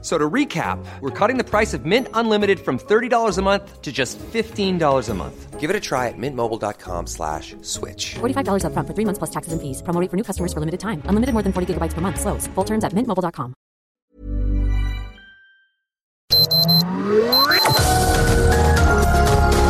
[0.00, 3.90] So to recap, we're cutting the price of Mint Unlimited from $30 a month to
[3.90, 5.58] just $15 a month.
[5.58, 8.14] Give it a try at mintmobile.com slash switch.
[8.20, 9.82] $45 upfront for three months plus taxes and fees.
[9.82, 11.02] Promo rate for new customers for limited time.
[11.06, 12.20] Unlimited more than 40 gigabytes per month.
[12.20, 12.46] Slows.
[12.54, 13.54] Full terms at mintmobile.com.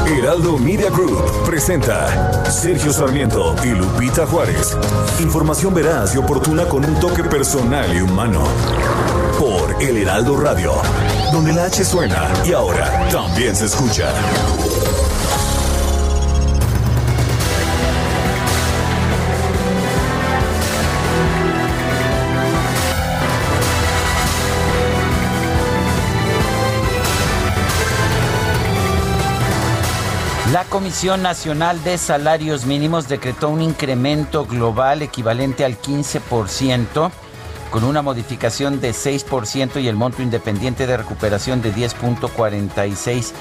[0.06, 4.76] Heraldo Media Group presenta Sergio Sarmiento y Lupita Juárez.
[5.20, 8.44] Información veraz y oportuna con un toque personal y humano.
[9.80, 10.72] El Heraldo Radio,
[11.32, 14.12] donde la H suena y ahora también se escucha.
[30.52, 37.12] La Comisión Nacional de Salarios Mínimos decretó un incremento global equivalente al 15%,
[37.70, 43.32] con una modificación de 6% y el monto independiente de recuperación de 10.46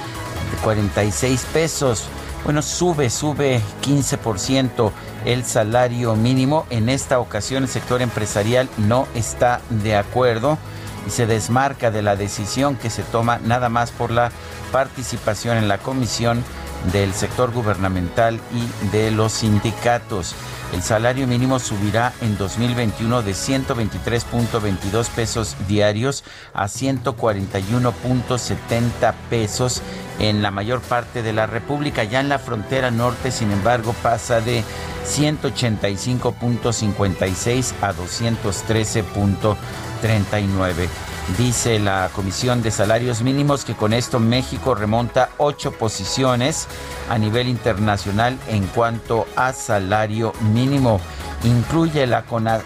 [0.63, 2.05] 46 pesos.
[2.43, 4.91] Bueno, sube, sube 15%
[5.25, 6.65] el salario mínimo.
[6.69, 10.57] En esta ocasión el sector empresarial no está de acuerdo
[11.05, 14.31] y se desmarca de la decisión que se toma nada más por la
[14.71, 16.43] participación en la comisión
[16.91, 20.33] del sector gubernamental y de los sindicatos.
[20.73, 29.81] El salario mínimo subirá en 2021 de 123.22 pesos diarios a 141.70 pesos
[30.19, 32.03] en la mayor parte de la República.
[32.03, 34.65] Ya en la frontera norte, sin embargo, pasa de
[35.05, 40.89] 185.56 a 213.39.
[41.35, 46.69] Dice la Comisión de Salarios Mínimos que con esto México remonta ocho posiciones
[47.09, 51.01] a nivel internacional en cuanto a salario mínimo.
[51.43, 52.23] Incluye la,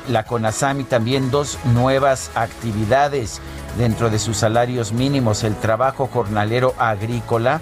[0.08, 3.42] la CONASAMI también dos nuevas actividades
[3.80, 7.62] dentro de sus salarios mínimos, el trabajo jornalero agrícola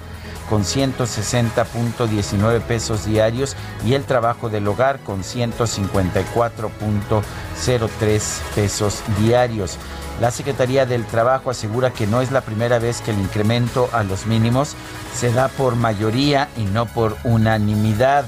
[0.50, 3.56] con 160.19 pesos diarios
[3.86, 8.22] y el trabajo del hogar con 154.03
[8.56, 9.78] pesos diarios.
[10.20, 14.04] La Secretaría del Trabajo asegura que no es la primera vez que el incremento a
[14.04, 14.76] los mínimos
[15.16, 18.26] se da por mayoría y no por unanimidad.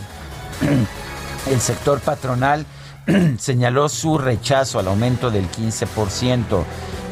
[1.52, 2.66] El sector patronal
[3.40, 6.64] señaló su rechazo al aumento del 15%.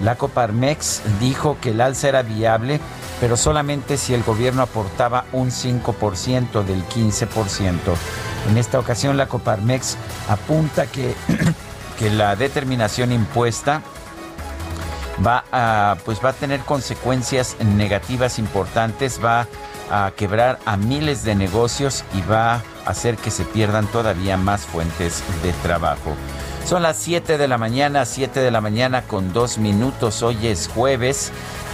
[0.03, 2.79] La Coparmex dijo que el alza era viable,
[3.19, 7.75] pero solamente si el gobierno aportaba un 5% del 15%.
[8.50, 9.97] En esta ocasión la Coparmex
[10.29, 11.16] apunta que,
[12.00, 13.81] que la determinación impuesta
[15.25, 19.47] va a, pues va a tener consecuencias negativas importantes, va
[19.91, 24.62] a quebrar a miles de negocios y va a hacer que se pierdan todavía más
[24.62, 26.16] fuentes de trabajo.
[26.66, 30.22] Son las 7 de la mañana, 7 de la mañana con dos minutos.
[30.22, 31.31] Hoy es jueves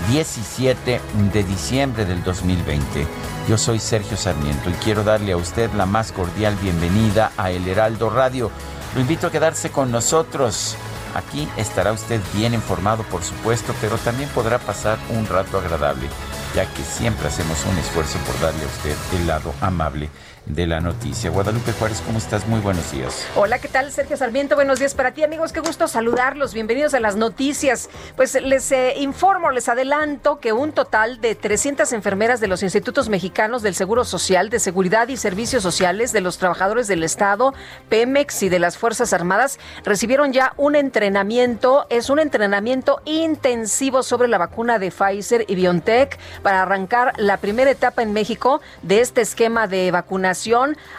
[0.09, 1.01] 17
[1.33, 3.05] de diciembre del 2020.
[3.49, 7.67] Yo soy Sergio Sarmiento y quiero darle a usted la más cordial bienvenida a El
[7.67, 8.51] Heraldo Radio.
[8.93, 10.77] Lo invito a quedarse con nosotros.
[11.15, 16.09] Aquí estará usted bien informado, por supuesto, pero también podrá pasar un rato agradable,
[16.53, 20.09] ya que siempre hacemos un esfuerzo por darle a usted el lado amable
[20.45, 21.29] de la noticia.
[21.31, 22.47] Guadalupe Juárez, ¿cómo estás?
[22.47, 23.25] Muy buenos días.
[23.35, 23.91] Hola, ¿qué tal?
[23.91, 25.51] Sergio Sarmiento, buenos días para ti, amigos.
[25.51, 26.53] Qué gusto saludarlos.
[26.53, 27.89] Bienvenidos a las noticias.
[28.15, 33.09] Pues les eh, informo, les adelanto que un total de 300 enfermeras de los institutos
[33.09, 37.53] mexicanos del Seguro Social, de Seguridad y Servicios Sociales, de los trabajadores del Estado,
[37.89, 41.87] Pemex y de las Fuerzas Armadas recibieron ya un entrenamiento.
[41.89, 47.71] Es un entrenamiento intensivo sobre la vacuna de Pfizer y BioNTech para arrancar la primera
[47.71, 50.34] etapa en México de este esquema de vacunación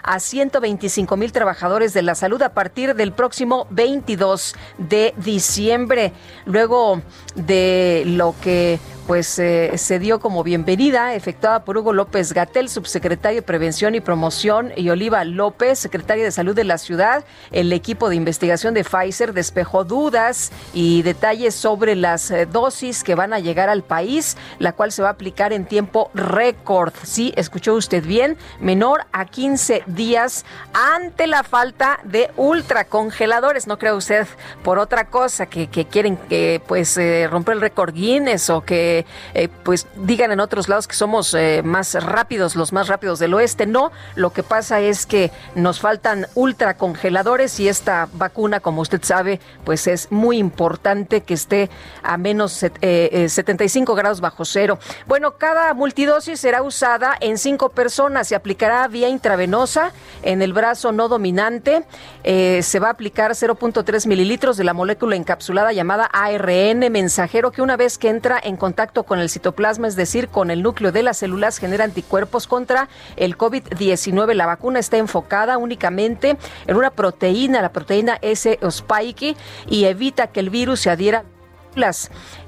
[0.03, 6.13] a 125 mil trabajadores de la salud a partir del próximo 22 de diciembre.
[6.47, 7.03] Luego
[7.35, 13.41] de lo que pues eh, se dio como bienvenida efectuada por Hugo López Gatel, subsecretario
[13.41, 17.25] de Prevención y Promoción, y Oliva López, secretaria de Salud de la ciudad.
[17.53, 23.15] El equipo de investigación de Pfizer despejó dudas y detalles sobre las eh, dosis que
[23.15, 26.93] van a llegar al país, la cual se va a aplicar en tiempo récord.
[27.05, 33.67] Sí, escuchó usted bien, menor a 15 días ante la falta de ultracongeladores.
[33.67, 34.27] No cree usted
[34.63, 39.49] por otra cosa que, quieren que pues eh, romper el récord Guinness o que eh,
[39.65, 43.67] pues digan en otros lados que somos eh, más rápidos, los más rápidos del oeste.
[43.67, 49.41] No, lo que pasa es que nos faltan ultracongeladores y esta vacuna, como usted sabe,
[49.65, 51.71] pues es muy importante que esté
[52.03, 54.79] a menos 75 grados bajo cero.
[55.07, 58.29] Bueno, cada multidosis será usada en cinco personas.
[58.29, 59.93] Se aplicará vía intravenosa
[60.23, 61.85] en el brazo no dominante.
[62.23, 67.77] se va a aplicar 0.3 mililitros de la molécula encapsulada llamada ARN mensajero que una
[67.77, 71.19] vez que entra en contacto con el citoplasma, es decir, con el núcleo de las
[71.19, 74.35] células, genera anticuerpos contra el COVID-19.
[74.35, 76.37] La vacuna está enfocada únicamente
[76.67, 79.37] en una proteína, la proteína S-spike,
[79.69, 81.25] y evita que el virus se adhiera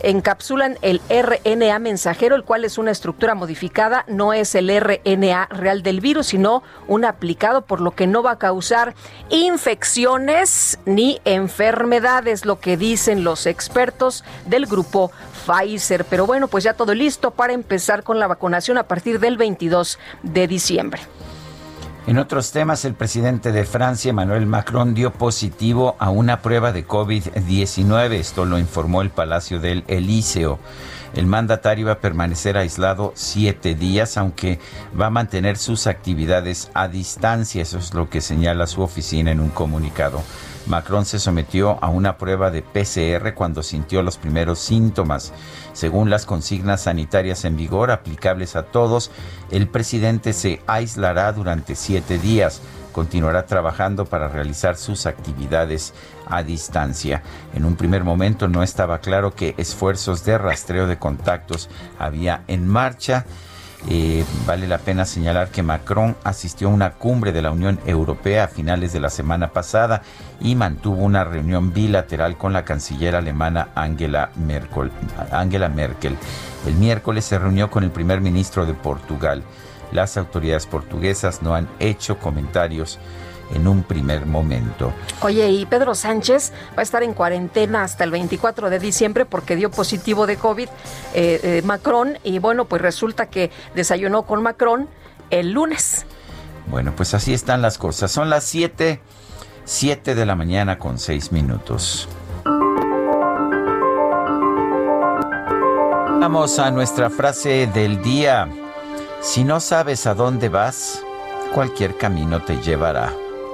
[0.00, 5.82] encapsulan el RNA mensajero, el cual es una estructura modificada, no es el RNA real
[5.82, 8.94] del virus, sino un aplicado, por lo que no va a causar
[9.28, 15.10] infecciones ni enfermedades, lo que dicen los expertos del grupo
[15.46, 16.04] Pfizer.
[16.04, 19.98] Pero bueno, pues ya todo listo para empezar con la vacunación a partir del 22
[20.22, 21.00] de diciembre.
[22.08, 26.88] En otros temas, el presidente de Francia, Emmanuel Macron, dio positivo a una prueba de
[26.88, 28.12] COVID-19.
[28.12, 30.58] Esto lo informó el Palacio del Elíseo.
[31.12, 34.58] El mandatario va a permanecer aislado siete días, aunque
[34.98, 37.60] va a mantener sus actividades a distancia.
[37.60, 40.22] Eso es lo que señala su oficina en un comunicado.
[40.68, 45.32] Macron se sometió a una prueba de PCR cuando sintió los primeros síntomas.
[45.72, 49.10] Según las consignas sanitarias en vigor aplicables a todos,
[49.50, 52.60] el presidente se aislará durante siete días.
[52.92, 55.94] Continuará trabajando para realizar sus actividades
[56.26, 57.22] a distancia.
[57.54, 62.66] En un primer momento no estaba claro qué esfuerzos de rastreo de contactos había en
[62.68, 63.24] marcha.
[63.86, 68.44] Eh, vale la pena señalar que Macron asistió a una cumbre de la Unión Europea
[68.44, 70.02] a finales de la semana pasada
[70.40, 74.90] y mantuvo una reunión bilateral con la canciller alemana Angela Merkel.
[75.30, 76.16] Angela Merkel.
[76.66, 79.44] El miércoles se reunió con el primer ministro de Portugal.
[79.92, 82.98] Las autoridades portuguesas no han hecho comentarios
[83.54, 84.92] en un primer momento.
[85.22, 89.56] Oye, y Pedro Sánchez va a estar en cuarentena hasta el 24 de diciembre porque
[89.56, 90.68] dio positivo de COVID
[91.14, 94.88] eh, eh, Macron y bueno, pues resulta que desayunó con Macron
[95.30, 96.06] el lunes.
[96.70, 98.10] Bueno, pues así están las cosas.
[98.10, 99.00] Son las 7,
[99.64, 102.08] 7 de la mañana con 6 minutos.
[106.20, 108.48] Vamos a nuestra frase del día.
[109.20, 111.02] Si no sabes a dónde vas,
[111.54, 113.12] cualquier camino te llevará.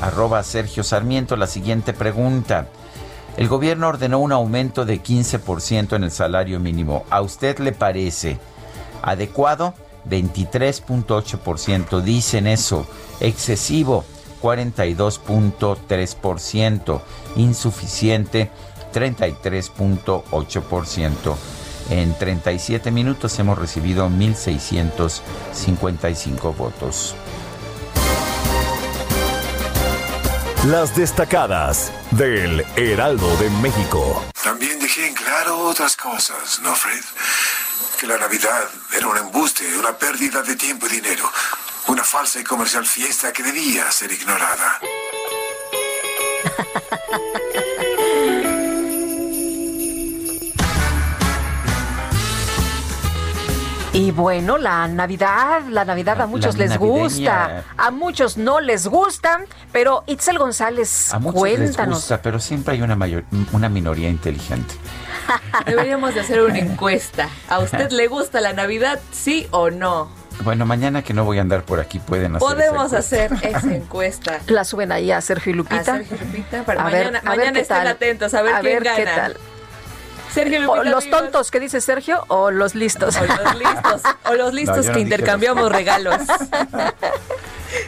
[0.00, 2.68] arroba Sergio Sarmiento, la siguiente pregunta.
[3.36, 7.04] El gobierno ordenó un aumento de 15% en el salario mínimo.
[7.10, 8.38] ¿A usted le parece
[9.02, 9.74] adecuado?
[10.08, 12.86] 23.8% dicen eso.
[13.20, 14.04] Excesivo
[14.40, 17.00] 42.3%,
[17.36, 18.50] insuficiente
[18.92, 21.36] 33.8%.
[21.90, 27.14] En 37 minutos hemos recibido 1.655 votos.
[30.66, 34.24] Las destacadas del Heraldo de México.
[34.42, 37.04] También dejé en claro otras cosas, ¿no, Fred?
[37.98, 38.64] Que la Navidad
[38.94, 41.24] era un embuste, una pérdida de tiempo y dinero
[41.88, 44.78] una falsa y comercial fiesta que debía ser ignorada.
[53.94, 59.44] Y bueno, la Navidad, la Navidad a muchos les gusta, a muchos no les gusta,
[59.72, 61.76] pero Itzel González, a muchos cuéntanos.
[61.76, 64.74] Les gusta, pero siempre hay una mayor, una minoría inteligente.
[65.66, 67.28] Deberíamos de hacer una encuesta.
[67.48, 70.17] ¿A usted le gusta la Navidad, sí o no?
[70.42, 74.40] Bueno, mañana que no voy a andar por aquí pueden hacer Podemos hacer esa encuesta.
[74.46, 75.80] La suben ahí a Sergio y Lupita.
[75.80, 78.96] A Sergio y Lupita para mañana, mañana estén atentos a ver quién gana.
[78.96, 79.36] Qué tal.
[80.32, 83.16] Sergio Lupita, los tontos que dice Sergio o los listos.
[83.16, 86.16] O los listos, o los listos que intercambiamos regalos.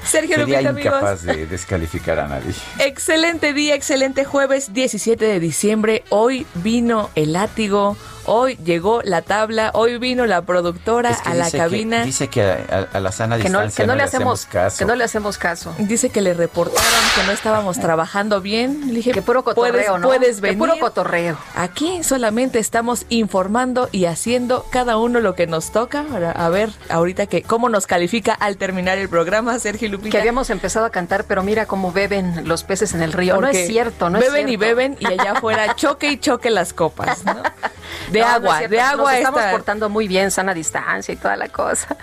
[0.04, 0.95] Sergio Sería Lupita, amigos.
[0.95, 2.52] incapaz de descalificar a nadie.
[2.78, 6.04] Excelente día, excelente jueves 17 de diciembre.
[6.11, 7.97] Hoy vino el látigo,
[8.32, 12.00] hoy llegó la tabla, hoy vino la productora Es que a la cabina.
[12.00, 14.46] Que, dice que a, a- a la sana Que no, distancia que no le hacemos
[14.46, 14.78] caso.
[14.78, 15.75] que no le hacemos caso.
[15.78, 16.80] Dice que le reportaron
[17.16, 18.88] que no estábamos trabajando bien.
[18.88, 20.06] Le dije, Que puro cotorreo, puedes, ¿no?
[20.08, 20.58] Puedes Que venir.
[20.58, 21.37] puro cotorreo.
[21.56, 26.04] Aquí solamente estamos informando y haciendo cada uno lo que nos toca.
[26.37, 30.10] A ver, ahorita que cómo nos califica al terminar el programa, Sergio Lupita.
[30.10, 33.40] Que habíamos empezado a cantar, pero mira cómo beben los peces en el río.
[33.40, 34.66] no es cierto, no es beben y cierto.
[34.66, 37.34] beben y allá afuera choque y choque las copas, ¿no?
[38.12, 41.17] De No es agua, de agua Nos estamos esta- portando muy bien, sana distancia y
[41.17, 41.97] toda la cosa.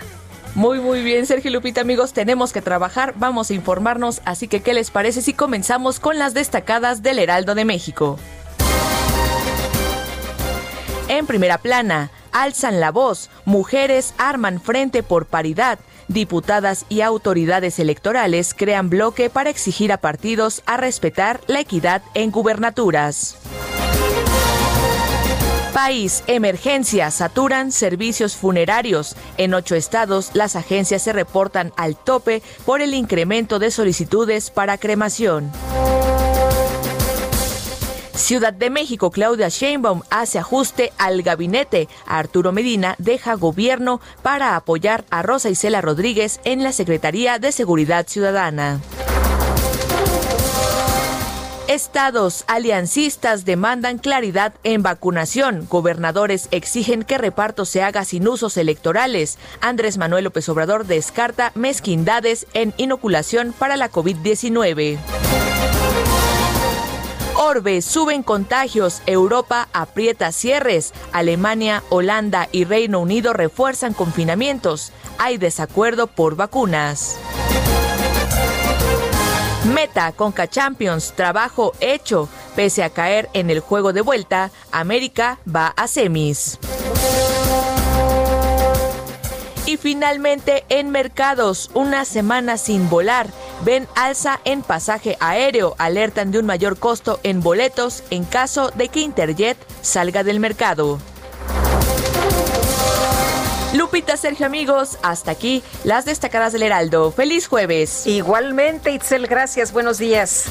[0.54, 4.74] Muy, muy bien, Sergio Lupita, amigos, tenemos que trabajar, vamos a informarnos, así que ¿qué
[4.74, 8.18] les parece si comenzamos con las destacadas del Heraldo de México?
[11.08, 15.78] En primera plana, alzan la voz, mujeres arman frente por paridad.
[16.08, 22.30] Diputadas y autoridades electorales crean bloque para exigir a partidos a respetar la equidad en
[22.30, 23.36] gubernaturas.
[25.72, 29.14] País, emergencia, saturan servicios funerarios.
[29.36, 34.78] En ocho estados, las agencias se reportan al tope por el incremento de solicitudes para
[34.78, 35.52] cremación.
[38.14, 41.88] Ciudad de México, Claudia Sheinbaum hace ajuste al gabinete.
[42.06, 48.06] Arturo Medina deja gobierno para apoyar a Rosa Isela Rodríguez en la Secretaría de Seguridad
[48.08, 48.80] Ciudadana.
[51.68, 55.66] Estados aliancistas demandan claridad en vacunación.
[55.68, 59.36] Gobernadores exigen que reparto se haga sin usos electorales.
[59.60, 64.96] Andrés Manuel López Obrador descarta mezquindades en inoculación para la COVID-19.
[67.36, 76.06] Orbe, suben contagios, Europa aprieta cierres, Alemania, Holanda y Reino Unido refuerzan confinamientos, hay desacuerdo
[76.06, 77.18] por vacunas.
[79.64, 85.68] Meta Conca Champions, trabajo hecho, pese a caer en el juego de vuelta, América va
[85.68, 86.58] a semis.
[89.66, 93.26] Y finalmente en mercados, una semana sin volar.
[93.64, 98.88] Ven alza en pasaje aéreo, alertan de un mayor costo en boletos en caso de
[98.88, 100.98] que Interjet salga del mercado.
[103.74, 107.12] Lupita, Sergio, amigos, hasta aquí las destacadas del Heraldo.
[107.12, 108.06] Feliz jueves.
[108.06, 109.72] Igualmente, Itzel, gracias.
[109.72, 110.46] Buenos días.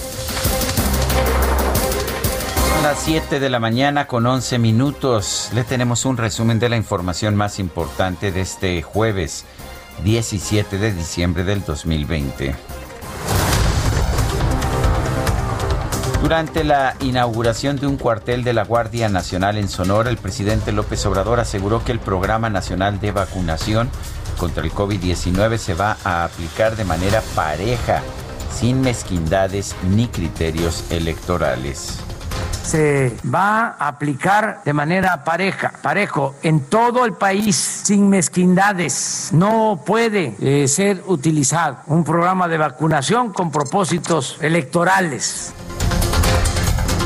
[2.69, 5.49] Son las 7 de la mañana con 11 minutos.
[5.53, 9.45] Le tenemos un resumen de la información más importante de este jueves
[10.03, 12.76] 17 de diciembre del 2020.
[16.21, 21.05] Durante la inauguración de un cuartel de la Guardia Nacional en Sonora, el presidente López
[21.05, 23.89] Obrador aseguró que el Programa Nacional de Vacunación
[24.37, 28.01] contra el COVID-19 se va a aplicar de manera pareja,
[28.51, 31.99] sin mezquindades ni criterios electorales.
[32.63, 39.29] se va a aplicar de manera pareja, parejo, en todo el país, sin mezquindades.
[39.31, 45.53] No puede eh, ser utilizado un programa de vacunación con propósitos electorales.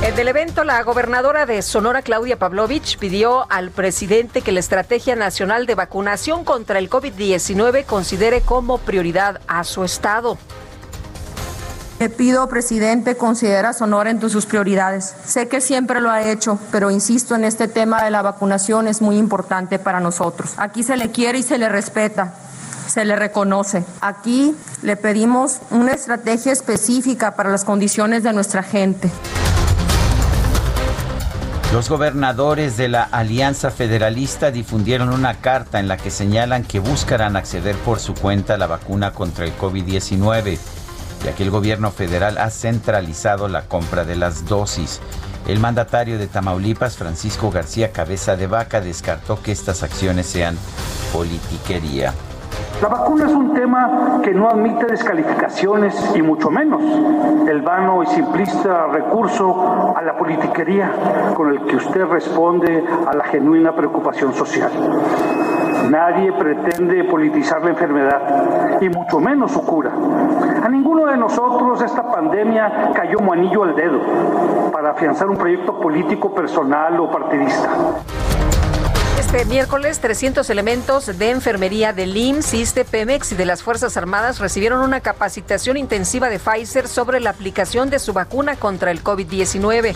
[0.04, 5.16] En el evento, la gobernadora de Sonora, Claudia Pavlovich, pidió al presidente que la Estrategia
[5.16, 10.40] Nacional de Vacunación contra el COVID-19 considere como prioridad a su estado.
[12.00, 15.14] Le pido, presidente, considera Sonora entre sus prioridades.
[15.24, 19.04] Sé que siempre lo ha hecho, pero insisto en este tema de la vacunación es
[19.04, 20.54] muy importante para nosotros.
[20.58, 22.34] Aquí se le quiere y se le respeta,
[22.88, 23.84] se le reconoce.
[24.02, 29.12] Aquí le pedimos una estrategia específica para las condiciones de nuestra gente.
[31.74, 37.38] Los gobernadores de la Alianza Federalista difundieron una carta en la que señalan que buscarán
[37.38, 40.58] acceder por su cuenta a la vacuna contra el COVID-19,
[41.24, 45.00] ya que el gobierno federal ha centralizado la compra de las dosis.
[45.48, 50.58] El mandatario de Tamaulipas, Francisco García Cabeza de Vaca, descartó que estas acciones sean
[51.14, 52.14] politiquería.
[52.82, 56.82] La vacuna es un tema que no admite descalificaciones y mucho menos
[57.48, 60.92] el vano y simplista recurso a la politiquería
[61.36, 64.72] con el que usted responde a la genuina preocupación social.
[65.90, 69.92] Nadie pretende politizar la enfermedad y mucho menos su cura.
[70.64, 74.00] A ninguno de nosotros esta pandemia cayó como al dedo
[74.72, 77.70] para afianzar un proyecto político personal o partidista.
[79.34, 84.40] Este miércoles, 300 elementos de enfermería del IMSS, ISTE, Pemex y de las Fuerzas Armadas
[84.40, 89.96] recibieron una capacitación intensiva de Pfizer sobre la aplicación de su vacuna contra el COVID-19.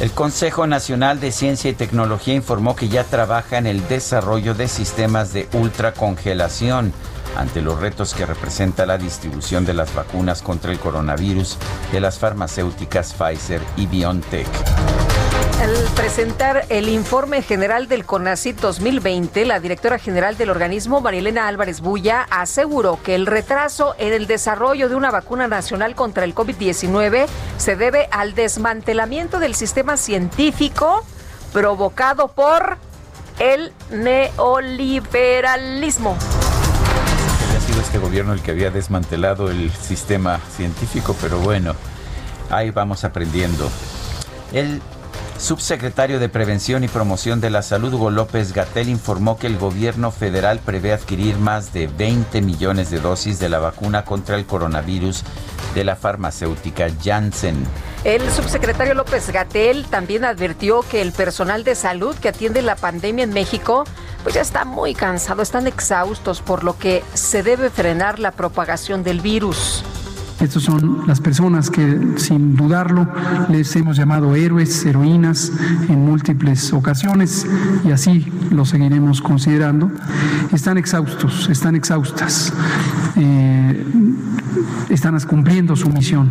[0.00, 4.66] El Consejo Nacional de Ciencia y Tecnología informó que ya trabaja en el desarrollo de
[4.66, 6.94] sistemas de ultracongelación
[7.36, 11.58] ante los retos que representa la distribución de las vacunas contra el coronavirus
[11.92, 14.48] de las farmacéuticas Pfizer y BioNTech.
[15.60, 21.82] Al presentar el informe general del CONACYT 2020, la directora general del organismo, Marilena Álvarez
[21.82, 27.26] Bulla, aseguró que el retraso en el desarrollo de una vacuna nacional contra el COVID-19
[27.58, 31.04] se debe al desmantelamiento del sistema científico
[31.52, 32.78] provocado por
[33.38, 36.16] el neoliberalismo.
[37.82, 41.74] Este gobierno el que había desmantelado el sistema científico, pero bueno,
[42.48, 43.68] ahí vamos aprendiendo.
[44.52, 44.80] El
[45.40, 50.10] subsecretario de Prevención y Promoción de la Salud, Hugo López Gatel, informó que el gobierno
[50.10, 55.24] federal prevé adquirir más de 20 millones de dosis de la vacuna contra el coronavirus
[55.74, 57.64] de la farmacéutica Janssen.
[58.04, 63.24] El subsecretario López Gatel también advirtió que el personal de salud que atiende la pandemia
[63.24, 63.84] en México
[64.22, 69.02] pues ya está muy cansado, están exhaustos, por lo que se debe frenar la propagación
[69.02, 69.82] del virus.
[70.40, 73.06] Estas son las personas que, sin dudarlo,
[73.50, 75.52] les hemos llamado héroes, heroínas
[75.88, 77.46] en múltiples ocasiones
[77.84, 79.90] y así lo seguiremos considerando.
[80.50, 82.54] Están exhaustos, están exhaustas,
[83.16, 83.84] eh,
[84.88, 86.30] están cumpliendo su misión,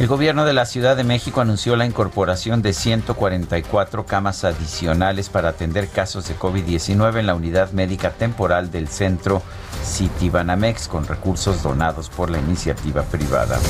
[0.00, 5.50] El gobierno de la Ciudad de México anunció la incorporación de 144 camas adicionales para
[5.50, 9.40] atender casos de COVID-19 en la unidad médica temporal del centro
[9.84, 13.60] Citibanamex con recursos donados por la iniciativa privada.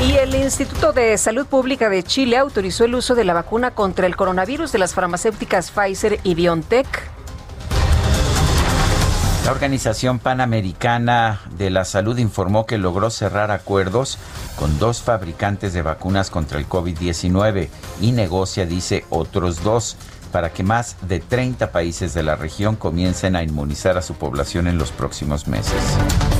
[0.00, 4.06] Y el Instituto de Salud Pública de Chile autorizó el uso de la vacuna contra
[4.06, 7.13] el coronavirus de las farmacéuticas Pfizer y BioNTech
[9.44, 14.18] la Organización Panamericana de la Salud informó que logró cerrar acuerdos
[14.56, 17.68] con dos fabricantes de vacunas contra el COVID-19
[18.00, 19.98] y negocia, dice, otros dos
[20.32, 24.66] para que más de 30 países de la región comiencen a inmunizar a su población
[24.66, 25.74] en los próximos meses.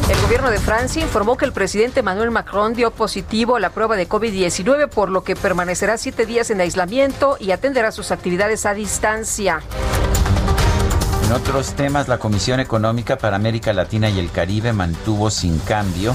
[0.09, 3.97] El gobierno de Francia informó que el presidente Emmanuel Macron dio positivo a la prueba
[3.97, 8.75] de COVID-19, por lo que permanecerá siete días en aislamiento y atenderá sus actividades a
[8.75, 9.61] distancia.
[11.25, 16.15] En otros temas, la Comisión Económica para América Latina y el Caribe mantuvo sin cambio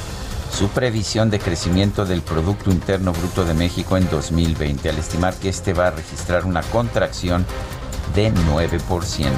[0.55, 5.49] su previsión de crecimiento del Producto Interno Bruto de México en 2020, al estimar que
[5.49, 7.43] este va a registrar una contracción
[8.13, 9.29] de 9%.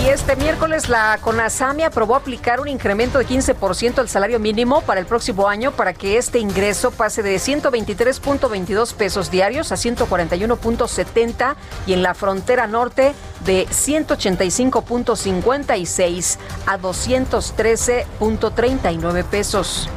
[0.00, 5.00] Y este miércoles la CONASAMI aprobó aplicar un incremento de 15% al salario mínimo para
[5.00, 11.92] el próximo año para que este ingreso pase de 123.22 pesos diarios a 141.70 y
[11.92, 13.12] en la frontera norte
[13.44, 19.90] de 185.56 a 213.39 pesos.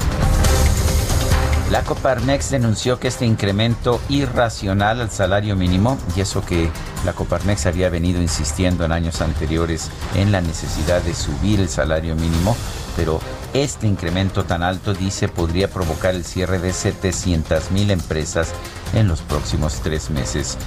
[1.75, 6.69] La Coparmex denunció que este incremento irracional al salario mínimo, y eso que
[7.03, 12.15] la Coparmex había venido insistiendo en años anteriores en la necesidad de subir el salario
[12.15, 12.55] mínimo,
[12.95, 13.19] pero
[13.53, 18.53] este incremento tan alto, dice, podría provocar el cierre de 700 mil empresas
[18.93, 20.57] en los próximos tres meses.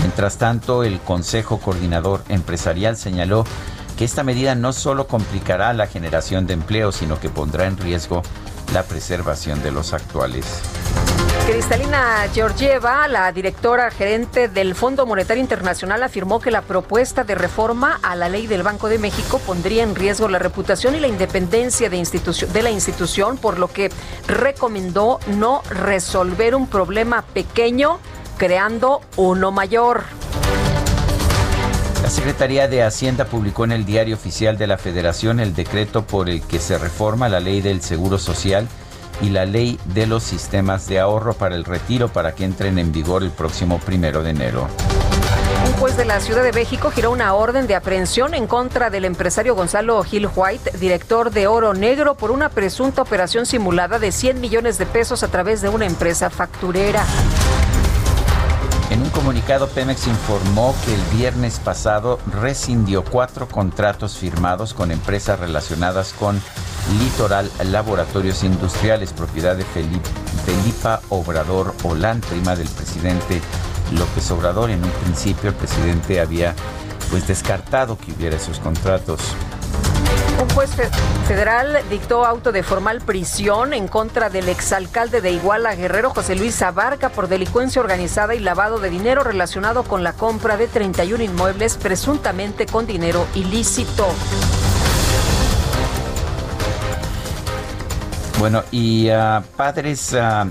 [0.00, 3.46] Mientras tanto, el Consejo Coordinador Empresarial señaló
[3.96, 8.22] que esta medida no solo complicará la generación de empleo, sino que pondrá en riesgo
[8.72, 10.44] la preservación de los actuales.
[11.46, 17.98] Cristalina Georgieva, la directora gerente del Fondo Monetario Internacional, afirmó que la propuesta de reforma
[18.02, 21.88] a la ley del Banco de México pondría en riesgo la reputación y la independencia
[21.88, 22.06] de,
[22.52, 23.90] de la institución, por lo que
[24.26, 27.98] recomendó no resolver un problema pequeño
[28.36, 30.04] creando uno mayor.
[32.02, 36.30] La Secretaría de Hacienda publicó en el Diario Oficial de la Federación el decreto por
[36.30, 38.68] el que se reforma la ley del Seguro Social
[39.20, 42.92] y la ley de los sistemas de ahorro para el retiro para que entren en
[42.92, 44.68] vigor el próximo primero de enero.
[45.66, 49.04] Un juez de la Ciudad de México giró una orden de aprehensión en contra del
[49.04, 54.40] empresario Gonzalo Gil White, director de Oro Negro, por una presunta operación simulada de 100
[54.40, 57.04] millones de pesos a través de una empresa facturera.
[59.28, 66.40] Comunicado, Pemex informó que el viernes pasado rescindió cuatro contratos firmados con empresas relacionadas con
[66.98, 73.42] Litoral Laboratorios Industriales, propiedad de Felipa Obrador Olán, prima del presidente
[73.92, 74.70] López Obrador.
[74.70, 76.54] En un principio el presidente había
[77.10, 79.20] pues descartado que hubiera esos contratos.
[80.40, 80.70] Un juez
[81.26, 86.62] federal dictó auto de formal prisión en contra del exalcalde de Iguala Guerrero, José Luis
[86.62, 91.76] Abarca, por delincuencia organizada y lavado de dinero relacionado con la compra de 31 inmuebles
[91.76, 94.06] presuntamente con dinero ilícito.
[98.38, 100.48] Bueno, y uh, padres uh,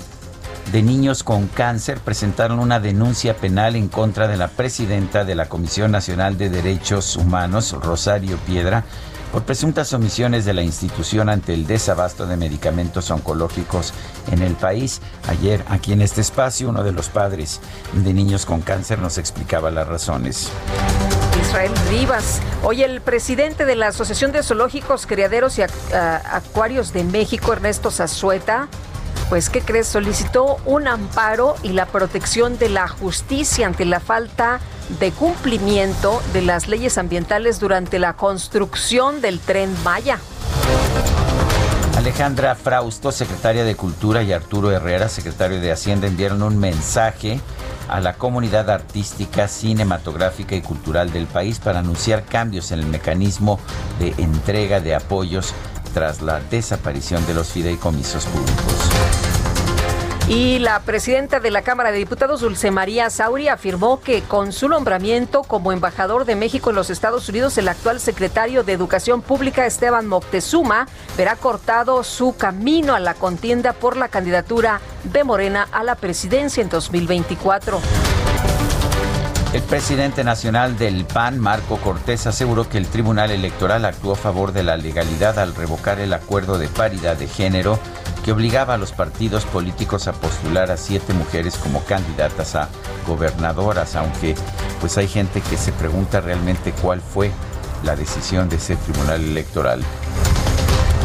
[0.72, 5.48] de niños con cáncer presentaron una denuncia penal en contra de la presidenta de la
[5.48, 8.84] Comisión Nacional de Derechos Humanos, Rosario Piedra,
[9.32, 13.94] por presuntas omisiones de la institución ante el desabasto de medicamentos oncológicos
[14.32, 15.02] en el país.
[15.28, 17.62] Ayer, aquí en este espacio, uno de los padres
[17.94, 20.50] de niños con cáncer nos explicaba las razones.
[21.42, 22.42] Israel Rivas.
[22.64, 28.68] Hoy el presidente de la Asociación de Zoológicos, Criaderos y Acuarios de México, Ernesto Zazueta,
[29.30, 29.88] pues, ¿qué crees?
[29.88, 34.60] Solicitó un amparo y la protección de la justicia ante la falta
[35.00, 40.20] de cumplimiento de las leyes ambientales durante la construcción del tren Maya.
[41.98, 47.40] Alejandra Frausto, secretaria de Cultura, y Arturo Herrera, secretario de Hacienda, enviaron un mensaje
[47.90, 53.60] a la comunidad artística, cinematográfica y cultural del país para anunciar cambios en el mecanismo
[53.98, 55.56] de entrega de apoyos
[55.96, 59.37] tras la desaparición de los fideicomisos públicos.
[60.30, 64.68] Y la presidenta de la Cámara de Diputados, Dulce María Sauri, afirmó que con su
[64.68, 69.66] nombramiento como embajador de México en los Estados Unidos, el actual secretario de Educación Pública,
[69.66, 75.86] Esteban Moctezuma, verá cortado su camino a la contienda por la candidatura de Morena a
[75.86, 77.80] la presidencia en 2024.
[79.54, 84.52] El presidente nacional del PAN, Marco Cortés, aseguró que el Tribunal Electoral actuó a favor
[84.52, 87.80] de la legalidad al revocar el acuerdo de paridad de género
[88.28, 92.68] que obligaba a los partidos políticos a postular a siete mujeres como candidatas a
[93.08, 94.36] gobernadoras, aunque
[94.82, 97.32] pues hay gente que se pregunta realmente cuál fue
[97.86, 99.82] la decisión de ese tribunal electoral.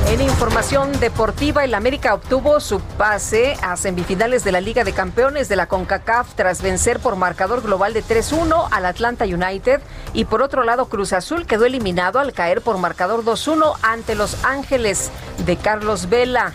[0.09, 5.49] En información deportiva, el América obtuvo su pase a semifinales de la Liga de Campeones
[5.49, 9.81] de la CONCACAF tras vencer por marcador global de 3-1 al Atlanta United
[10.13, 14.45] y por otro lado Cruz Azul quedó eliminado al caer por marcador 2-1 ante Los
[14.45, 15.13] Ángeles
[15.47, 16.53] de Carlos Vela.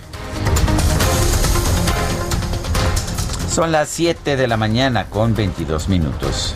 [3.57, 6.53] Son las 7 de la mañana con 22 minutos.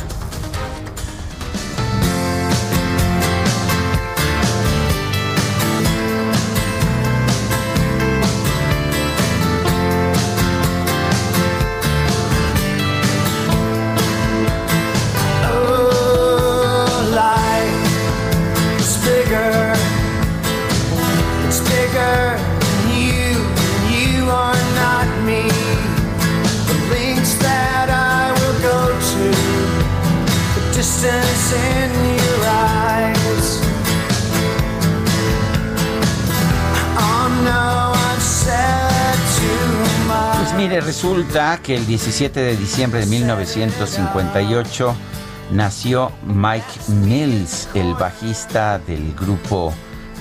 [40.82, 44.96] Resulta que el 17 de diciembre de 1958
[45.52, 49.74] nació Mike Mills, el bajista del grupo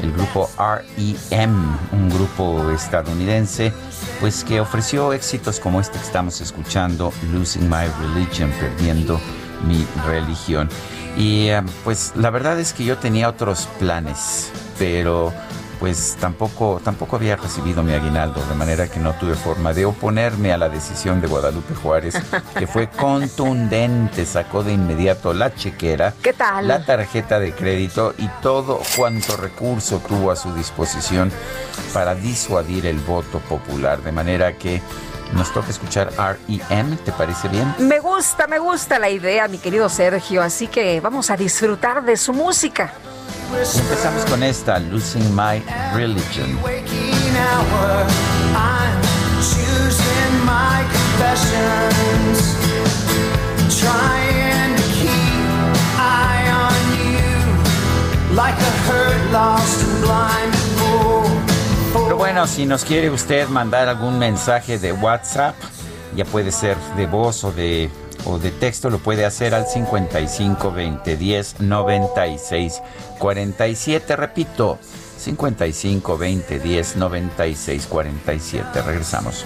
[0.02, 3.72] el grupo REM, un grupo estadounidense,
[4.20, 9.20] pues que ofreció éxitos como este que estamos escuchando, Losing My Religion, perdiendo
[9.66, 10.70] mi religión.
[11.18, 15.34] Y eh, pues la verdad es que yo tenía otros planes, pero
[15.80, 20.52] pues tampoco, tampoco había recibido mi aguinaldo, de manera que no tuve forma de oponerme
[20.52, 22.14] a la decisión de Guadalupe Juárez,
[22.56, 26.68] que fue contundente, sacó de inmediato la chequera, ¿Qué tal?
[26.68, 31.32] la tarjeta de crédito y todo cuanto recurso tuvo a su disposición
[31.94, 34.82] para disuadir el voto popular, de manera que
[35.32, 37.74] nos toca escuchar REM, ¿te parece bien?
[37.78, 42.18] Me gusta, me gusta la idea, mi querido Sergio, así que vamos a disfrutar de
[42.18, 42.92] su música.
[43.52, 46.56] Empezamos con esta, Losing My Religion.
[62.04, 65.56] Pero bueno, si nos quiere usted mandar algún mensaje de WhatsApp,
[66.14, 67.90] ya puede ser de voz o de
[68.24, 72.82] o de texto lo puede hacer al 55 20 10 96
[73.18, 74.16] 47.
[74.16, 74.78] Repito,
[75.18, 78.82] 55 20 10 96 47.
[78.82, 79.44] Regresamos.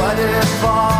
[0.00, 0.99] What if all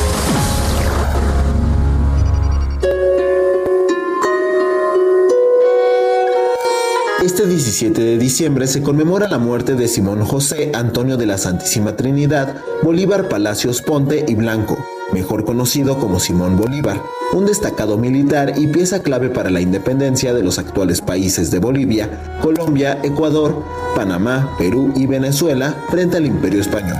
[7.31, 11.95] Este 17 de diciembre se conmemora la muerte de Simón José Antonio de la Santísima
[11.95, 14.77] Trinidad Bolívar Palacios Ponte y Blanco,
[15.13, 20.43] mejor conocido como Simón Bolívar, un destacado militar y pieza clave para la independencia de
[20.43, 22.09] los actuales países de Bolivia,
[22.41, 23.63] Colombia, Ecuador,
[23.95, 26.97] Panamá, Perú y Venezuela frente al Imperio Español.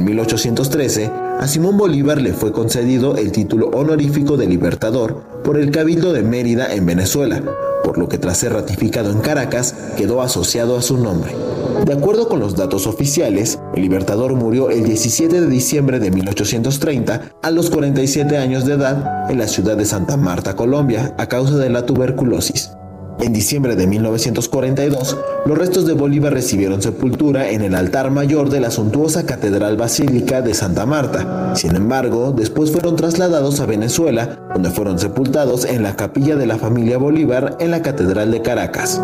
[0.00, 1.10] En 1813,
[1.40, 6.22] a Simón Bolívar le fue concedido el título honorífico de Libertador por el Cabildo de
[6.22, 7.42] Mérida en Venezuela,
[7.84, 11.34] por lo que tras ser ratificado en Caracas quedó asociado a su nombre.
[11.84, 17.32] De acuerdo con los datos oficiales, el Libertador murió el 17 de diciembre de 1830
[17.42, 21.58] a los 47 años de edad en la ciudad de Santa Marta, Colombia, a causa
[21.58, 22.70] de la tuberculosis.
[23.22, 28.60] En diciembre de 1942, los restos de Bolívar recibieron sepultura en el altar mayor de
[28.60, 31.54] la suntuosa Catedral Basílica de Santa Marta.
[31.54, 36.56] Sin embargo, después fueron trasladados a Venezuela, donde fueron sepultados en la capilla de la
[36.56, 39.00] familia Bolívar en la Catedral de Caracas.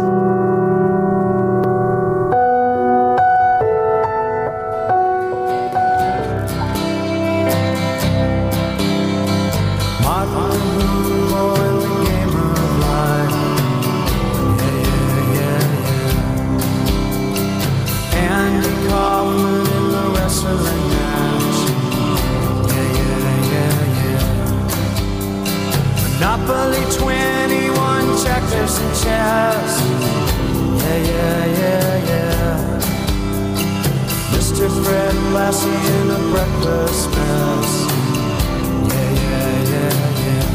[29.27, 29.59] Yeah,
[31.03, 32.79] yeah, yeah, yeah.
[34.31, 34.71] Mr.
[34.85, 37.73] Fred Lassie in a breakfast mess.
[38.87, 39.91] Yeah, yeah, yeah,
[40.23, 40.47] yeah.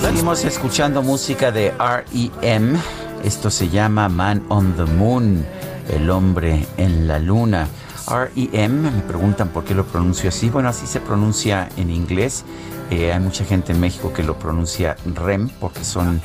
[0.00, 2.78] Seguimos escuchando música de REM.
[3.24, 5.44] Esto se llama Man on the Moon,
[5.88, 7.66] el hombre en la luna.
[8.06, 10.50] REM, me preguntan por qué lo pronuncio así.
[10.50, 12.44] Bueno, así se pronuncia en inglés.
[12.92, 16.20] Eh, hay mucha gente en México que lo pronuncia REM porque son,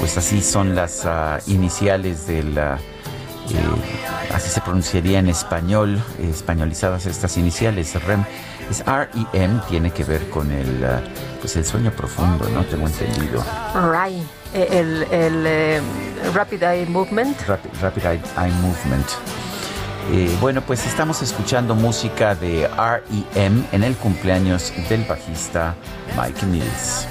[0.00, 2.76] pues así son las uh, iniciales de la...
[2.76, 8.24] Eh, así se pronunciaría en español, eh, españolizadas estas iniciales, REM.
[8.70, 12.64] Es REM, tiene que ver con el, uh, pues el sueño profundo, ¿no?
[12.64, 13.44] Tengo entendido.
[13.74, 14.24] Right.
[14.54, 15.80] El, el eh,
[16.34, 17.38] Rapid Eye Movement.
[17.46, 19.06] Rapid, rapid Eye, Eye Movement.
[20.12, 25.74] Eh, bueno, pues estamos escuchando música de REM en el cumpleaños del bajista
[26.16, 27.06] Mike Mills.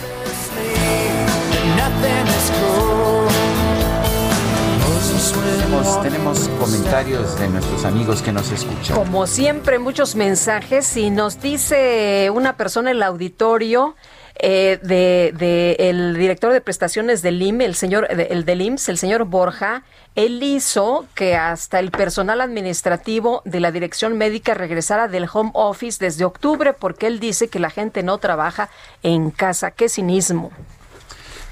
[5.70, 8.96] Tenemos, tenemos comentarios de nuestros amigos que nos escuchan.
[8.96, 13.96] Como siempre, muchos mensajes y nos dice una persona en el auditorio.
[14.42, 19.26] eh, de, el director de prestaciones del IM, el señor, el del IMSS, el señor
[19.26, 19.84] Borja,
[20.16, 26.04] él hizo que hasta el personal administrativo de la dirección médica regresara del home office
[26.04, 28.70] desde octubre porque él dice que la gente no trabaja
[29.04, 29.72] en casa.
[29.72, 30.52] Qué cinismo.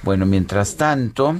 [0.08, 1.36] Bueno, mientras tanto,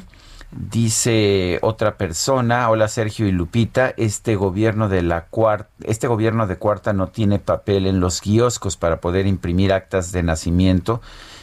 [0.50, 6.56] Dice otra persona, hola Sergio y Lupita, este gobierno de la cuarta, este gobierno de
[6.56, 11.02] cuarta no tiene papel en los kioscos para poder imprimir actas de nacimiento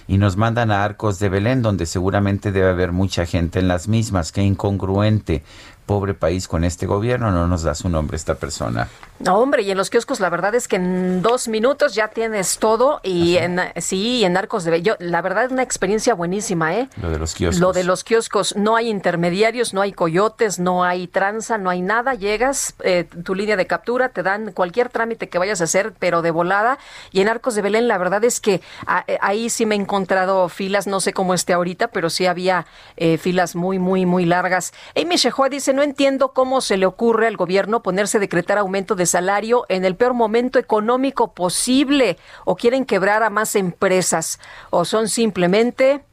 [0.09, 3.89] y nos mandan a Arcos de Belén, donde seguramente debe haber mucha gente en las
[3.89, 4.33] mismas.
[4.33, 5.43] Qué incongruente
[5.87, 7.31] pobre país con este gobierno.
[7.31, 8.89] No nos da su nombre esta persona.
[9.21, 12.59] No, hombre, y en los kioscos la verdad es que en dos minutos ya tienes
[12.59, 16.89] todo y en sí, en Arcos de Bello, la verdad es una experiencia buenísima, ¿eh?
[17.01, 17.61] Lo de los kioscos.
[17.61, 21.81] Lo de los kioscos, no hay intermediarios, no hay coyotes, no hay tranza, no hay
[21.81, 25.93] nada, llegas, eh, tu línea de captura, te dan cualquier trámite que vayas a hacer,
[25.99, 26.79] pero de volada,
[27.13, 28.63] y en Arcos de Belén la verdad es que
[29.07, 32.67] eh, ahí sí me he encontrado filas, no sé cómo esté ahorita, pero sí había
[32.97, 34.73] eh, filas muy, muy, muy largas.
[34.97, 38.95] Amy Shehoa dice, no entiendo cómo se le ocurre al gobierno ponerse a decretar aumento
[38.95, 44.39] de salario en el peor momento económico posible o quieren quebrar a más empresas
[44.71, 46.05] o son simplemente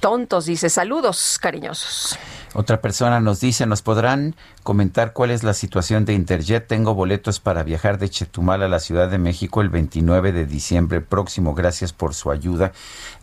[0.00, 0.68] tontos, dice.
[0.68, 2.18] Saludos cariñosos.
[2.52, 4.34] Otra persona nos dice, ¿nos podrán
[4.64, 6.66] comentar cuál es la situación de Interjet?
[6.66, 11.00] Tengo boletos para viajar de Chetumal a la Ciudad de México el 29 de diciembre
[11.00, 11.54] próximo.
[11.54, 12.72] Gracias por su ayuda.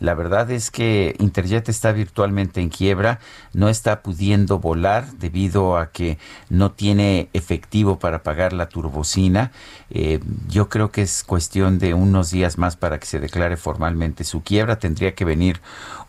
[0.00, 3.20] La verdad es que Interjet está virtualmente en quiebra,
[3.52, 6.16] no está pudiendo volar debido a que
[6.48, 9.52] no tiene efectivo para pagar la turbocina.
[9.90, 14.24] Eh, yo creo que es cuestión de unos días más para que se declare formalmente
[14.24, 14.78] su quiebra.
[14.78, 15.60] Tendría que venir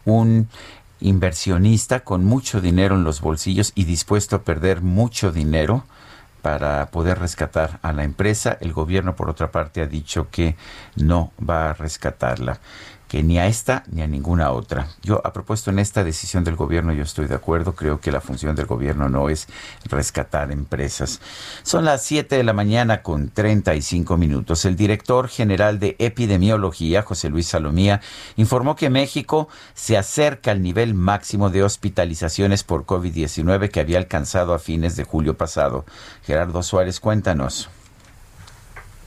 [0.06, 0.48] un
[1.02, 5.84] inversionista con mucho dinero en los bolsillos y dispuesto a perder mucho dinero
[6.42, 8.58] para poder rescatar a la empresa.
[8.62, 10.56] El gobierno, por otra parte, ha dicho que
[10.96, 12.60] no va a rescatarla
[13.10, 14.88] que ni a esta ni a ninguna otra.
[15.02, 17.74] Yo, a propósito, en esta decisión del gobierno, yo estoy de acuerdo.
[17.74, 19.48] Creo que la función del gobierno no es
[19.90, 21.20] rescatar empresas.
[21.64, 24.64] Son las 7 de la mañana con 35 minutos.
[24.66, 28.00] El director general de epidemiología, José Luis Salomía,
[28.38, 34.54] informó que México se acerca al nivel máximo de hospitalizaciones por COVID-19 que había alcanzado
[34.54, 35.84] a fines de julio pasado.
[36.24, 37.72] Gerardo Suárez, cuéntanos.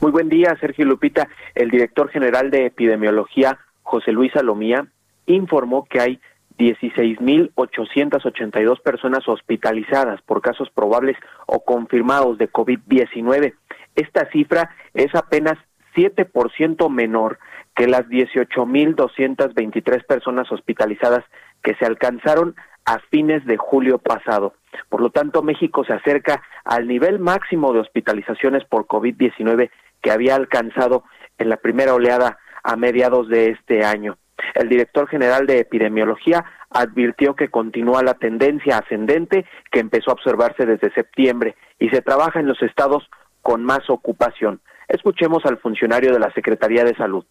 [0.03, 1.29] Muy buen día, Sergio Lupita.
[1.55, 4.85] El director general de epidemiología, José Luis Salomía,
[5.25, 6.19] informó que hay
[6.57, 13.53] 16.882 personas hospitalizadas por casos probables o confirmados de COVID-19.
[13.95, 15.57] Esta cifra es apenas
[15.95, 17.39] 7% menor
[17.75, 21.23] que las 18.223 personas hospitalizadas
[21.63, 24.53] que se alcanzaron a fines de julio pasado.
[24.89, 30.35] Por lo tanto, México se acerca al nivel máximo de hospitalizaciones por COVID-19 que había
[30.35, 31.03] alcanzado
[31.37, 34.17] en la primera oleada a mediados de este año.
[34.55, 40.65] El director general de epidemiología advirtió que continúa la tendencia ascendente que empezó a observarse
[40.65, 43.09] desde septiembre y se trabaja en los estados
[43.41, 44.61] con más ocupación.
[44.87, 47.25] Escuchemos al funcionario de la Secretaría de Salud.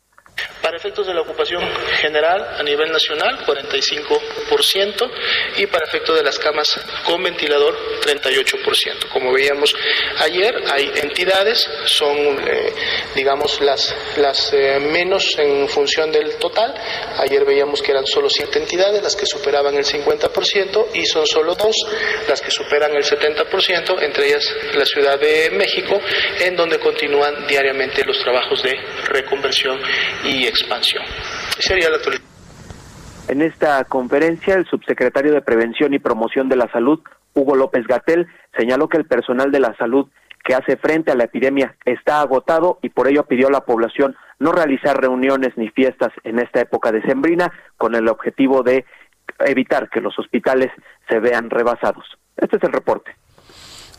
[0.63, 1.61] Para efectos de la ocupación
[2.01, 5.11] general a nivel nacional, 45%,
[5.57, 9.09] y para efectos de las camas con ventilador, 38%.
[9.09, 9.75] Como veíamos
[10.19, 12.73] ayer, hay entidades, son, eh,
[13.15, 16.73] digamos, las, las eh, menos en función del total.
[17.19, 21.55] Ayer veíamos que eran solo siete entidades las que superaban el 50% y son solo
[21.57, 21.75] dos
[22.29, 26.01] las que superan el 70%, entre ellas la Ciudad de México,
[26.41, 28.75] en donde continúan diariamente los trabajos de
[29.07, 29.81] reconversión
[30.25, 31.03] y expansión.
[31.59, 31.99] Sería la
[33.29, 37.01] En esta conferencia, el subsecretario de Prevención y Promoción de la Salud,
[37.35, 40.09] Hugo López Gatel, señaló que el personal de la salud
[40.45, 44.17] que hace frente a la epidemia está agotado y por ello pidió a la población
[44.39, 48.85] no realizar reuniones ni fiestas en esta época decembrina con el objetivo de
[49.47, 50.71] evitar que los hospitales
[51.09, 52.05] se vean rebasados.
[52.37, 53.13] Este es el reporte.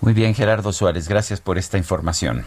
[0.02, 2.44] Muy bien, Gerardo Suárez, gracias por esta información.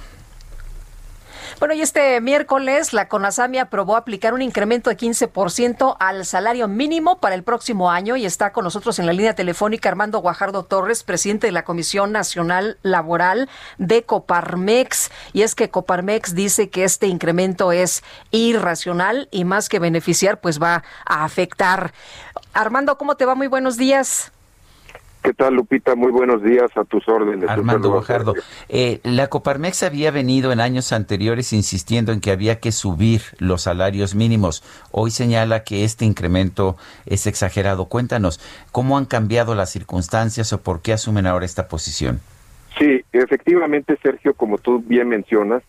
[1.59, 7.19] Bueno, y este miércoles la CONASAMI aprobó aplicar un incremento de 15% al salario mínimo
[7.19, 11.03] para el próximo año y está con nosotros en la línea telefónica Armando Guajardo Torres,
[11.03, 15.11] presidente de la Comisión Nacional Laboral de Coparmex.
[15.33, 20.61] Y es que Coparmex dice que este incremento es irracional y más que beneficiar, pues
[20.63, 21.95] va a afectar.
[22.53, 23.35] Armando, ¿cómo te va?
[23.35, 24.31] Muy buenos días.
[25.27, 25.97] ¿Qué tal, Lupita?
[25.97, 27.51] Muy buenos días a tus órdenes.
[27.51, 28.35] Armando Bojardo.
[28.69, 33.63] Eh, la Coparmex había venido en años anteriores insistiendo en que había que subir los
[33.63, 34.63] salarios mínimos.
[34.93, 37.87] Hoy señala que este incremento es exagerado.
[37.87, 38.39] Cuéntanos,
[38.71, 42.21] ¿cómo han cambiado las circunstancias o por qué asumen ahora esta posición?
[42.79, 45.65] Sí, efectivamente, Sergio, como tú bien mencionas,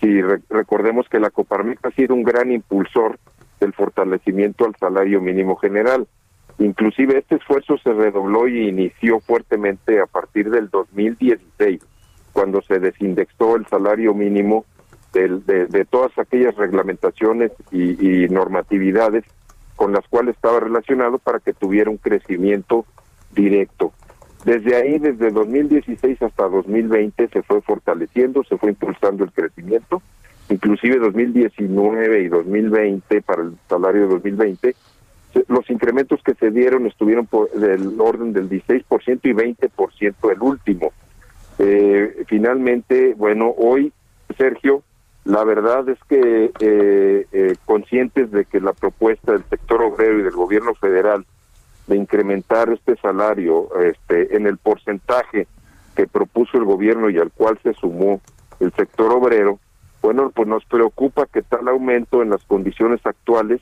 [0.00, 3.20] si recordemos que la Coparmex ha sido un gran impulsor
[3.60, 6.08] del fortalecimiento al salario mínimo general.
[6.58, 11.80] Inclusive este esfuerzo se redobló y inició fuertemente a partir del 2016,
[12.32, 14.64] cuando se desindexó el salario mínimo
[15.12, 19.24] de, todas aquellas reglamentaciones y, y normatividades
[19.76, 22.84] con las cuales estaba relacionado para que tuviera un crecimiento
[23.34, 23.92] directo.
[24.44, 30.02] Desde ahí, desde 2016 hasta 2020, se fue fortaleciendo, se fue impulsando el crecimiento,
[30.48, 34.76] inclusive 2019 y 2020, para el salario de 2020,
[35.48, 38.84] los incrementos que se dieron estuvieron por del orden del 16%
[39.22, 40.92] y 20% el último.
[41.58, 43.92] Eh, finalmente, bueno, hoy,
[44.36, 44.82] Sergio,
[45.24, 50.22] la verdad es que eh, eh, conscientes de que la propuesta del sector obrero y
[50.22, 51.26] del gobierno federal
[51.86, 55.46] de incrementar este salario este, en el porcentaje
[55.96, 58.20] que propuso el gobierno y al cual se sumó
[58.60, 59.58] el sector obrero,
[60.00, 63.60] bueno, pues nos preocupa que tal aumento en las condiciones actuales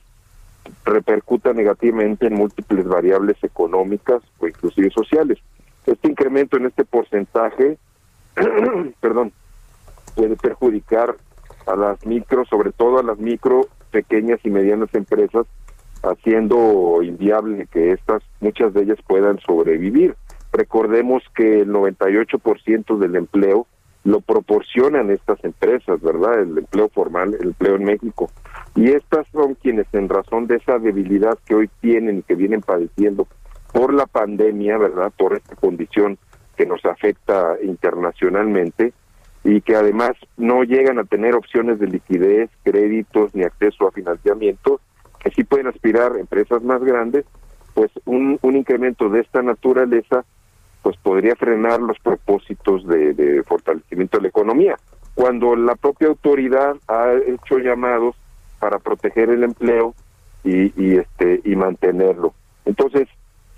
[0.84, 5.38] repercuta negativamente en múltiples variables económicas o inclusive sociales.
[5.86, 7.78] Este incremento en este porcentaje,
[9.00, 9.32] perdón,
[10.14, 11.16] puede perjudicar
[11.66, 15.46] a las micro, sobre todo a las micro, pequeñas y medianas empresas,
[16.02, 20.16] haciendo inviable que estas, muchas de ellas puedan sobrevivir.
[20.52, 23.66] Recordemos que el 98% del empleo
[24.07, 26.40] lo proporcionan estas empresas, ¿verdad?
[26.40, 28.30] El empleo formal, el empleo en México.
[28.76, 32.61] Y estas son quienes en razón de esa debilidad que hoy tienen y que vienen
[32.61, 33.26] padeciendo
[33.72, 35.12] por la pandemia, ¿verdad?
[35.18, 36.18] Por esta condición
[36.57, 38.92] que nos afecta internacionalmente
[39.42, 44.80] y que además no llegan a tener opciones de liquidez, créditos ni acceso a financiamiento,
[45.18, 47.24] que sí pueden aspirar empresas más grandes,
[47.74, 50.24] pues un, un incremento de esta naturaleza
[50.87, 54.76] pues podría frenar los propósitos de, fortalecimiento de la economía.
[55.16, 58.14] Cuando la propia autoridad ha hecho llamados
[58.61, 59.97] para proteger el empleo
[60.45, 62.34] y, y este y mantenerlo.
[62.66, 63.09] Entonces,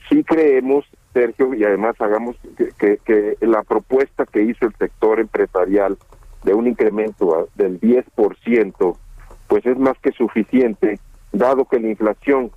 [0.08, 2.34] sí creemos, Sergio, y además hagamos
[2.78, 5.98] que, que, la propuesta que hizo el sector empresarial
[6.44, 8.96] de un incremento del 10%,
[9.48, 10.98] pues es más que suficiente,
[11.32, 12.52] dado que la inflación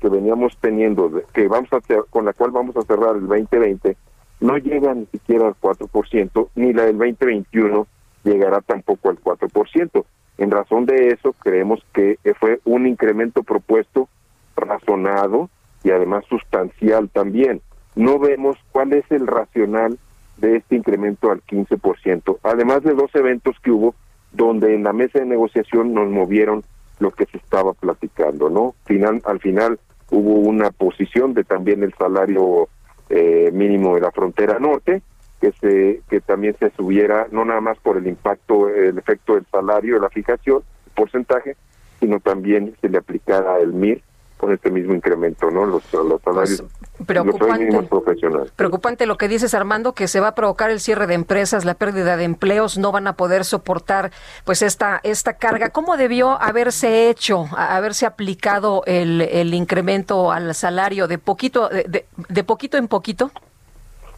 [0.00, 3.96] que, veníamos teniendo, que vamos a con la cual vamos a cerrar el 2020,
[4.40, 7.86] no llega ni siquiera al 4%, ni la del 2021
[8.24, 10.04] llegará tampoco al 4%.
[10.38, 14.08] En razón de eso, creemos que fue un incremento propuesto
[14.54, 15.48] razonado
[15.82, 17.62] y además sustancial también.
[17.94, 19.98] No vemos cuál es el racional
[20.36, 23.94] de este incremento al 15%, además de dos eventos que hubo
[24.32, 26.62] donde en la mesa de negociación nos movieron
[26.98, 28.74] lo que se estaba platicando, ¿no?
[28.84, 29.78] Final, al final
[30.10, 32.68] hubo una posición de también el salario
[33.08, 35.02] eh, mínimo de la frontera norte,
[35.40, 39.46] que se que también se subiera no nada más por el impacto el efecto del
[39.50, 40.62] salario de la fijación
[40.94, 41.56] porcentaje
[42.00, 44.02] sino también se le aplicara el MIR
[44.36, 46.62] con este mismo incremento no los, los salarios
[46.96, 48.52] pues, preocupante, profesionales.
[48.54, 51.74] preocupante lo que dices Armando que se va a provocar el cierre de empresas la
[51.74, 54.12] pérdida de empleos no van a poder soportar
[54.44, 55.70] pues esta esta carga.
[55.70, 62.44] Cómo debió haberse hecho haberse aplicado el, el incremento al salario de poquito de, de
[62.44, 63.30] poquito en poquito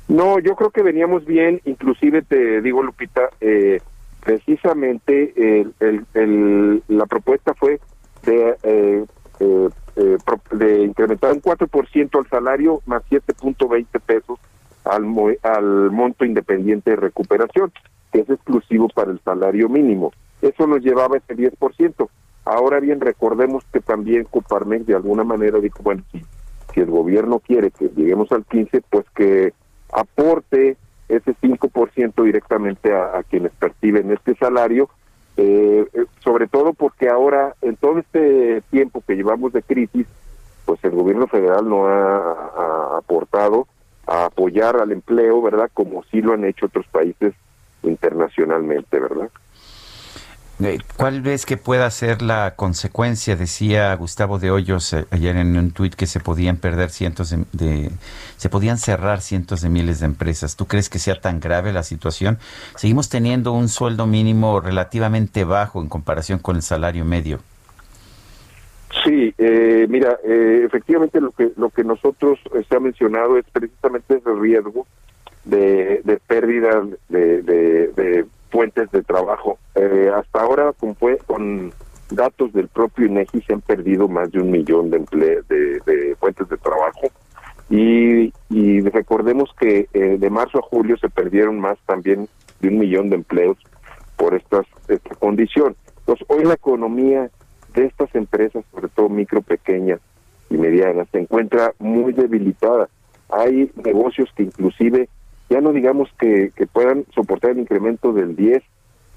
[0.08, 3.80] no, yo creo que veníamos bien, inclusive te digo, Lupita, eh,
[4.24, 5.34] precisamente
[5.80, 7.78] el, la propuesta fue
[8.24, 9.04] de, eh,
[9.40, 9.68] eh,
[10.52, 14.38] de incrementar un 4% al salario más 7.20 pesos
[14.84, 15.04] al,
[15.42, 17.72] al monto independiente de recuperación,
[18.12, 20.12] que es exclusivo para el salario mínimo.
[20.40, 22.08] Eso nos llevaba ese 10%.
[22.44, 26.24] Ahora bien, recordemos que también Coparmex de alguna manera dijo, bueno, si,
[26.72, 29.52] si el gobierno quiere que lleguemos al 15, pues que
[29.92, 30.76] aporte
[31.08, 34.88] ese 5% directamente a, quienes perciben este salario,
[35.40, 40.04] eh, eh, sobre todo porque ahora, en todo este tiempo que llevamos de crisis,
[40.64, 43.68] pues el gobierno federal no ha, aportado
[44.08, 45.70] a apoyar al empleo, ¿verdad?
[45.72, 47.34] Como sí lo han hecho otros países
[47.84, 49.30] internacionalmente, ¿verdad?
[50.60, 53.36] Eh, ¿Cuál ves que pueda ser la consecuencia?
[53.36, 57.90] Decía Gustavo de Hoyos eh, ayer en un tuit que se podían perder cientos de,
[58.36, 60.56] se podían cerrar cientos de miles de empresas.
[60.56, 62.38] ¿Tú crees que sea tan grave la situación?
[62.74, 67.38] Seguimos teniendo un sueldo mínimo relativamente bajo en comparación con el salario medio.
[69.04, 74.32] Sí, eh, mira, efectivamente lo que lo que nosotros se ha mencionado es precisamente ese
[74.34, 74.86] riesgo
[75.44, 79.58] de, de pérdida de, de fuentes de trabajo.
[79.74, 80.72] Eh, hasta ahora,
[81.26, 81.72] con,
[82.10, 84.98] datos del propio INEGI, se han perdido más de un millón de,
[85.48, 87.08] de, fuentes de trabajo.
[87.70, 92.28] Y, y recordemos que eh, de marzo a julio se perdieron más también
[92.60, 93.58] de un millón de empleos
[94.16, 95.76] por estas, esta condición.
[96.00, 97.30] Entonces, hoy la economía
[97.74, 100.00] de estas empresas, sobre todo micro, pequeñas
[100.50, 102.88] y medianas, se encuentra muy debilitada.
[103.30, 105.08] Hay negocios que inclusive,
[105.48, 108.62] ya no digamos que, que puedan soportar el incremento del 10,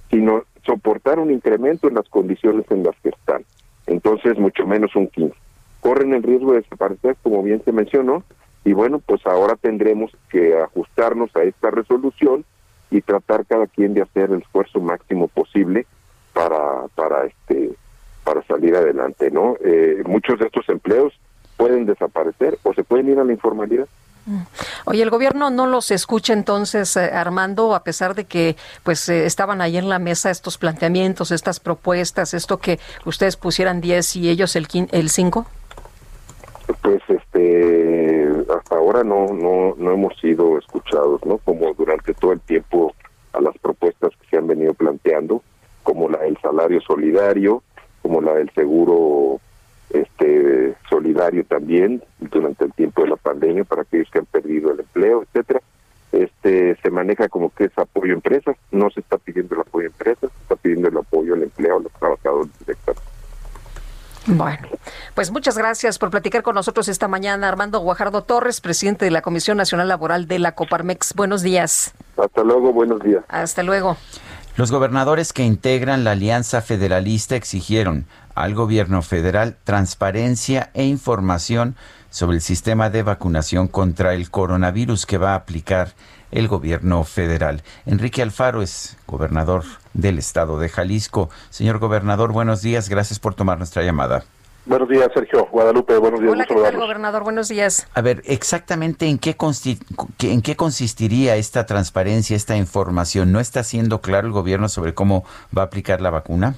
[0.09, 3.43] sino soportar un incremento en las condiciones en las que están.
[3.87, 5.35] Entonces, mucho menos un 15.
[5.81, 8.23] Corren el riesgo de desaparecer, como bien se mencionó,
[8.63, 12.45] y bueno, pues ahora tendremos que ajustarnos a esta resolución
[12.91, 15.87] y tratar cada quien de hacer el esfuerzo máximo posible
[16.33, 17.71] para para este
[18.23, 19.55] para salir adelante, ¿no?
[19.63, 21.13] Eh, muchos de estos empleos
[21.57, 23.87] pueden desaparecer o se pueden ir a la informalidad.
[24.25, 24.41] Mm.
[24.85, 29.25] Oye, el gobierno no los escucha entonces, eh, Armando, a pesar de que pues eh,
[29.25, 34.29] estaban ahí en la mesa estos planteamientos, estas propuestas, esto que ustedes pusieran 10 y
[34.29, 35.45] ellos el el 5?
[36.81, 41.37] Pues este hasta ahora no no no hemos sido escuchados, ¿no?
[41.39, 42.93] Como durante todo el tiempo
[43.33, 45.41] a las propuestas que se han venido planteando,
[45.83, 47.63] como la del salario solidario,
[48.01, 49.39] como la del seguro
[49.93, 54.79] este solidario también durante el tiempo de la pandemia para aquellos que han perdido el
[54.79, 55.61] empleo, etcétera.
[56.11, 59.87] Este se maneja como que es apoyo a empresas, no se está pidiendo el apoyo
[59.87, 63.11] a empresas, se está pidiendo el apoyo al empleo a los trabajadores directamente.
[64.27, 64.67] Bueno,
[65.15, 69.21] pues muchas gracias por platicar con nosotros esta mañana, Armando Guajardo Torres, presidente de la
[69.21, 71.15] Comisión Nacional Laboral de la Coparmex.
[71.15, 71.93] Buenos días.
[72.17, 73.23] Hasta luego, buenos días.
[73.29, 73.97] Hasta luego.
[74.57, 81.77] Los gobernadores que integran la Alianza Federalista exigieron al gobierno federal transparencia e información
[82.09, 85.93] sobre el sistema de vacunación contra el coronavirus que va a aplicar
[86.31, 87.63] el gobierno federal.
[87.85, 91.29] Enrique Alfaro es gobernador del estado de Jalisco.
[91.49, 92.89] Señor gobernador, buenos días.
[92.89, 94.25] Gracias por tomar nuestra llamada.
[94.65, 95.47] Buenos días, Sergio.
[95.47, 96.33] Guadalupe, buenos días.
[96.33, 97.23] Hola, ¿qué tal, gobernador?
[97.23, 97.87] Buenos días.
[97.95, 99.35] A ver, exactamente en qué,
[100.23, 103.31] en qué consistiría esta transparencia, esta información.
[103.31, 105.25] ¿No está siendo claro el gobierno sobre cómo
[105.57, 106.55] va a aplicar la vacuna?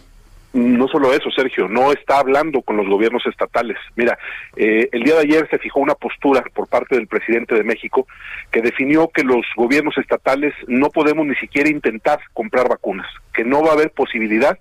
[0.52, 3.78] No solo eso, Sergio, no está hablando con los gobiernos estatales.
[3.96, 4.20] Mira,
[4.56, 8.06] eh, el día de ayer se fijó una postura por parte del presidente de México
[8.52, 13.64] que definió que los gobiernos estatales no podemos ni siquiera intentar comprar vacunas, que no
[13.64, 14.60] va a haber posibilidad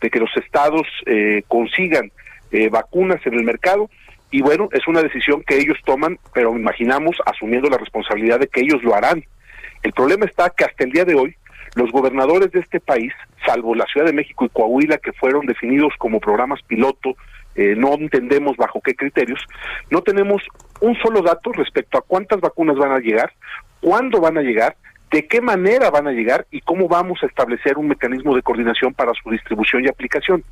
[0.00, 2.10] de que los estados eh, consigan
[2.54, 3.90] eh, vacunas en el mercado
[4.30, 8.60] y bueno, es una decisión que ellos toman, pero imaginamos asumiendo la responsabilidad de que
[8.60, 9.24] ellos lo harán.
[9.82, 11.34] El problema está que hasta el día de hoy
[11.74, 13.12] los gobernadores de este país,
[13.44, 17.16] salvo la Ciudad de México y Coahuila, que fueron definidos como programas piloto,
[17.56, 19.40] eh, no entendemos bajo qué criterios,
[19.90, 20.42] no tenemos
[20.80, 23.32] un solo dato respecto a cuántas vacunas van a llegar,
[23.80, 24.76] cuándo van a llegar,
[25.14, 28.92] de qué manera van a llegar y cómo vamos a establecer un mecanismo de coordinación
[28.94, 30.42] para su distribución y aplicación.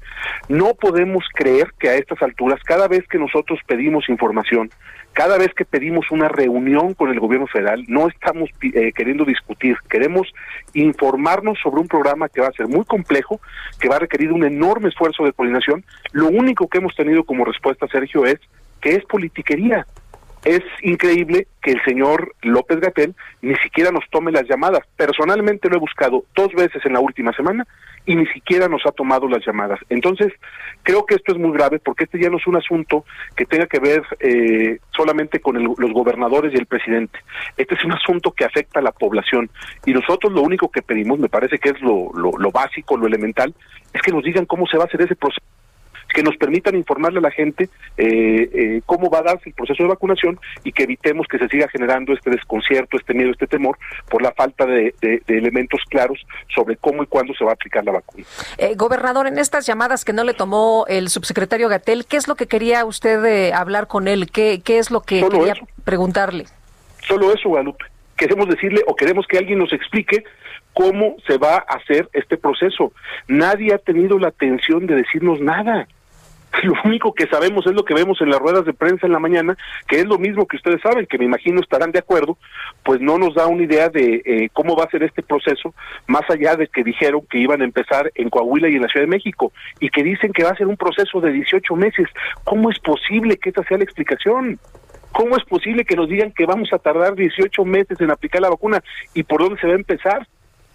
[0.49, 4.71] No podemos creer que a estas alturas, cada vez que nosotros pedimos información,
[5.15, 9.75] cada vez que pedimos una reunión con el gobierno federal, no estamos eh, queriendo discutir,
[9.91, 10.33] queremos
[10.75, 13.41] informarnos sobre un programa que va a ser muy complejo,
[13.81, 15.85] que va a requerir un enorme esfuerzo de coordinación.
[16.13, 18.39] Lo único que hemos tenido como respuesta, Sergio, es
[18.81, 19.89] que es politiquería.
[20.45, 24.81] Es increíble que el señor López Gatel ni siquiera nos tome las llamadas.
[24.97, 27.65] Personalmente lo he buscado dos veces en la última semana
[28.07, 29.79] y ni siquiera nos ha tomado las llamadas.
[29.89, 30.33] Entonces,
[30.83, 33.05] creo que esto es muy grave porque este ya no es un asunto
[33.37, 37.21] que tenga que ver eh, solamente con los gobernadores y el presidente.
[37.57, 39.49] Este es un asunto que afecta a la población
[39.87, 43.55] y nosotros lo único que pedimos, me parece que es lo, lo básico, lo elemental,
[43.93, 45.52] es que nos digan cómo se va a hacer ese proceso
[46.13, 49.83] que nos permitan informarle a la gente eh, eh, cómo va a darse el proceso
[49.83, 53.79] de vacunación y que evitemos que se siga generando este desconcierto, este miedo, este temor
[54.09, 54.95] por la falta de,
[55.27, 56.19] elementos claros
[56.55, 58.25] sobre cómo y cuándo se va a aplicar la vacuna.
[58.59, 62.35] Eh, gobernador, en estas llamadas que no le tomó el subsecretario Gatel, ¿qué es lo
[62.35, 64.31] que quería usted hablar con él?
[64.31, 65.55] ¿Qué, qué es lo que quería
[65.85, 66.45] preguntarle?
[67.07, 67.85] Solo eso, Guadalupe.
[68.17, 70.25] Queremos decirle o queremos que alguien nos explique
[70.73, 72.93] cómo se va a hacer este proceso.
[73.29, 75.89] Nadie ha tenido la atención de decirnos nada.
[76.63, 79.19] Lo único que sabemos es lo que vemos en las ruedas de prensa en la
[79.19, 79.57] mañana,
[79.89, 82.37] que es lo mismo que ustedes saben, que me imagino estarán de acuerdo,
[82.85, 85.75] pues no nos da una idea de eh, cómo va a ser este proceso,
[86.07, 89.07] más allá de que dijeron que iban a empezar en Coahuila y en la Ciudad
[89.07, 92.07] de México, y que dicen que va a ser un proceso de 18 meses.
[92.45, 94.59] ¿Cómo es posible que esta sea la explicación?
[95.13, 98.51] ¿Cómo es posible que nos digan que vamos a tardar 18 meses en aplicar la
[98.51, 98.83] vacuna
[99.15, 100.27] y por dónde se va a empezar?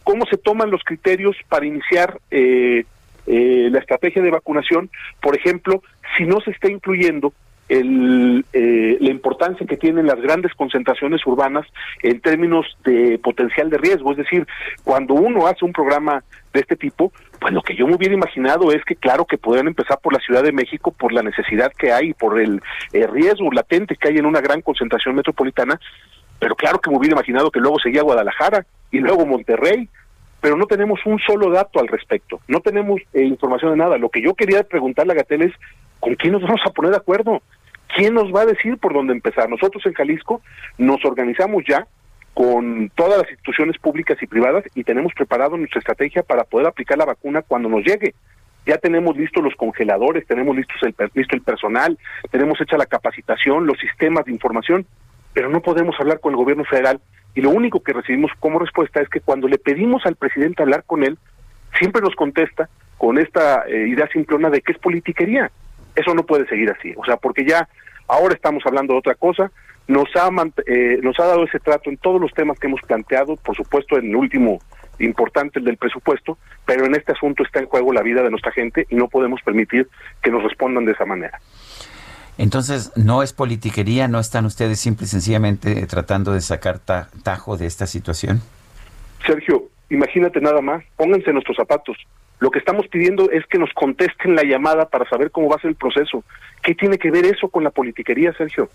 [0.04, 2.86] ¿Cómo se toman los criterios para iniciar eh,
[3.28, 4.90] eh, la estrategia de vacunación,
[5.22, 5.84] por ejemplo,
[6.18, 7.34] si no se está incluyendo
[7.70, 11.68] el, eh, la importancia que tienen las grandes concentraciones urbanas
[12.02, 14.12] en términos de potencial de riesgo.
[14.12, 14.48] Es decir,
[14.86, 16.24] cuando uno hace un programa
[16.54, 19.68] de este tipo, pues lo que yo me hubiera imaginado es que claro que podrían
[19.68, 22.62] empezar por la Ciudad de México por la necesidad que hay, por el
[22.94, 25.80] riesgo latente que hay en una gran concentración metropolitana,
[26.40, 29.90] pero claro que me hubiera imaginado que luego seguía Guadalajara y luego Monterrey
[30.42, 33.98] pero no tenemos un solo dato al respecto, no tenemos eh, información de nada.
[33.98, 35.54] Lo que yo quería preguntarle a Gatel es,
[36.00, 37.42] ¿con quién nos vamos a poner de acuerdo?
[37.96, 39.50] ¿Quién nos va a decir por dónde empezar?
[39.50, 40.42] Nosotros en Jalisco
[40.78, 41.88] nos organizamos ya
[42.34, 46.98] con todas las instituciones públicas y privadas y tenemos preparado nuestra estrategia para poder aplicar
[46.98, 48.14] la vacuna cuando nos llegue.
[48.68, 51.98] Ya tenemos listos los congeladores, tenemos listos el, listo el personal,
[52.30, 54.86] tenemos hecha la capacitación, los sistemas de información,
[55.38, 57.00] pero no podemos hablar con el gobierno federal
[57.36, 60.84] y lo único que recibimos como respuesta es que cuando le pedimos al presidente hablar
[60.84, 61.20] con él,
[61.78, 65.52] siempre nos contesta con esta eh, idea simplona de que es politiquería.
[65.96, 67.70] Eso no puede seguir así, o sea, porque ya
[68.08, 69.52] ahora estamos hablando de otra cosa,
[69.88, 70.28] nos ha,
[70.66, 74.00] eh, nos ha dado ese trato en todos los temas que hemos planteado, por supuesto
[74.00, 74.58] en el último
[74.98, 78.52] importante, el del presupuesto, pero en este asunto está en juego la vida de nuestra
[78.54, 79.88] gente y no podemos permitir
[80.24, 81.40] que nos respondan de esa manera.
[82.38, 84.08] Entonces, ¿no es politiquería?
[84.08, 88.42] ¿No están ustedes simple y sencillamente tratando de sacar tajo de esta situación?
[89.26, 91.98] Sergio, imagínate nada más, pónganse nuestros zapatos.
[92.40, 95.60] Lo que estamos pidiendo es que nos contesten la llamada para saber cómo va a
[95.60, 96.24] ser el proceso.
[96.62, 98.70] ¿Qué tiene que ver eso con la politiquería, Sergio?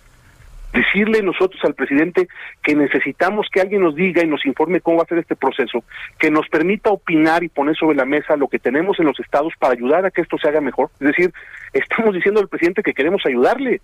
[0.73, 2.29] Decirle nosotros al presidente
[2.63, 5.85] que necesitamos que alguien nos diga y nos informe cómo va a ser este proceso,
[6.19, 9.53] que nos permita opinar y poner sobre la mesa lo que tenemos en los estados
[9.59, 10.91] para ayudar a que esto se haga mejor.
[11.01, 11.33] Es decir,
[11.73, 13.81] estamos diciendo al presidente que queremos ayudarle,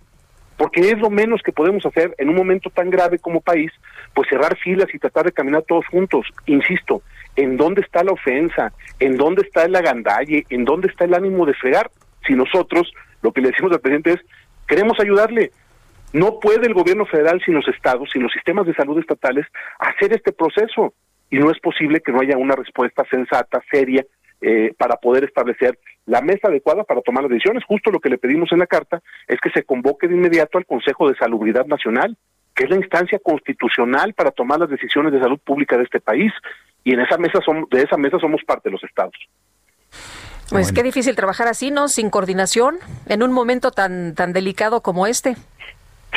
[0.57, 3.71] porque es lo menos que podemos hacer en un momento tan grave como país,
[4.13, 6.25] pues cerrar filas y tratar de caminar todos juntos.
[6.47, 7.01] Insisto,
[7.37, 8.73] ¿en dónde está la ofensa?
[8.99, 10.45] ¿En dónde está el agandalle?
[10.49, 11.89] ¿En dónde está el ánimo de fregar?
[12.27, 14.19] Si nosotros lo que le decimos al presidente es,
[14.67, 15.51] queremos ayudarle,
[16.13, 19.45] no puede el gobierno federal sin los estados, sin los sistemas de salud estatales,
[19.79, 20.93] hacer este proceso.
[21.29, 24.03] Y no es posible que no haya una respuesta sensata, seria,
[24.41, 27.63] eh, para poder establecer la mesa adecuada para tomar las decisiones.
[27.65, 30.65] Justo lo que le pedimos en la carta es que se convoque de inmediato al
[30.65, 32.17] Consejo de Salubridad Nacional,
[32.55, 36.33] que es la instancia constitucional para tomar las decisiones de salud pública de este país.
[36.83, 39.15] Y en esa mesa somos, de esa mesa somos parte de los estados.
[40.49, 41.87] Pues qué difícil trabajar así, ¿no?
[41.87, 45.35] Sin coordinación, en un momento tan, tan delicado como este.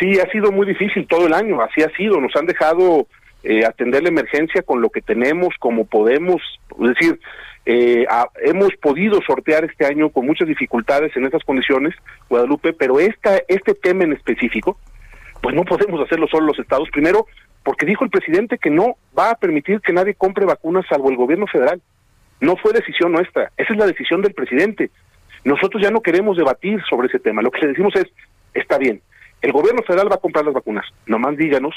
[0.03, 3.07] Sí, ha sido muy difícil todo el año, así ha sido, nos han dejado
[3.45, 6.43] eh, atender la emergencia con lo que tenemos, como podemos,
[6.81, 7.21] es decir,
[7.67, 8.05] eh,
[8.43, 11.95] hemos podido sortear este año con muchas dificultades en estas condiciones,
[12.29, 14.77] Guadalupe, pero esta, este tema en específico,
[15.41, 17.27] pues no podemos hacerlo solo los estados, primero
[17.63, 21.17] porque dijo el presidente que no va a permitir que nadie compre vacunas salvo el
[21.17, 21.81] gobierno federal.
[22.41, 24.91] No fue decisión nuestra, esa es la decisión del presidente.
[25.45, 28.07] Nosotros ya no queremos debatir sobre ese tema, lo que le decimos es,
[28.53, 29.01] está bien,
[29.43, 30.87] el gobierno federal va a comprar las vacunas.
[31.07, 31.75] Nomás díganos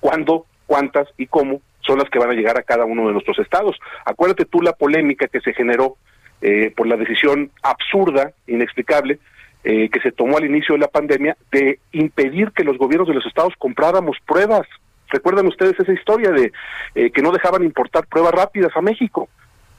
[0.00, 3.38] cuándo, cuántas y cómo son las que van a llegar a cada uno de nuestros
[3.38, 3.76] estados.
[4.04, 5.96] Acuérdate tú la polémica que se generó
[6.40, 9.18] eh, por la decisión absurda, inexplicable,
[9.64, 13.14] eh, que se tomó al inicio de la pandemia de impedir que los gobiernos de
[13.14, 14.66] los estados compráramos pruebas.
[15.08, 16.52] ¿Recuerdan ustedes esa historia de
[16.94, 19.28] eh, que no dejaban importar pruebas rápidas a México?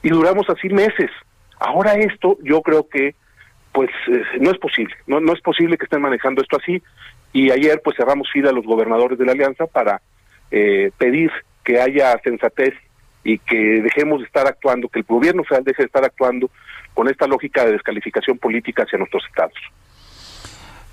[0.01, 1.11] Y duramos así meses.
[1.59, 3.15] Ahora esto yo creo que
[3.71, 3.91] pues
[4.39, 6.81] no es posible, no, no es posible que estén manejando esto así
[7.33, 10.01] y ayer pues cerramos fila a los gobernadores de la alianza para
[10.51, 11.31] eh, pedir
[11.63, 12.73] que haya sensatez
[13.23, 16.49] y que dejemos de estar actuando, que el gobierno federal deje de estar actuando
[16.93, 19.57] con esta lógica de descalificación política hacia nuestros estados.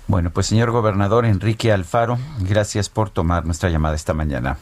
[0.07, 4.57] Bueno, pues señor gobernador Enrique Alfaro, gracias por tomar nuestra llamada esta mañana.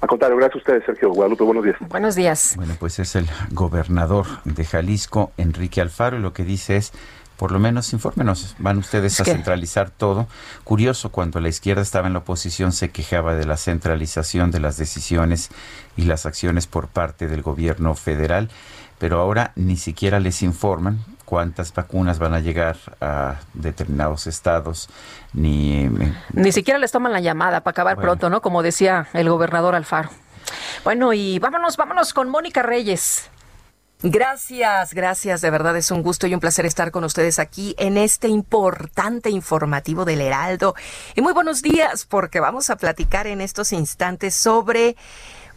[0.00, 1.44] A contrario, gracias a ustedes, Sergio Guadalupe.
[1.44, 1.76] Buenos días.
[1.80, 2.54] Buenos días.
[2.56, 6.92] Bueno, pues es el gobernador de Jalisco, Enrique Alfaro, y lo que dice es
[7.40, 8.54] por lo menos infórmenos.
[8.58, 10.28] Van ustedes a centralizar todo.
[10.62, 14.76] Curioso, cuando la izquierda estaba en la oposición se quejaba de la centralización de las
[14.76, 15.48] decisiones
[15.96, 18.50] y las acciones por parte del gobierno federal,
[18.98, 24.90] pero ahora ni siquiera les informan cuántas vacunas van a llegar a determinados estados,
[25.32, 25.86] ni...
[25.86, 28.42] Eh, ni siquiera les toman la llamada para acabar pronto, ¿no?
[28.42, 30.10] Como decía el gobernador Alfaro.
[30.84, 33.30] Bueno, y vámonos, vámonos con Mónica Reyes.
[34.02, 35.42] Gracias, gracias.
[35.42, 39.28] De verdad es un gusto y un placer estar con ustedes aquí en este importante
[39.28, 40.74] informativo del Heraldo.
[41.14, 44.96] Y muy buenos días porque vamos a platicar en estos instantes sobre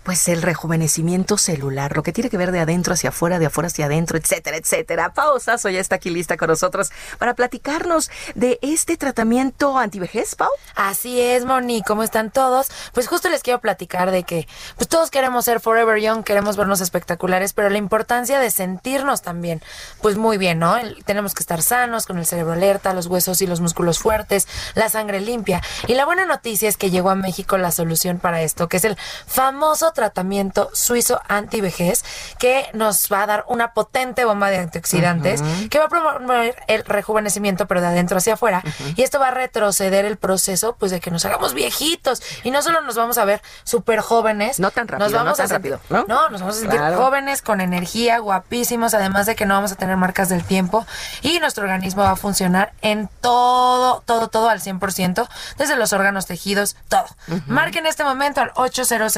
[0.03, 3.67] pues el rejuvenecimiento celular, lo que tiene que ver de adentro hacia afuera, de afuera
[3.67, 5.13] hacia adentro, etcétera, etcétera.
[5.13, 10.49] Pausazo ya está aquí lista con nosotros para platicarnos de este tratamiento antivejez, Pau.
[10.75, 12.67] Así es, Moni, ¿cómo están todos?
[12.93, 16.81] Pues justo les quiero platicar de que pues todos queremos ser forever young, queremos vernos
[16.81, 19.61] espectaculares, pero la importancia de sentirnos también,
[20.01, 20.75] pues muy bien, ¿no?
[21.05, 24.89] Tenemos que estar sanos, con el cerebro alerta, los huesos y los músculos fuertes, la
[24.89, 25.61] sangre limpia.
[25.87, 28.85] Y la buena noticia es que llegó a México la solución para esto, que es
[28.85, 28.97] el
[29.27, 32.03] famoso tratamiento suizo antivejez
[32.39, 36.83] que nos va a dar una potente bomba de antioxidantes que va a promover el
[36.85, 38.63] rejuvenecimiento, pero de adentro hacia afuera.
[38.95, 42.21] Y esto va a retroceder el proceso, pues, de que nos hagamos viejitos.
[42.43, 44.59] Y no solo nos vamos a ver súper jóvenes.
[44.59, 46.29] No tan rápido, nos vamos no tan a sentir- rápido, ¿no?
[46.29, 46.97] nos vamos a sentir Claro.
[46.97, 50.85] jóvenes, con energía, guapísimos, además de que no vamos a tener marcas del tiempo.
[51.21, 55.27] Y nuestro organismo va a funcionar en todo, todo, todo al 100%,
[55.57, 57.05] desde los órganos, tejidos, todo.
[57.47, 59.15] Marque en este momento al 800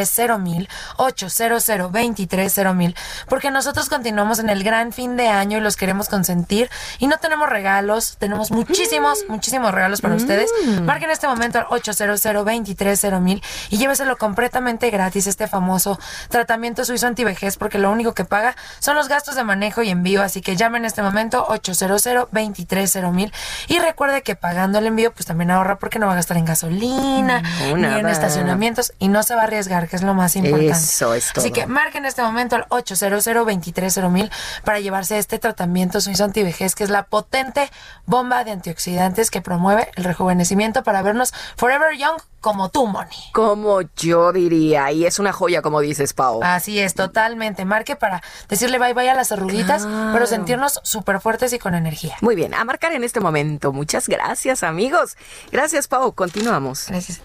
[0.00, 6.08] 230 800 230 porque nosotros continuamos en el gran fin de año y los queremos
[6.08, 10.50] consentir y no tenemos regalos, tenemos muchísimos, muchísimos regalos para ustedes.
[10.82, 13.40] Marque en este momento al 800 230
[13.70, 15.98] y lléveselo completamente gratis este famoso
[16.28, 20.22] tratamiento suizo antivejez porque lo único que paga son los gastos de manejo y envío,
[20.22, 23.32] así que llame en este momento 800 230
[23.68, 26.44] y recuerde que pagando el envío pues también ahorra porque no va a gastar en
[26.44, 30.36] gasolina No, ni en estacionamientos y no se va a arriesgar, que es lo más
[30.36, 30.68] importante.
[30.70, 31.42] Eso es todo.
[31.44, 34.30] Así que marque en este momento al 800 230
[34.64, 37.70] para llevarse este tratamiento suizo antivejez que es la potente
[38.06, 43.10] bomba de antioxidantes que promueve el rejuvenecimiento para vernos forever young como tú, Moni.
[43.34, 46.40] Como yo diría, y es una joya, como dices, Pau.
[46.42, 47.66] Así es, totalmente.
[47.66, 50.10] Marque para decirle bye bye a las arruguitas, Claro.
[50.14, 52.16] pero sentirnos súper fuertes y con energía.
[52.22, 53.72] Muy bien, a marcar en este momento.
[53.74, 55.18] Muchas gracias, amigos.
[55.52, 56.12] Gracias, Pau.
[56.14, 56.86] Continuamos.
[56.88, 57.20] Gracias.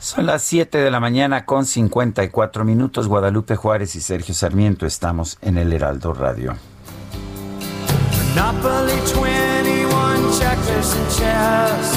[0.00, 3.08] Son las 7 de la mañana con 54 minutos.
[3.08, 6.54] Guadalupe Juárez y Sergio Sarmiento estamos en el Heraldo Radio.
[8.36, 11.96] Monopoly 21 checkers and chess.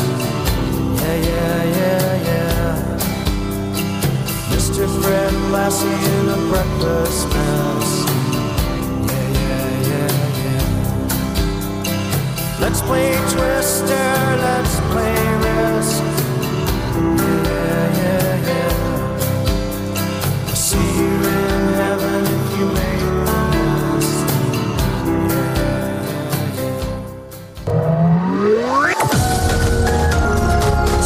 [0.98, 2.98] Yeah, yeah, yeah, yeah.
[4.50, 4.88] Mr.
[5.02, 7.90] Fred Lassie in a breakfast mess.
[9.06, 10.10] Yeah, yeah, yeah,
[10.42, 10.66] yeah.
[12.60, 15.41] Let's play Twister, let's play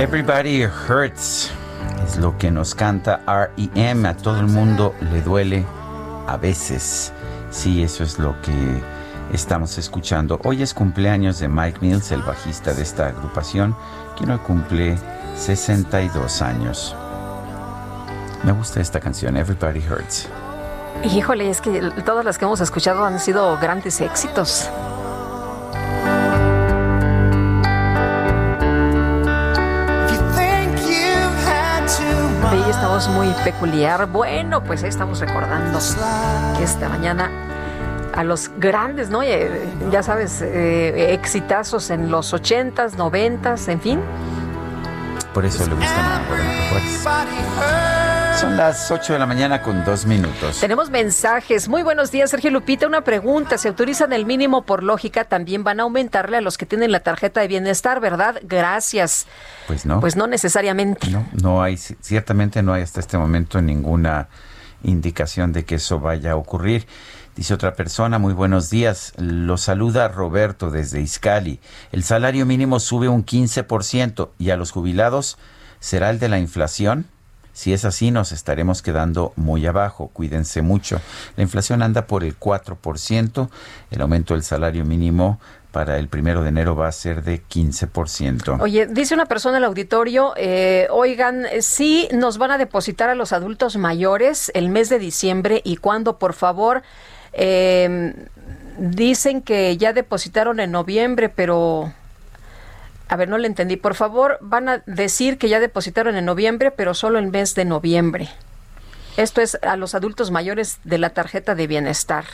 [0.00, 1.48] Everybody hurts
[2.04, 4.08] es lo que nos canta R.E.M.
[4.08, 5.64] A todo el mundo le duele
[6.26, 7.12] a veces.
[7.52, 8.82] Sí, eso es lo que
[9.32, 10.40] estamos escuchando.
[10.42, 13.76] Hoy es cumpleaños de Mike Mills, el bajista de esta agrupación,
[14.16, 14.98] quien hoy cumple
[15.36, 16.96] 62 años.
[18.42, 20.28] Me gusta esta canción, Everybody Hurts.
[21.04, 24.68] Híjole, es que todas las que hemos escuchado han sido grandes éxitos.
[33.00, 34.06] Voz muy peculiar.
[34.06, 35.78] Bueno, pues ahí estamos recordando
[36.58, 37.30] que esta mañana
[38.14, 39.22] a los grandes, ¿no?
[39.22, 39.50] Eh,
[39.90, 44.00] Ya sabes, eh, exitazos en los 80s, 90s, en fin.
[45.32, 46.68] Por eso le gustan a Guadalupe
[47.02, 47.99] Juárez.
[48.40, 50.60] Son las 8 de la mañana con dos minutos.
[50.60, 51.68] Tenemos mensajes.
[51.68, 52.86] Muy buenos días, Sergio Lupita.
[52.86, 53.58] Una pregunta.
[53.58, 55.24] ¿Se autorizan el mínimo por lógica?
[55.24, 58.40] También van a aumentarle a los que tienen la tarjeta de bienestar, ¿verdad?
[58.42, 59.26] Gracias.
[59.66, 60.00] Pues no.
[60.00, 61.10] Pues no necesariamente.
[61.10, 64.28] No, no hay, ciertamente no hay hasta este momento ninguna
[64.84, 66.86] indicación de que eso vaya a ocurrir.
[67.36, 69.12] Dice otra persona, muy buenos días.
[69.18, 71.60] Lo saluda Roberto desde Izcali.
[71.92, 75.36] El salario mínimo sube un 15% y a los jubilados
[75.78, 77.06] será el de la inflación.
[77.60, 80.08] Si es así, nos estaremos quedando muy abajo.
[80.14, 80.98] Cuídense mucho.
[81.36, 83.50] La inflación anda por el 4%.
[83.90, 85.38] El aumento del salario mínimo
[85.70, 88.62] para el primero de enero va a ser de 15%.
[88.62, 93.14] Oye, dice una persona en el auditorio, eh, oigan, sí nos van a depositar a
[93.14, 96.82] los adultos mayores el mes de diciembre y cuándo, por favor.
[97.34, 98.14] Eh,
[98.78, 101.92] dicen que ya depositaron en noviembre, pero...
[103.10, 103.76] A ver, no le entendí.
[103.76, 107.64] Por favor, van a decir que ya depositaron en noviembre, pero solo el mes de
[107.64, 108.28] noviembre.
[109.16, 112.24] Esto es a los adultos mayores de la tarjeta de bienestar.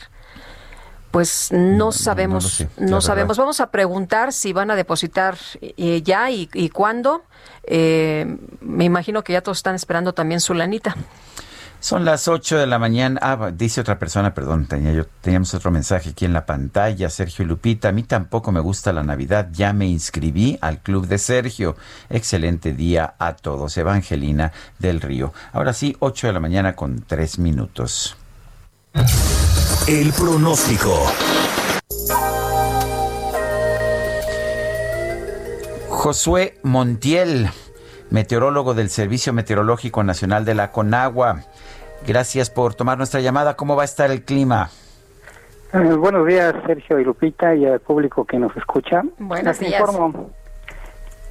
[1.11, 3.39] Pues no sabemos, no, sabemos.
[3.39, 7.25] Vamos a preguntar si van a depositar eh, ya y, y cuándo.
[7.63, 10.95] Eh, me imagino que ya todos están esperando también su lanita.
[11.81, 13.21] Son las 8 de la mañana.
[13.23, 17.09] Ah, dice otra persona, perdón, tenía yo, teníamos otro mensaje aquí en la pantalla.
[17.11, 19.49] Sergio y Lupita, a mí tampoco me gusta la Navidad.
[19.53, 21.77] Ya me inscribí al club de Sergio.
[22.11, 23.77] Excelente día a todos.
[23.77, 25.33] Evangelina del Río.
[25.53, 28.17] Ahora sí, 8 de la mañana con 3 minutos.
[29.87, 31.07] El pronóstico.
[36.07, 37.51] Josué Montiel,
[38.11, 41.41] meteorólogo del Servicio Meteorológico Nacional de la Conagua.
[42.07, 43.57] Gracias por tomar nuestra llamada.
[43.57, 44.69] ¿Cómo va a estar el clima?
[45.73, 49.03] Eh, buenos días, Sergio y Lupita, y al público que nos escucha.
[49.19, 49.81] Buenos Les días.
[49.81, 50.31] informo.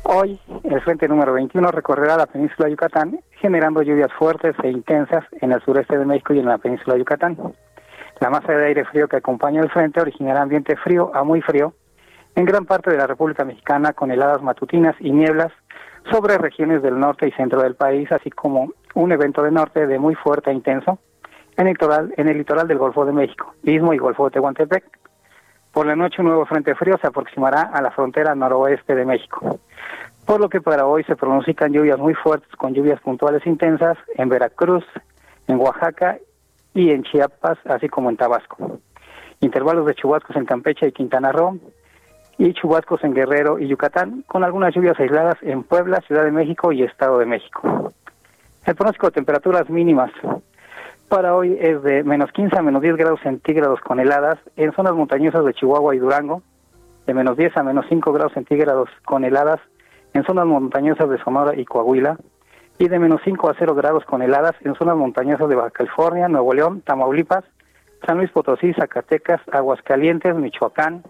[0.04, 5.24] Hoy, el frente número 21 recorrerá la península de Yucatán, generando lluvias fuertes e intensas
[5.42, 7.38] en el sureste de México y en la península de Yucatán.
[8.20, 11.74] La masa de aire frío que acompaña el frente originará ambiente frío a muy frío
[12.36, 15.52] en gran parte de la República Mexicana con heladas matutinas y nieblas
[16.12, 20.00] sobre regiones del norte y centro del país, así como un evento de norte de
[20.00, 21.00] muy fuerte e intenso
[21.58, 24.84] en el litoral, en el litoral del Golfo de México, Istmo y Golfo de Tehuantepec.
[25.72, 29.60] Por la noche un nuevo frente frío se aproximará a la frontera noroeste de México,
[30.26, 34.30] por lo que para hoy se pronostican lluvias muy fuertes con lluvias puntuales intensas en
[34.30, 34.86] Veracruz,
[35.48, 36.18] en Oaxaca
[36.74, 38.80] y en Chiapas, así como en Tabasco.
[39.42, 41.60] Intervalos de chubascos en Campeche y Quintana Roo
[42.38, 46.72] y chubascos en Guerrero y Yucatán, con algunas lluvias aisladas en Puebla, Ciudad de México
[46.72, 47.94] y Estado de México.
[48.66, 50.12] El pronóstico de temperaturas mínimas
[51.08, 54.94] para hoy es de menos 15 a menos 10 grados centígrados con heladas en zonas
[54.94, 56.42] montañosas de Chihuahua y Durango,
[57.06, 59.60] de menos 10 a menos 5 grados centígrados con heladas
[60.14, 62.18] en zonas montañosas de Sonora y Coahuila,
[62.80, 66.28] y de menos 5 a 0 grados con heladas en zonas montañosas de Baja California,
[66.28, 67.46] Nuevo León, Tamaulipas,
[68.06, 71.04] San Luis Potosí, Zacatecas, Aguascalientes, Michoacán,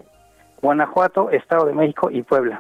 [0.62, 2.60] Guanajuato, Estado de México y Puebla.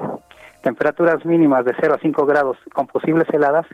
[0.62, 3.66] Temperaturas mínimas de 0 a 5 grados con posibles heladas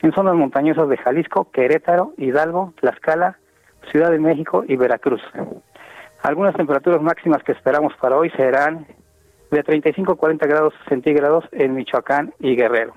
[0.00, 3.38] en zonas montañosas de Jalisco, Querétaro, Hidalgo, Tlaxcala,
[3.90, 5.22] Ciudad de México y Veracruz.
[6.22, 8.86] Algunas temperaturas máximas que esperamos para hoy serán
[9.50, 12.92] de 35 a 40 grados centígrados en Michoacán y Guerrero.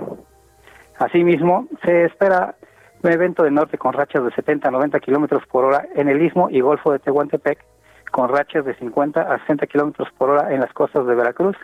[0.98, 2.56] Asimismo, se espera
[3.04, 6.22] un evento de norte con rachas de 70 a 90 kilómetros por hora en el
[6.22, 7.64] istmo y golfo de Tehuantepec,
[8.12, 11.56] con rachas de 50 a 60 kilómetros por hora en las costas de Veracruz,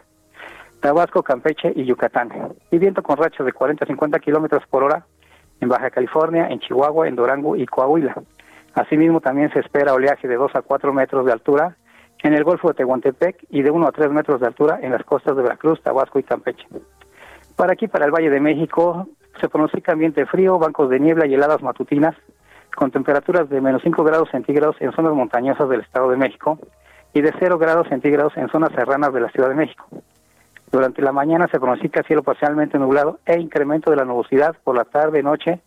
[0.81, 2.29] Tabasco, Campeche y Yucatán,
[2.71, 5.05] y viento con rachas de 40 a 50 kilómetros por hora
[5.61, 8.21] en Baja California, en Chihuahua, en Durango y Coahuila.
[8.75, 11.77] Asimismo, también se espera oleaje de 2 a 4 metros de altura
[12.23, 15.03] en el Golfo de Tehuantepec y de 1 a 3 metros de altura en las
[15.03, 16.67] costas de Veracruz, Tabasco y Campeche.
[17.55, 19.07] Para aquí, para el Valle de México,
[19.39, 22.15] se pronostica ambiente frío, bancos de niebla y heladas matutinas,
[22.75, 26.59] con temperaturas de menos 5 grados centígrados en zonas montañosas del Estado de México
[27.13, 29.85] y de 0 grados centígrados en zonas serranas de la Ciudad de México.
[30.71, 34.85] Durante la mañana se pronostica cielo parcialmente nublado e incremento de la nubosidad por la
[34.85, 35.59] tarde y noche,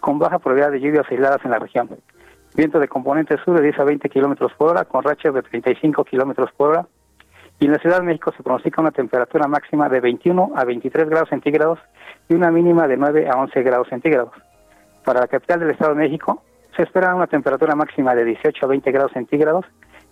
[0.00, 1.88] con baja probabilidad de lluvias aisladas en la región.
[2.54, 6.04] Viento de componente sur de 10 a 20 kilómetros por hora, con rachas de 35
[6.04, 6.86] kilómetros por hora.
[7.58, 11.08] Y en la Ciudad de México se pronostica una temperatura máxima de 21 a 23
[11.08, 11.78] grados centígrados
[12.28, 14.32] y una mínima de 9 a 11 grados centígrados.
[15.04, 16.42] Para la capital del Estado de México
[16.76, 19.64] se espera una temperatura máxima de 18 a 20 grados centígrados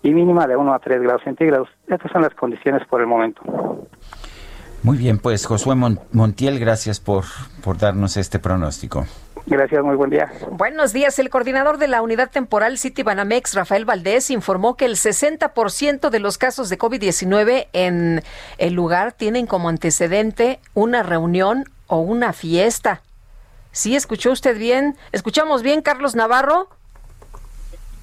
[0.02, 1.68] y mínima de 1 a 3 grados centígrados.
[1.88, 3.42] Estas son las condiciones por el momento.
[4.82, 7.24] Muy bien, pues Josué Mon- Montiel, gracias por,
[7.62, 9.04] por darnos este pronóstico.
[9.46, 10.30] Gracias, muy buen día.
[10.52, 11.18] Buenos días.
[11.18, 16.20] El coordinador de la unidad temporal City Banamex, Rafael Valdés, informó que el 60% de
[16.20, 18.22] los casos de COVID-19 en
[18.58, 23.02] el lugar tienen como antecedente una reunión o una fiesta.
[23.72, 24.96] ¿Sí escuchó usted bien?
[25.12, 26.68] ¿Escuchamos bien, Carlos Navarro?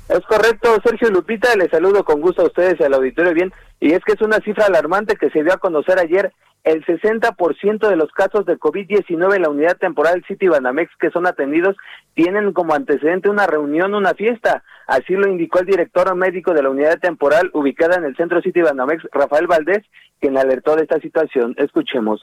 [0.10, 3.52] Es correcto, Sergio Lupita, les saludo con gusto a ustedes y al auditorio bien,
[3.82, 6.32] y es que es una cifra alarmante que se dio a conocer ayer,
[6.64, 11.26] el 60% de los casos de COVID-19 en la unidad temporal City Banamex que son
[11.26, 11.78] atendidos
[12.14, 16.70] tienen como antecedente una reunión, una fiesta, así lo indicó el director médico de la
[16.70, 19.84] unidad temporal ubicada en el centro City Banamex, Rafael Valdés,
[20.20, 21.54] quien alertó de esta situación.
[21.58, 22.22] Escuchemos.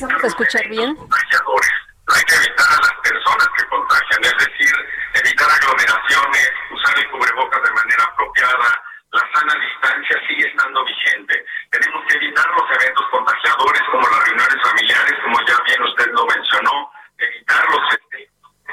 [0.00, 0.96] Vamos a escuchar bien.
[0.96, 4.74] Hay que evitar a las personas que contagian, es decir,
[5.14, 8.82] evitar aglomeraciones, usar el cubrebocas de manera apropiada.
[9.12, 11.44] La sana distancia sigue estando vigente.
[11.70, 16.26] Tenemos que evitar los eventos contagiadores como las reuniones familiares, como ya bien usted lo
[16.26, 17.82] mencionó, evitar los.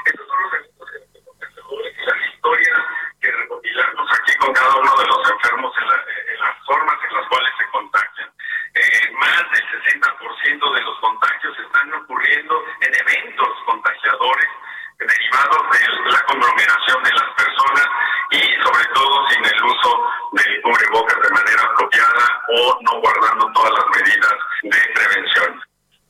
[0.04, 2.80] Esos son los eventos contagiadores y las historias
[3.20, 4.08] que recopilamos
[4.52, 8.28] cada uno de los enfermos en, la- en las formas en las cuales se contagian.
[8.74, 14.48] Eh, más del 60% de los contagios están ocurriendo en eventos contagiadores
[14.98, 17.86] derivados de la conglomeración de las personas
[18.30, 19.90] y sobre todo sin el uso
[20.32, 25.60] del cubrebocas de manera apropiada o no guardando todas las medidas de prevención.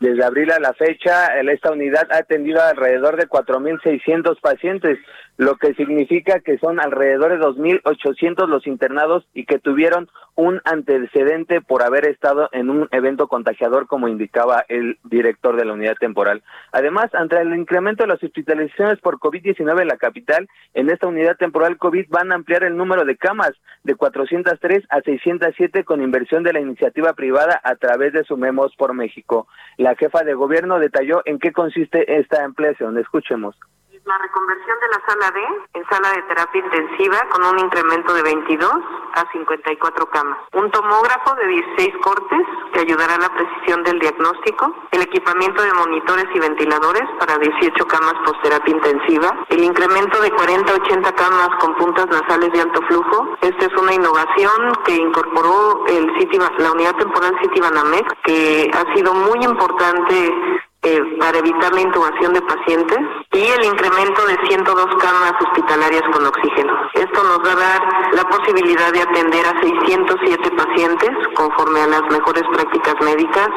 [0.01, 4.99] Desde abril a la fecha, esta unidad ha atendido alrededor de 4.600 pacientes,
[5.41, 11.63] lo que significa que son alrededor de 2.800 los internados y que tuvieron un antecedente
[11.63, 16.43] por haber estado en un evento contagiador, como indicaba el director de la unidad temporal.
[16.73, 21.39] Además, ante el incremento de las hospitalizaciones por COVID-19 en la capital, en esta unidad
[21.39, 26.43] temporal COVID van a ampliar el número de camas de 403 a 607 con inversión
[26.43, 29.49] de la iniciativa privada a través de Sumemos por México.
[29.79, 32.99] La jefa de gobierno detalló en qué consiste esta ampliación.
[32.99, 33.57] Escuchemos.
[34.05, 35.41] La reconversión de la sala D
[35.75, 38.73] en sala de terapia intensiva con un incremento de 22
[39.15, 40.39] a 54 camas.
[40.55, 42.41] Un tomógrafo de 16 cortes
[42.73, 44.75] que ayudará a la precisión del diagnóstico.
[44.93, 49.45] El equipamiento de monitores y ventiladores para 18 camas post-terapia intensiva.
[49.51, 53.37] El incremento de 40 a 80 camas con puntas nasales de alto flujo.
[53.43, 58.95] Esta es una innovación que incorporó el City, la unidad temporal City Banamex, que ha
[58.95, 60.35] sido muy importante
[60.83, 62.99] eh, para evitar la intubación de pacientes
[63.33, 66.73] y el incremento de 102 camas hospitalarias con oxígeno.
[66.95, 67.81] Esto nos va a dar
[68.15, 73.49] la posibilidad de atender a 607 pacientes conforme a las mejores prácticas médicas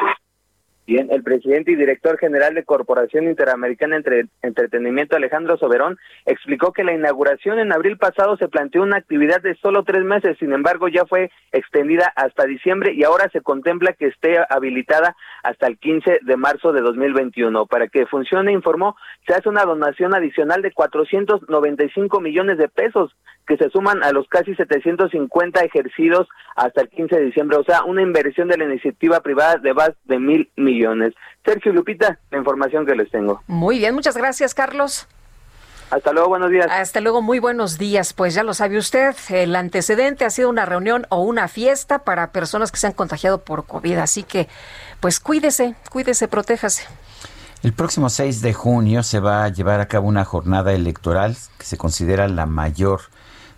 [0.86, 6.84] Bien, el presidente y director general de Corporación Interamericana Entre Entretenimiento, Alejandro Soberón, explicó que
[6.84, 10.90] la inauguración en abril pasado se planteó una actividad de solo tres meses, sin embargo
[10.90, 16.20] ya fue extendida hasta diciembre y ahora se contempla que esté habilitada hasta el 15
[16.22, 17.66] de marzo de 2021.
[17.68, 23.16] Para que funcione, informó, se hace una donación adicional de 495 millones de pesos
[23.48, 27.84] que se suman a los casi 750 ejercidos hasta el 15 de diciembre, o sea,
[27.84, 30.73] una inversión de la iniciativa privada de más de mil millones.
[31.46, 33.42] Sergio Lupita, la información que les tengo.
[33.48, 35.08] Muy bien, muchas gracias, Carlos.
[35.90, 36.68] Hasta luego, buenos días.
[36.72, 38.14] Hasta luego, muy buenos días.
[38.14, 42.32] Pues ya lo sabe usted, el antecedente ha sido una reunión o una fiesta para
[42.32, 43.98] personas que se han contagiado por COVID.
[43.98, 44.48] Así que,
[45.00, 46.88] pues cuídese, cuídese, protéjase.
[47.62, 51.66] El próximo 6 de junio se va a llevar a cabo una jornada electoral que
[51.66, 53.02] se considera la mayor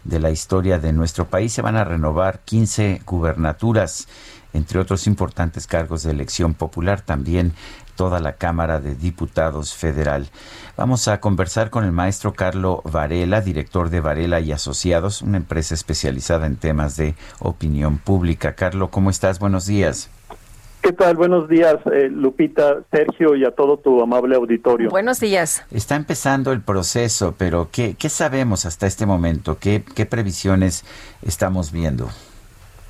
[0.03, 1.53] de la historia de nuestro país.
[1.53, 4.07] Se van a renovar 15 gubernaturas,
[4.56, 7.53] entre otros importantes cargos de elección popular, también
[7.95, 10.28] toda la Cámara de Diputados Federal.
[10.78, 15.74] Vamos a conversar con el maestro Carlo Varela, director de Varela y Asociados, una empresa
[15.74, 18.56] especializada en temas de opinión pública.
[18.56, 19.39] Carlo, ¿cómo estás?
[19.39, 20.10] Buenos días.
[20.82, 21.16] ¿Qué tal?
[21.16, 24.91] Buenos días, eh, Lupita, Sergio y a todo tu amable auditorio.
[24.91, 25.64] Buenos días.
[25.72, 29.58] Está empezando el proceso, pero ¿qué, qué sabemos hasta este momento?
[29.58, 30.86] ¿Qué, qué previsiones
[31.24, 32.10] estamos viendo?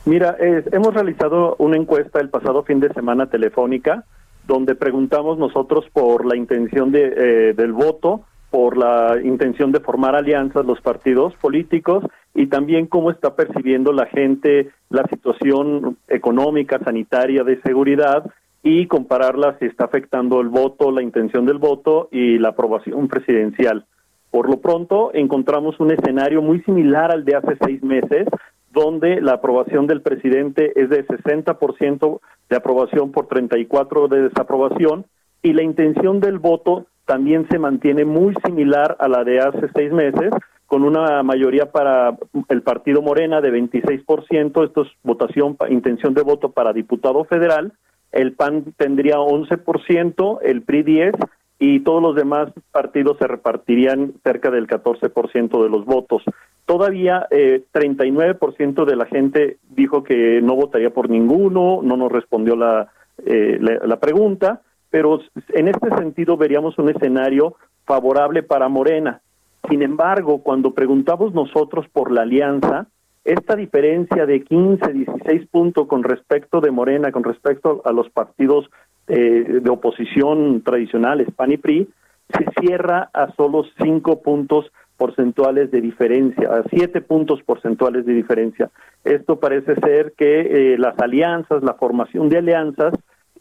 [0.06, 4.03] Mira, eh, hemos realizado una encuesta el pasado fin de semana telefónica
[4.47, 10.16] donde preguntamos nosotros por la intención de, eh, del voto, por la intención de formar
[10.16, 12.03] alianzas los partidos políticos
[12.36, 18.32] y también cómo está percibiendo la gente la situación económica, sanitaria, de seguridad
[18.62, 23.86] y compararla si está afectando el voto, la intención del voto y la aprobación presidencial.
[24.32, 28.28] Por lo pronto encontramos un escenario muy similar al de hace seis meses,
[28.76, 32.19] donde la aprobación del presidente es de 60%
[32.49, 35.05] de aprobación por 34 de desaprobación
[35.41, 39.91] y la intención del voto también se mantiene muy similar a la de hace seis
[39.91, 40.32] meses,
[40.65, 42.17] con una mayoría para
[42.49, 47.71] el partido Morena de 26%, esto es votación, intención de voto para diputado federal,
[48.11, 54.51] el PAN tendría 11%, el PRI 10% y todos los demás partidos se repartirían cerca
[54.51, 56.23] del 14% de los votos.
[56.66, 62.55] Todavía eh, 39% de la gente dijo que no votaría por ninguno, no nos respondió
[62.55, 62.91] la,
[63.26, 67.55] eh, la, la pregunta, pero en este sentido veríamos un escenario
[67.86, 69.22] favorable para Morena.
[69.70, 72.88] Sin embargo, cuando preguntamos nosotros por la alianza,
[73.24, 78.70] esta diferencia de 15, 16 puntos con respecto de Morena, con respecto a los partidos
[79.07, 81.89] eh, de oposición tradicionales, PAN y PRI,
[82.30, 88.70] se cierra a solo 5 puntos porcentuales de diferencia, a 7 puntos porcentuales de diferencia.
[89.04, 92.93] Esto parece ser que eh, las alianzas, la formación de alianzas,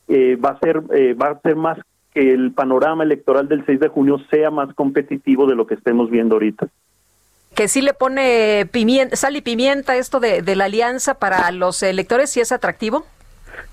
[0.09, 1.79] eh, va a ser eh, va a ser más
[2.13, 6.11] que el panorama electoral del 6 de junio sea más competitivo de lo que estemos
[6.11, 6.69] viendo ahorita.
[7.55, 11.83] Que sí le pone pimienta, sal y pimienta esto de, de la alianza para los
[11.83, 13.05] electores, si es atractivo.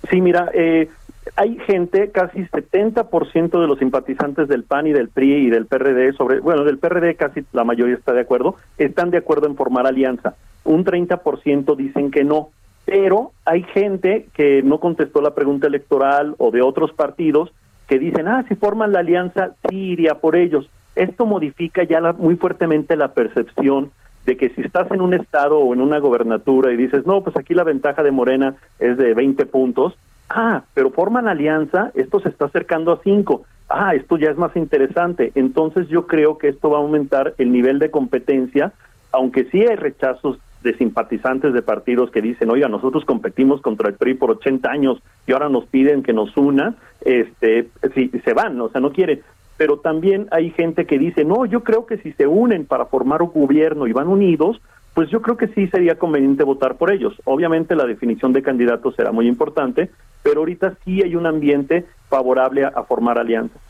[0.09, 0.89] Sí, mira, eh,
[1.35, 6.13] hay gente, casi 70% de los simpatizantes del PAN y del PRI y del PRD,
[6.13, 9.85] sobre, bueno, del PRD casi la mayoría está de acuerdo, están de acuerdo en formar
[9.87, 10.35] alianza.
[10.63, 12.49] Un 30% dicen que no,
[12.85, 17.51] pero hay gente que no contestó la pregunta electoral o de otros partidos
[17.87, 20.69] que dicen, ah, si forman la alianza, sí iría por ellos.
[20.95, 23.91] Esto modifica ya la- muy fuertemente la percepción
[24.25, 27.35] de que si estás en un estado o en una gobernatura y dices, no, pues
[27.37, 29.97] aquí la ventaja de Morena es de 20 puntos,
[30.35, 34.55] ah, pero forman alianza, esto se está acercando a 5, ah, esto ya es más
[34.55, 35.31] interesante.
[35.35, 38.73] Entonces yo creo que esto va a aumentar el nivel de competencia,
[39.11, 43.95] aunque sí hay rechazos de simpatizantes de partidos que dicen, oiga, nosotros competimos contra el
[43.95, 48.59] PRI por 80 años y ahora nos piden que nos una, este, si se van,
[48.61, 49.21] o sea, no quieren.
[49.57, 53.21] Pero también hay gente que dice, no, yo creo que si se unen para formar
[53.21, 54.61] un gobierno y van unidos,
[54.93, 57.13] pues yo creo que sí sería conveniente votar por ellos.
[57.25, 59.89] Obviamente la definición de candidatos será muy importante,
[60.23, 63.61] pero ahorita sí hay un ambiente favorable a, a formar alianzas.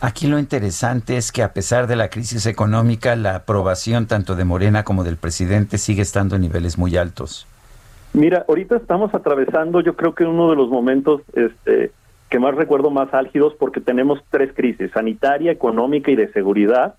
[0.00, 4.44] Aquí lo interesante es que a pesar de la crisis económica, la aprobación tanto de
[4.44, 7.46] Morena como del presidente sigue estando en niveles muy altos.
[8.12, 11.90] Mira, ahorita estamos atravesando, yo creo que uno de los momentos este,
[12.30, 16.94] que más recuerdo más álgidos porque tenemos tres crisis, sanitaria, económica y de seguridad,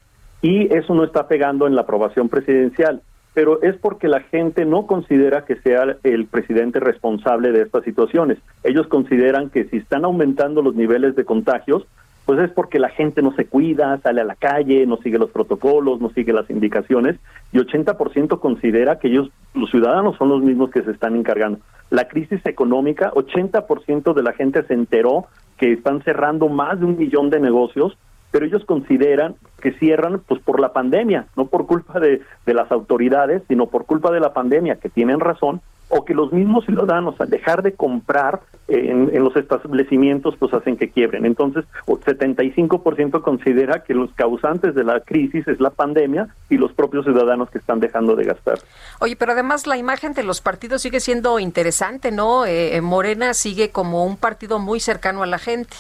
[0.46, 3.02] y eso no está pegando en la aprobación presidencial,
[3.34, 8.38] pero es porque la gente no considera que sea el presidente responsable de estas situaciones.
[8.64, 11.88] Ellos consideran que si están aumentando los niveles de contagios,
[12.26, 15.32] pues es porque la gente no se cuida, sale a la calle, no sigue los
[15.32, 17.16] protocolos, no sigue las indicaciones,
[17.52, 21.58] y 80% considera que ellos, los ciudadanos, son los mismos que se están encargando.
[21.90, 25.26] La crisis económica, 80% de la gente se enteró
[25.58, 27.98] que están cerrando más de un millón de negocios,
[28.36, 32.70] pero ellos consideran que cierran pues por la pandemia, no por culpa de, de las
[32.70, 37.16] autoridades, sino por culpa de la pandemia, que tienen razón, o que los mismos ciudadanos
[37.22, 41.26] al dejar de comprar en, en los establecimientos pues hacen que quiebren.
[41.26, 46.74] Entonces, o 75% considera que los causantes de la crisis es la pandemia y los
[46.74, 48.60] propios ciudadanos que están dejando de gastar.
[49.00, 52.46] Oye, pero además la imagen de los partidos sigue siendo interesante, ¿no?
[52.46, 55.78] Eh, Morena sigue como un partido muy cercano a la gente.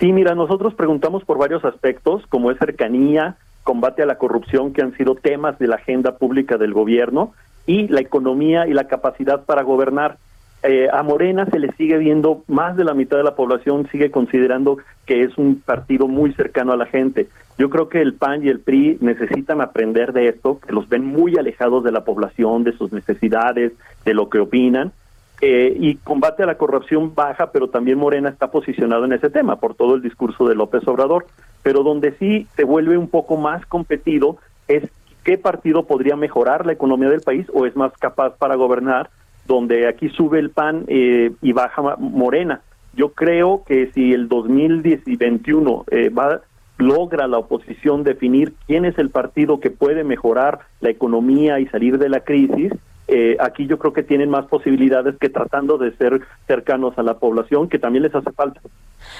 [0.00, 4.80] Sí, mira, nosotros preguntamos por varios aspectos, como es cercanía, combate a la corrupción, que
[4.80, 7.34] han sido temas de la agenda pública del gobierno,
[7.66, 10.16] y la economía y la capacidad para gobernar.
[10.62, 14.10] Eh, a Morena se le sigue viendo, más de la mitad de la población sigue
[14.10, 17.28] considerando que es un partido muy cercano a la gente.
[17.58, 21.04] Yo creo que el PAN y el PRI necesitan aprender de esto, que los ven
[21.04, 23.72] muy alejados de la población, de sus necesidades,
[24.06, 24.92] de lo que opinan,
[25.40, 29.56] eh, y combate a la corrupción baja, pero también Morena está posicionado en ese tema
[29.56, 31.26] por todo el discurso de López Obrador.
[31.62, 34.36] Pero donde sí se vuelve un poco más competido
[34.68, 34.84] es
[35.24, 39.10] qué partido podría mejorar la economía del país o es más capaz para gobernar,
[39.46, 42.60] donde aquí sube el PAN eh, y baja Morena.
[42.94, 46.42] Yo creo que si el 2021 eh, va
[46.80, 51.98] logra la oposición definir quién es el partido que puede mejorar la economía y salir
[51.98, 52.72] de la crisis,
[53.12, 57.18] eh, aquí yo creo que tienen más posibilidades que tratando de ser cercanos a la
[57.18, 58.60] población, que también les hace falta.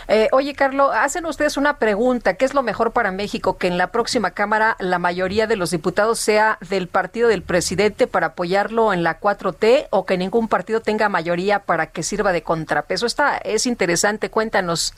[0.07, 2.35] Eh, oye, Carlos, hacen ustedes una pregunta.
[2.35, 3.59] ¿Qué es lo mejor para México?
[3.59, 8.07] Que en la próxima Cámara la mayoría de los diputados sea del partido del presidente
[8.07, 12.43] para apoyarlo en la 4T o que ningún partido tenga mayoría para que sirva de
[12.43, 13.07] contrapeso.
[13.07, 14.31] Esta es interesante.
[14.31, 14.95] Cuéntanos.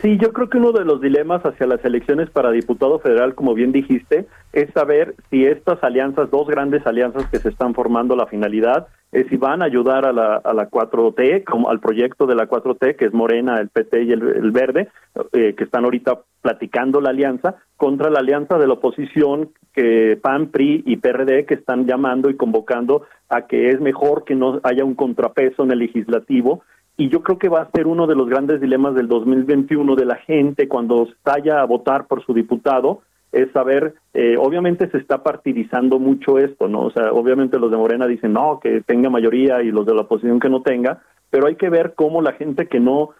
[0.00, 3.54] Sí, yo creo que uno de los dilemas hacia las elecciones para diputado federal, como
[3.54, 8.26] bien dijiste, es saber si estas alianzas, dos grandes alianzas que se están formando, la
[8.26, 12.34] finalidad es si van a ayudar a la, a la 4T, como al proyecto de
[12.34, 14.88] la 4T, que es Morena, el PT y el, el Verde,
[15.32, 20.48] eh, que están ahorita platicando la alianza, contra la alianza de la oposición, que PAN,
[20.48, 24.84] PRI y PRD, que están llamando y convocando a que es mejor que no haya
[24.84, 26.62] un contrapeso en el legislativo
[26.96, 30.04] y yo creo que va a ser uno de los grandes dilemas del 2021 de
[30.06, 35.22] la gente cuando vaya a votar por su diputado, es saber, eh, obviamente se está
[35.22, 36.86] partidizando mucho esto, ¿no?
[36.86, 40.02] O sea, obviamente los de Morena dicen, no, que tenga mayoría y los de la
[40.02, 43.10] oposición que no tenga, pero hay que ver cómo la gente que no,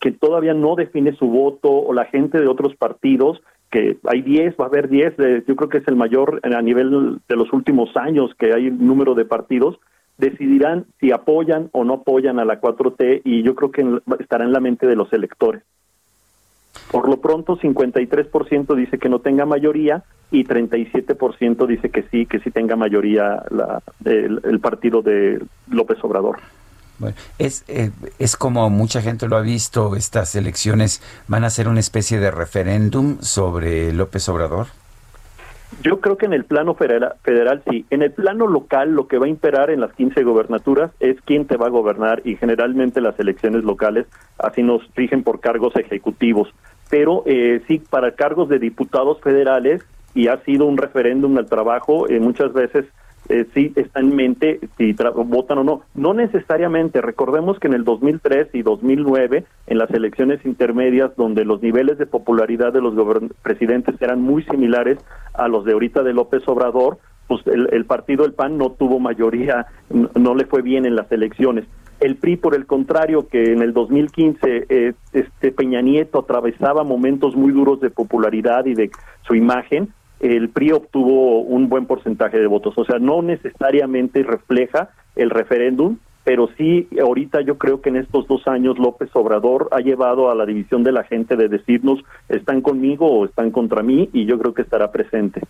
[0.00, 4.54] que todavía no define su voto o la gente de otros partidos, que hay 10,
[4.58, 7.52] va a haber 10, eh, yo creo que es el mayor a nivel de los
[7.52, 9.78] últimos años que hay número de partidos,
[10.18, 14.52] decidirán si apoyan o no apoyan a la 4T y yo creo que estará en
[14.52, 15.62] la mente de los electores.
[16.90, 22.38] Por lo pronto, 53% dice que no tenga mayoría y 37% dice que sí, que
[22.40, 23.42] sí tenga mayoría
[24.04, 26.38] el partido de López Obrador.
[26.98, 31.68] Bueno, es, eh, es como mucha gente lo ha visto, estas elecciones van a ser
[31.68, 34.68] una especie de referéndum sobre López Obrador.
[35.82, 37.84] Yo creo que en el plano federal, federal sí.
[37.90, 41.46] En el plano local, lo que va a imperar en las 15 gobernaturas es quién
[41.46, 44.06] te va a gobernar y generalmente las elecciones locales
[44.38, 46.48] así nos rigen por cargos ejecutivos.
[46.88, 49.82] Pero eh, sí, para cargos de diputados federales,
[50.16, 52.86] y ha sido un referéndum al trabajo, eh, muchas veces
[53.28, 55.82] eh, sí está en mente si votan o no.
[55.94, 57.00] No necesariamente.
[57.00, 62.06] Recordemos que en el 2003 y 2009, en las elecciones intermedias, donde los niveles de
[62.06, 62.94] popularidad de los
[63.42, 64.98] presidentes eran muy similares
[65.34, 66.98] a los de ahorita de López Obrador,
[67.28, 70.94] pues el, el partido el PAN no tuvo mayoría, n- no le fue bien en
[70.96, 71.64] las elecciones.
[71.98, 77.34] El PRI, por el contrario, que en el 2015 eh, este Peña Nieto atravesaba momentos
[77.34, 78.90] muy duros de popularidad y de
[79.26, 79.88] su imagen,
[80.20, 82.74] el PRI obtuvo un buen porcentaje de votos.
[82.76, 88.26] O sea, no necesariamente refleja el referéndum, pero sí ahorita yo creo que en estos
[88.26, 92.62] dos años López Obrador ha llevado a la división de la gente de decirnos están
[92.62, 95.40] conmigo o están contra mí y yo creo que estará presente.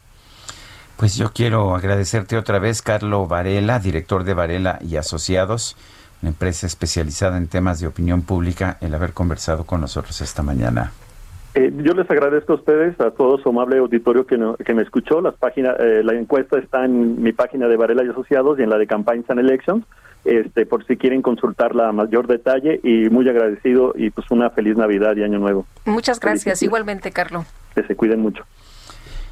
[0.96, 5.76] Pues yo quiero agradecerte otra vez, Carlo Varela, director de Varela y Asociados,
[6.22, 10.92] una empresa especializada en temas de opinión pública, el haber conversado con nosotros esta mañana.
[11.58, 14.82] Eh, yo les agradezco a ustedes, a todo su amable auditorio que, no- que me
[14.82, 15.22] escuchó.
[15.22, 18.68] Las páginas, eh, la encuesta está en mi página de Varela y Asociados y en
[18.70, 19.84] la de Campaigns and Elections,
[20.26, 22.78] este, por si quieren consultarla a mayor detalle.
[22.82, 25.64] Y muy agradecido y pues una feliz Navidad y Año Nuevo.
[25.86, 26.62] Muchas gracias.
[26.62, 27.46] Igualmente, Carlos.
[27.74, 28.44] Que se cuiden mucho.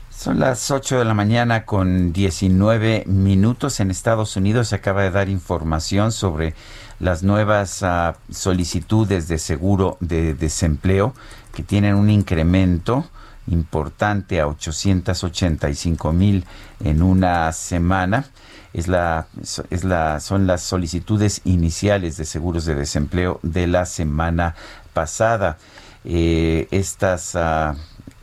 [0.09, 3.81] Son las 8 de la mañana con 19 minutos.
[3.81, 6.55] En Estados Unidos se acaba de dar información sobre
[7.01, 11.13] las nuevas ah, solicitudes de seguro de desempleo
[11.55, 13.07] que tienen un incremento
[13.47, 16.45] importante a 885 mil
[16.83, 18.27] en una semana.
[18.73, 19.29] Es la,
[19.71, 24.55] es la, son las solicitudes iniciales de seguros de desempleo de la semana
[24.93, 25.59] pasada.
[26.05, 27.77] Eh, estas ah,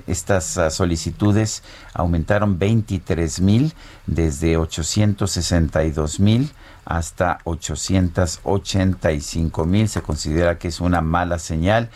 [0.07, 1.63] estas ah, solicitudes
[1.93, 3.73] aumentaron 23 mil
[4.07, 6.51] desde 862 mil
[6.85, 9.87] hasta 885 mil.
[9.87, 11.89] Se considera que es una mala señal.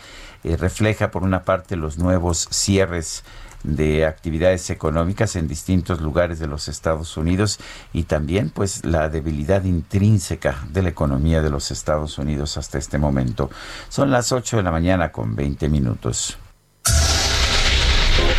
[0.46, 3.24] Eh, refleja por una parte los nuevos cierres
[3.64, 7.58] de actividades económicas en distintos lugares de los Estados Unidos
[7.92, 12.96] y también pues la debilidad intrínseca de la economía de los Estados Unidos hasta este
[12.96, 13.50] momento.
[13.88, 16.38] Son las 8 de la mañana con 20 minutos.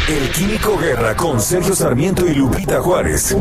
[0.07, 3.35] El Químico Guerra con Sergio Sarmiento y Lupita Juárez.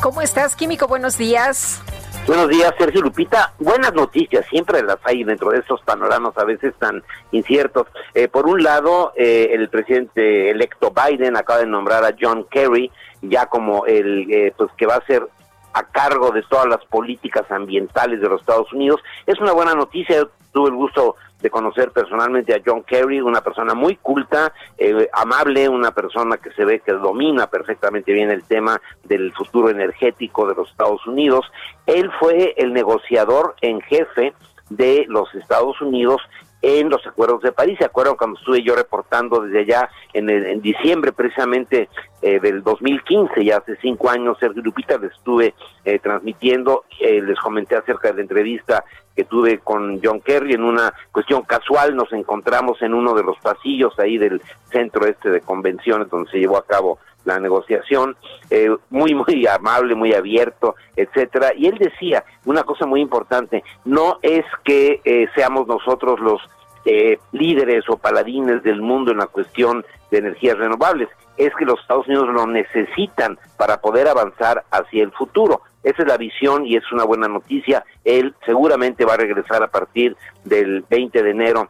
[0.00, 0.86] ¿Cómo estás, Químico?
[0.86, 1.82] Buenos días.
[2.26, 3.52] Buenos días, Sergio Lupita.
[3.58, 7.02] Buenas noticias, siempre las hay dentro de estos panoramas a veces tan
[7.32, 7.86] inciertos.
[8.14, 12.90] Eh, por un lado, eh, el presidente electo Biden acaba de nombrar a John Kerry
[13.20, 15.28] ya como el eh, pues que va a ser
[15.74, 19.02] a cargo de todas las políticas ambientales de los Estados Unidos.
[19.26, 20.26] Es una buena noticia.
[20.50, 25.68] Tuve el gusto de conocer personalmente a John Kerry, una persona muy culta, eh, amable,
[25.68, 30.54] una persona que se ve que domina perfectamente bien el tema del futuro energético de
[30.54, 31.44] los Estados Unidos.
[31.84, 34.32] Él fue el negociador en jefe
[34.70, 36.22] de los Estados Unidos
[36.66, 37.76] en los acuerdos de París.
[37.78, 41.88] ¿Se acuerdan cuando estuve yo reportando desde allá en, el- en diciembre precisamente
[42.22, 45.54] eh, del 2015, ya hace cinco años, Sergio Lupita, les estuve
[45.84, 48.82] eh, transmitiendo, eh, les comenté acerca de la entrevista
[49.14, 53.38] que tuve con John Kerry en una cuestión casual, nos encontramos en uno de los
[53.40, 54.40] pasillos ahí del
[54.72, 58.16] centro este de convenciones donde se llevó a cabo la negociación,
[58.50, 61.52] eh, muy, muy amable, muy abierto, etcétera.
[61.56, 66.40] Y él decía una cosa muy importante, no es que eh, seamos nosotros los
[66.84, 71.80] eh, líderes o paladines del mundo en la cuestión de energías renovables, es que los
[71.80, 75.62] Estados Unidos lo necesitan para poder avanzar hacia el futuro.
[75.82, 77.84] Esa es la visión y es una buena noticia.
[78.04, 81.68] Él seguramente va a regresar a partir del 20 de enero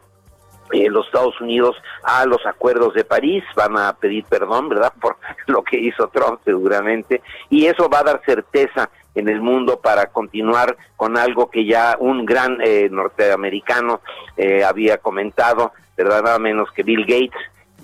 [0.71, 5.17] eh, los Estados Unidos a los acuerdos de París, van a pedir perdón, ¿verdad?, por
[5.47, 10.07] lo que hizo Trump seguramente, y eso va a dar certeza en el mundo para
[10.07, 14.01] continuar con algo que ya un gran eh, norteamericano
[14.35, 17.39] eh, había comentado, ¿verdad?, nada menos que Bill Gates,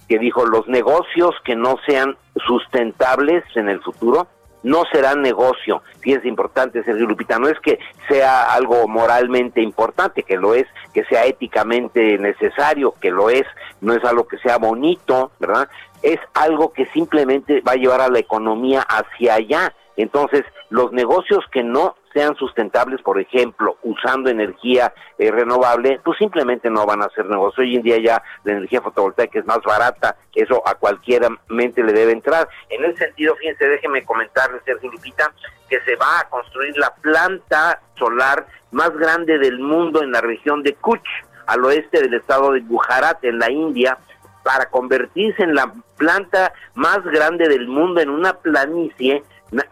[0.10, 4.28] que dijo, los negocios que no sean sustentables en el futuro,
[4.64, 5.82] no será negocio.
[6.00, 11.04] Fíjense, importante, Sergio Lupita, no es que sea algo moralmente importante, que lo es, que
[11.06, 13.46] sea éticamente necesario, que lo es,
[13.82, 15.70] no es algo que sea bonito, ¿verdad?
[16.02, 19.74] Es algo que simplemente va a llevar a la economía hacia allá.
[19.98, 26.70] Entonces, los negocios que no sean sustentables, por ejemplo, usando energía eh, renovable, pues simplemente
[26.70, 27.64] no van a hacer negocio.
[27.64, 31.94] Hoy en día ya la energía fotovoltaica es más barata, eso a cualquiera mente le
[31.94, 32.48] debe entrar.
[32.70, 35.32] En ese sentido, fíjense, déjenme comentarles, Sergio Lupita,
[35.70, 40.64] que se va a construir la planta solar más grande del mundo en la región
[40.64, 41.08] de Kuch,
[41.48, 43.98] al oeste del estado de Gujarat, en la India,
[44.44, 49.24] para convertirse en la planta más grande del mundo en una planicie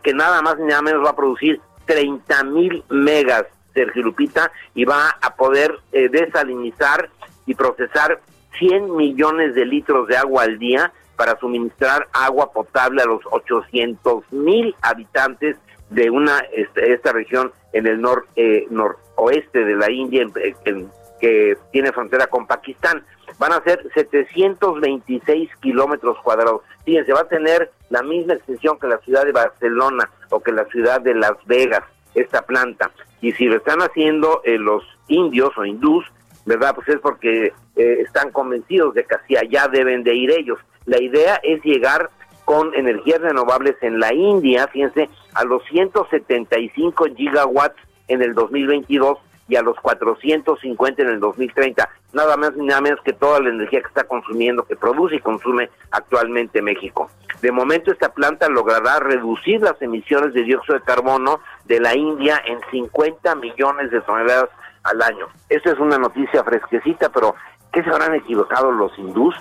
[0.03, 1.59] que nada más ni nada menos va a producir
[1.93, 7.09] 30 mil megas, Sergio Lupita, y va a poder eh, desalinizar
[7.47, 8.19] y procesar
[8.59, 14.23] 100 millones de litros de agua al día para suministrar agua potable a los 800
[14.31, 15.57] mil habitantes
[15.89, 20.27] de una este, esta región en el nor, eh, noroeste de la India
[20.65, 20.89] en-
[21.19, 23.03] que tiene frontera con Pakistán.
[23.39, 26.61] Van a ser 726 kilómetros cuadrados.
[26.85, 30.65] Fíjense, va a tener la misma extensión que la ciudad de Barcelona o que la
[30.65, 31.83] ciudad de Las Vegas,
[32.15, 32.91] esta planta.
[33.21, 36.05] Y si lo están haciendo eh, los indios o hindús,
[36.45, 36.73] ¿verdad?
[36.75, 40.59] Pues es porque eh, están convencidos de que hacia allá deben de ir ellos.
[40.85, 42.09] La idea es llegar
[42.45, 49.55] con energías renovables en la India, fíjense, a los 175 gigawatts en el 2022 y
[49.55, 51.89] a los 450 en el 2030.
[52.11, 55.19] Nada más ni nada menos que toda la energía que está consumiendo, que produce y
[55.19, 57.09] consume actualmente México.
[57.41, 62.41] De momento esta planta logrará reducir las emisiones de dióxido de carbono de la India
[62.45, 64.49] en 50 millones de toneladas
[64.83, 65.27] al año.
[65.47, 67.35] Esta es una noticia fresquecita, pero
[67.71, 69.35] ¿qué se habrán equivocado los hindús?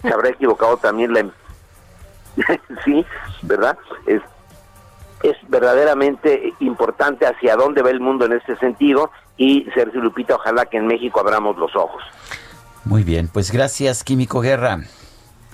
[0.00, 1.20] Se habrá equivocado también la...
[1.20, 1.30] em-
[2.84, 3.04] sí,
[3.42, 3.78] ¿verdad?
[4.06, 4.22] Es,
[5.22, 10.66] es verdaderamente importante hacia dónde va el mundo en este sentido y Sergio Lupita, ojalá
[10.66, 12.02] que en México abramos los ojos.
[12.84, 14.80] Muy bien, pues gracias, Químico Guerra.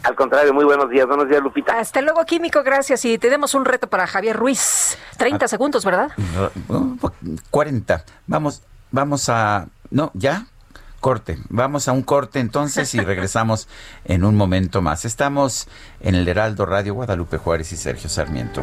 [0.02, 1.78] Al contrario, muy buenos días, buenos días Lupita.
[1.78, 3.05] Hasta luego, Químico, gracias.
[3.05, 4.97] Y tenemos un reto para Javier Ruiz.
[5.19, 6.11] 30 segundos, ¿verdad?
[6.36, 6.51] R-
[7.51, 8.05] 40.
[8.27, 9.66] Vamos, vamos a...
[9.90, 10.47] No, ya.
[11.01, 11.39] Corte.
[11.51, 13.69] Vamos a un corte entonces y regresamos
[14.07, 15.05] en un momento más.
[15.05, 15.69] Estamos
[16.01, 18.62] en el Heraldo Radio Guadalupe Juárez y Sergio Sarmiento.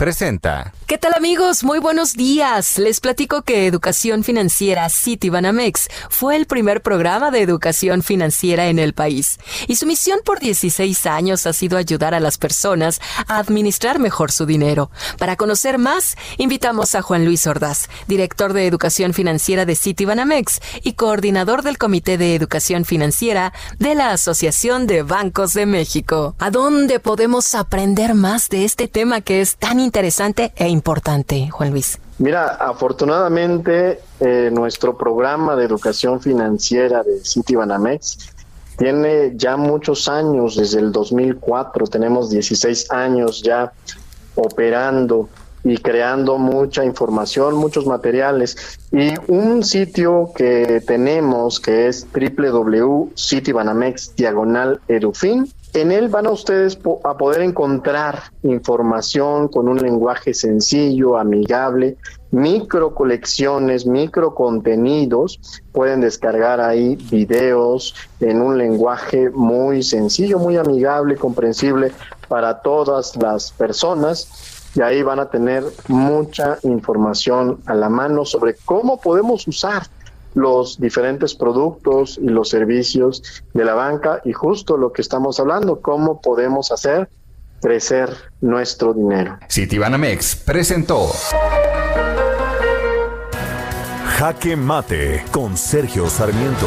[0.00, 0.72] presenta.
[0.86, 1.62] ¿Qué tal amigos?
[1.62, 2.78] Muy buenos días.
[2.78, 8.94] Les platico que Educación Financiera Citibanamex fue el primer programa de educación financiera en el
[8.94, 9.38] país.
[9.68, 12.98] Y su misión por 16 años ha sido ayudar a las personas
[13.28, 14.90] a administrar mejor su dinero.
[15.18, 20.94] Para conocer más, invitamos a Juan Luis Ordaz, director de Educación Financiera de Citibanamex y
[20.94, 26.34] coordinador del Comité de Educación Financiera de la Asociación de Bancos de México.
[26.38, 29.89] ¿A dónde podemos aprender más de este tema que es tan interesante
[30.56, 31.98] e importante, Juan Luis?
[32.18, 38.30] Mira, afortunadamente eh, nuestro programa de educación financiera de Citibanamex
[38.76, 43.72] tiene ya muchos años, desde el 2004, tenemos 16 años ya
[44.36, 45.28] operando
[45.64, 48.78] y creando mucha información, muchos materiales.
[48.92, 54.80] Y un sitio que tenemos que es www.citibanamex diagonal.
[55.72, 61.96] En él van a ustedes a poder encontrar información con un lenguaje sencillo, amigable,
[62.32, 65.38] micro colecciones, micro contenidos.
[65.70, 71.92] Pueden descargar ahí videos en un lenguaje muy sencillo, muy amigable, comprensible
[72.26, 78.54] para todas las personas y ahí van a tener mucha información a la mano sobre
[78.54, 79.82] cómo podemos usar
[80.34, 85.80] los diferentes productos y los servicios de la banca y justo lo que estamos hablando,
[85.80, 87.08] cómo podemos hacer
[87.60, 89.38] crecer nuestro dinero.
[89.48, 91.10] Citibanamex presentó
[94.18, 96.66] Jaque Mate con Sergio Sarmiento.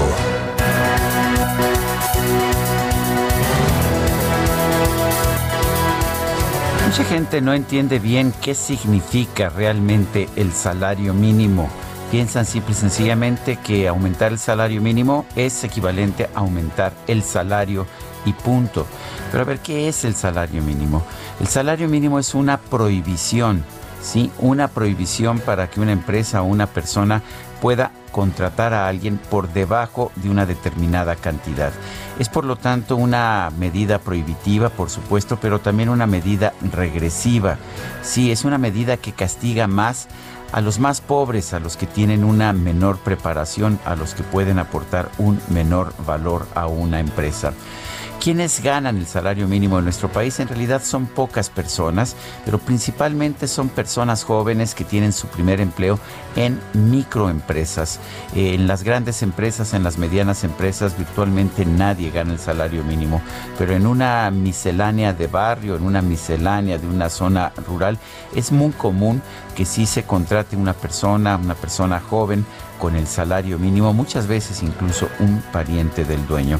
[6.86, 11.68] Mucha gente no entiende bien qué significa realmente el salario mínimo.
[12.14, 17.88] Piensan simple y sencillamente que aumentar el salario mínimo es equivalente a aumentar el salario
[18.24, 18.86] y punto.
[19.32, 21.02] Pero a ver, ¿qué es el salario mínimo?
[21.40, 23.66] El salario mínimo es una prohibición,
[24.00, 24.32] ¿sí?
[24.38, 27.24] Una prohibición para que una empresa o una persona
[27.60, 31.74] pueda contratar a alguien por debajo de una determinada cantidad.
[32.20, 37.58] Es por lo tanto una medida prohibitiva, por supuesto, pero también una medida regresiva.
[38.04, 40.08] Sí, es una medida que castiga más
[40.54, 44.60] a los más pobres, a los que tienen una menor preparación, a los que pueden
[44.60, 47.54] aportar un menor valor a una empresa.
[48.24, 50.40] ¿Quiénes ganan el salario mínimo en nuestro país?
[50.40, 56.00] En realidad son pocas personas, pero principalmente son personas jóvenes que tienen su primer empleo
[56.38, 58.00] en microempresas.
[58.34, 63.22] Eh, en las grandes empresas, en las medianas empresas, virtualmente nadie gana el salario mínimo,
[63.58, 67.98] pero en una miscelánea de barrio, en una miscelánea de una zona rural,
[68.34, 69.22] es muy común
[69.54, 72.46] que sí se contrate una persona, una persona joven,
[72.80, 76.60] con el salario mínimo, muchas veces incluso un pariente del dueño.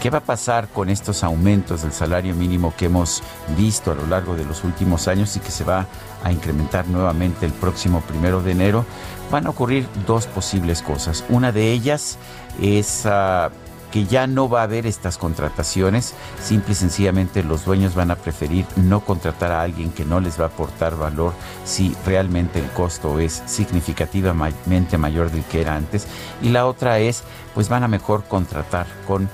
[0.00, 3.22] ¿Qué va a pasar con estos aumentos del salario mínimo que hemos
[3.56, 5.86] visto a lo largo de los últimos años y que se va
[6.22, 8.84] a incrementar nuevamente el próximo primero de enero?
[9.30, 11.24] Van a ocurrir dos posibles cosas.
[11.28, 12.18] Una de ellas
[12.60, 13.04] es...
[13.04, 13.63] Uh,
[13.94, 18.16] que ya no va a haber estas contrataciones, simple y sencillamente los dueños van a
[18.16, 21.32] preferir no contratar a alguien que no les va a aportar valor
[21.64, 26.08] si realmente el costo es significativamente mayor del que era antes.
[26.42, 27.22] Y la otra es,
[27.54, 29.28] pues van a mejor contratar con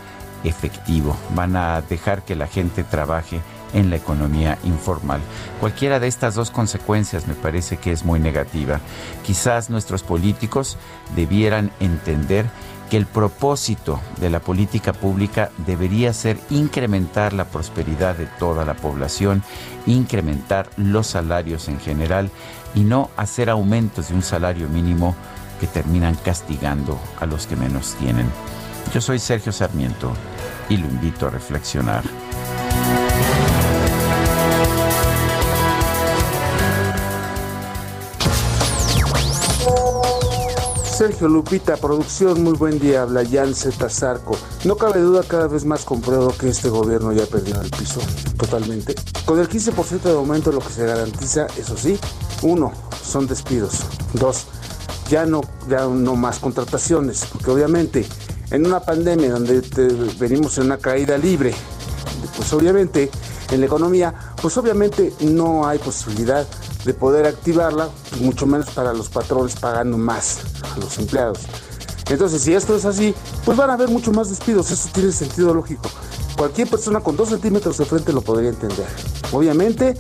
[0.44, 3.40] efectivo, van a dejar que la gente trabaje
[3.72, 5.20] en la economía informal.
[5.58, 8.80] Cualquiera de estas dos consecuencias me parece que es muy negativa.
[9.24, 10.76] Quizás nuestros políticos
[11.16, 12.44] debieran entender
[12.90, 18.74] que el propósito de la política pública debería ser incrementar la prosperidad de toda la
[18.74, 19.42] población,
[19.86, 22.30] incrementar los salarios en general
[22.74, 25.14] y no hacer aumentos de un salario mínimo
[25.60, 28.26] que terminan castigando a los que menos tienen.
[28.92, 30.12] Yo soy Sergio Sarmiento
[30.68, 32.02] y lo invito a reflexionar.
[41.00, 43.88] Sergio Lupita, producción, muy buen día, habla Jan Z.
[43.88, 44.36] Zarco.
[44.66, 48.02] No cabe duda, cada vez más compruebo que este gobierno ya perdió el piso,
[48.36, 48.94] totalmente.
[49.24, 51.98] Con el 15% de aumento lo que se garantiza, eso sí,
[52.42, 52.72] uno,
[53.02, 53.78] son despidos.
[54.12, 54.44] Dos,
[55.08, 55.40] ya no,
[55.70, 58.06] ya no más contrataciones, porque obviamente
[58.50, 59.62] en una pandemia donde
[60.18, 61.54] venimos en una caída libre,
[62.36, 63.10] pues obviamente
[63.50, 66.46] en la economía, pues obviamente no hay posibilidad
[66.84, 67.88] de poder activarla,
[68.20, 70.38] mucho menos para los patrones pagando más
[70.74, 71.40] a los empleados.
[72.08, 75.54] Entonces, si esto es así, pues van a haber mucho más despidos, eso tiene sentido
[75.54, 75.88] lógico.
[76.36, 78.86] Cualquier persona con dos centímetros de frente lo podría entender.
[79.32, 79.94] Obviamente,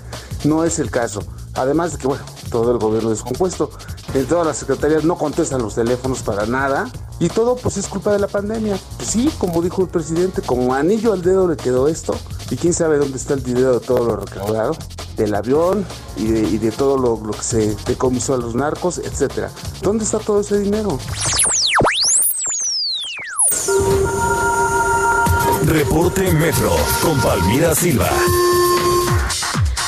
[0.44, 1.22] no es el caso.
[1.54, 3.70] Además de que, bueno, todo el gobierno descompuesto,
[4.14, 8.12] en todas las secretarías no contestan los teléfonos para nada, y todo pues es culpa
[8.12, 8.78] de la pandemia.
[8.96, 12.14] Pues sí, como dijo el presidente, como anillo al dedo le quedó esto,
[12.50, 14.76] y quién sabe dónde está el dinero de todo lo recaudado,
[15.16, 15.84] del avión
[16.16, 19.50] y de, todo lo, lo, que se decomisó a los narcos, etcétera.
[19.82, 20.98] ¿Dónde está todo ese dinero?
[25.66, 26.72] Reporte Metro
[27.02, 28.10] con Palmira Silva.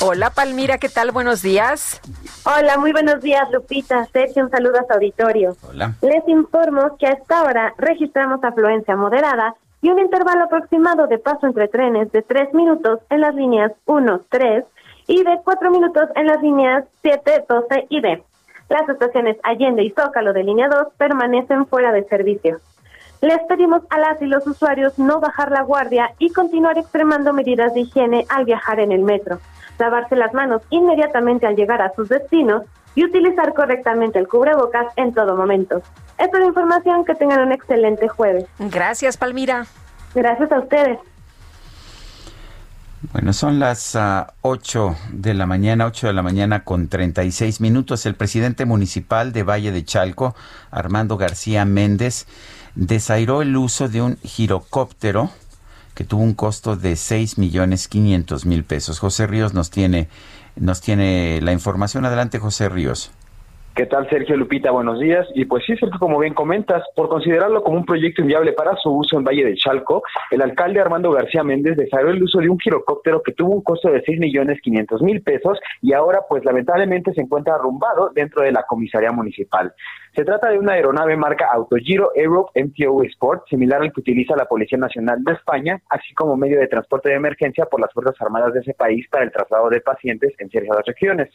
[0.05, 1.13] Hola Palmira, ¿qué tal?
[1.13, 2.01] Buenos días.
[2.45, 5.57] Hola, muy buenos días Lupita, Sergio, un saludo a su auditorio.
[5.69, 5.95] Hola.
[6.03, 11.47] Les informo que a esta hora registramos afluencia moderada y un intervalo aproximado de paso
[11.47, 14.65] entre trenes de 3 minutos en las líneas 1, 3
[15.07, 18.25] y de 4 minutos en las líneas 7, 12 y B.
[18.71, 22.59] Las estaciones Allende y Zócalo de línea 2 permanecen fuera de servicio.
[23.21, 27.73] Les pedimos a las y los usuarios no bajar la guardia y continuar extremando medidas
[27.73, 29.39] de higiene al viajar en el metro,
[29.83, 32.63] lavarse las manos inmediatamente al llegar a sus destinos
[32.95, 35.83] y utilizar correctamente el cubrebocas en todo momento.
[36.19, 38.45] Esta es la información, que tengan un excelente jueves.
[38.59, 39.67] Gracias, Palmira.
[40.15, 40.99] Gracias a ustedes.
[43.13, 48.07] Bueno, son las uh, 8 de la mañana, 8 de la mañana con 36 minutos.
[48.07, 50.37] El presidente municipal de Valle de Chalco,
[50.71, 52.27] Armando García Méndez,
[52.77, 55.31] desairó el uso de un girocóptero
[55.95, 58.99] que tuvo un costo de 6 millones 500 mil pesos.
[58.99, 60.09] José Ríos nos tiene,
[60.57, 62.05] nos tiene la información.
[62.05, 63.11] Adelante, José Ríos.
[63.75, 64.71] ¿Qué tal, Sergio Lupita?
[64.71, 65.27] Buenos días.
[65.35, 68.91] Y pues sí, Sergio, como bien comentas, por considerarlo como un proyecto inviable para su
[68.91, 72.59] uso en Valle de Chalco, el alcalde Armando García Méndez desarrolló el uso de un
[72.59, 77.15] girocóptero que tuvo un costo de 6 millones 500 mil pesos y ahora pues lamentablemente
[77.15, 79.73] se encuentra arrumbado dentro de la comisaría municipal.
[80.15, 84.45] Se trata de una aeronave marca Autogiro Europe MTO Sport, similar al que utiliza la
[84.45, 88.53] Policía Nacional de España, así como medio de transporte de emergencia por las Fuerzas Armadas
[88.53, 91.31] de ese país para el traslado de pacientes en ciertas regiones.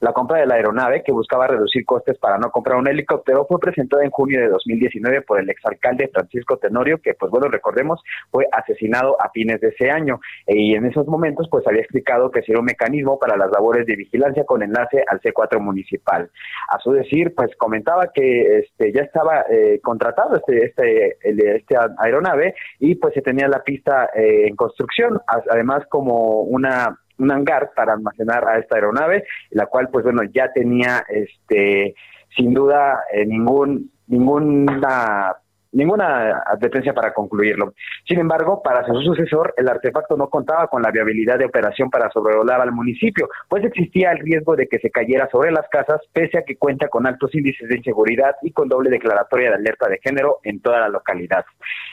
[0.00, 3.58] La compra de la aeronave, que buscaba reducir costes para no comprar un helicóptero, fue
[3.58, 8.46] presentada en junio de 2019 por el exalcalde Francisco Tenorio, que, pues bueno, recordemos, fue
[8.52, 10.20] asesinado a fines de ese año.
[10.46, 13.96] Y en esos momentos, pues había explicado que sería un mecanismo para las labores de
[13.96, 16.30] vigilancia con enlace al C4 municipal.
[16.68, 21.76] A su decir, pues comentaba que este ya estaba eh, contratado este, este, el- este
[21.98, 27.70] aeronave y pues se tenía la pista eh, en construcción, además como una un hangar
[27.74, 31.94] para almacenar a esta aeronave, la cual pues bueno ya tenía este
[32.36, 35.36] sin duda eh, ningún ninguna
[35.74, 37.74] ninguna advertencia para concluirlo.
[38.06, 42.10] Sin embargo, para su sucesor, el artefacto no contaba con la viabilidad de operación para
[42.10, 46.38] sobrevolar al municipio, pues existía el riesgo de que se cayera sobre las casas, pese
[46.38, 49.98] a que cuenta con altos índices de inseguridad y con doble declaratoria de alerta de
[50.02, 51.44] género en toda la localidad.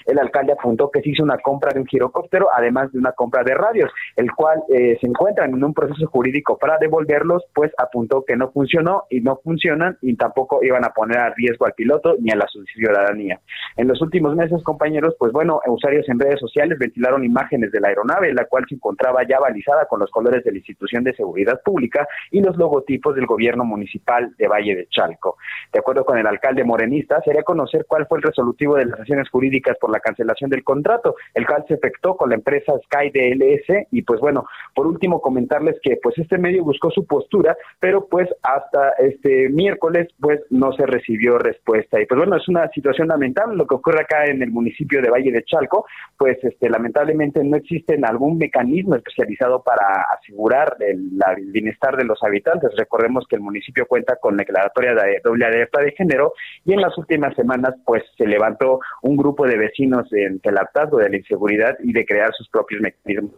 [0.05, 3.43] El alcalde apuntó que se hizo una compra de un girocóptero, además de una compra
[3.43, 8.23] de radios, el cual eh, se encuentra en un proceso jurídico para devolverlos, pues apuntó
[8.25, 12.15] que no funcionó y no funcionan y tampoco iban a poner a riesgo al piloto
[12.19, 13.39] ni a la ciudadanía.
[13.77, 17.89] En los últimos meses, compañeros, pues bueno, usuarios en redes sociales ventilaron imágenes de la
[17.89, 21.61] aeronave, la cual se encontraba ya balizada con los colores de la institución de seguridad
[21.63, 25.37] pública y los logotipos del gobierno municipal de Valle de Chalco.
[25.71, 29.29] De acuerdo con el alcalde morenista, sería conocer cuál fue el resolutivo de las acciones
[29.29, 33.87] jurídicas por la cancelación del contrato, el cual se efectuó con la empresa Sky DLS
[33.91, 34.45] y pues bueno,
[34.75, 40.09] por último comentarles que pues este medio buscó su postura, pero pues hasta este miércoles
[40.19, 44.01] pues no se recibió respuesta y pues bueno, es una situación lamentable lo que ocurre
[44.01, 45.85] acá en el municipio de Valle de Chalco,
[46.17, 51.11] pues este lamentablemente no existe algún mecanismo especializado para asegurar el,
[51.51, 52.71] bienestar de los habitantes.
[52.75, 56.33] Recordemos que el municipio cuenta con declaratoria de doble alerta de género
[56.65, 60.97] y en las últimas semanas pues se levantó un grupo de vecinos en el hartazgo
[60.97, 63.31] de la inseguridad y de crear sus propios mecanismos.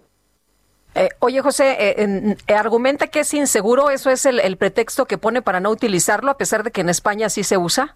[0.95, 5.41] Eh, oye, José, eh, eh, argumenta que es inseguro, ¿eso es el pretexto que pone
[5.41, 7.95] para no utilizarlo, a pesar de que en España sí se usa?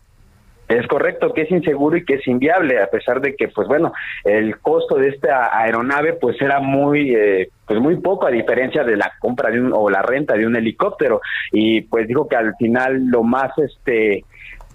[0.67, 3.93] Es correcto que es inseguro y que es inviable, a pesar de que, pues bueno,
[4.25, 8.97] el costo de esta aeronave pues era muy, eh, pues muy poco a diferencia de
[8.97, 11.21] la compra de un, o la renta de un helicóptero.
[11.53, 14.25] Y pues dijo que al final lo más, este,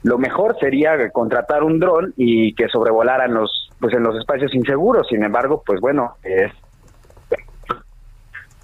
[0.02, 5.06] lo mejor sería contratar un dron y que sobrevolaran los, pues en los espacios inseguros.
[5.09, 6.52] Sin embargo, pues bueno, es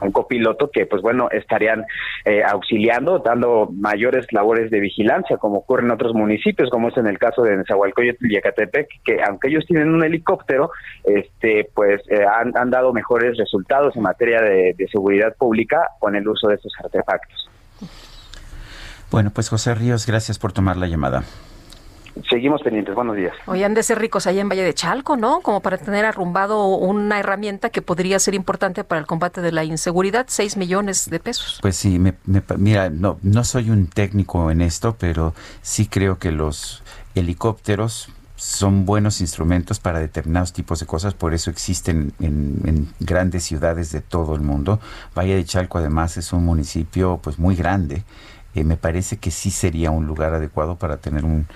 [0.01, 1.85] un copiloto que pues bueno estarían
[2.25, 7.07] eh, auxiliando dando mayores labores de vigilancia como ocurre en otros municipios como es en
[7.07, 10.71] el caso de Nezahualcóyotl y Ecatepec que aunque ellos tienen un helicóptero
[11.05, 16.27] este pues eh, han, han dado mejores resultados en materia de, seguridad pública con el
[16.27, 17.49] uso de estos artefactos
[19.11, 21.25] Bueno, pues José Ríos, gracias por tomar la llamada.
[22.29, 25.41] Seguimos pendientes buenos días Oye, han de ser ricos allá en Valle de Chalco, ¿no?
[25.41, 29.65] Como para tener arrumbado una herramienta que podría ser importante para el combate de la
[29.65, 31.59] inseguridad, 6 millones de pesos.
[31.63, 35.87] Pues sí, me, me pa- mira, no, no soy un técnico en esto, pero sí
[35.87, 36.83] creo que los
[37.15, 43.43] helicópteros son buenos instrumentos para determinados tipos de cosas, por eso existen en, en grandes
[43.45, 44.79] ciudades de todo el mundo.
[45.17, 48.05] Valle de Chalco además es un municipio pues muy grande.
[48.55, 51.47] Eh, me parece que sí sería un lugar adecuado para tener un,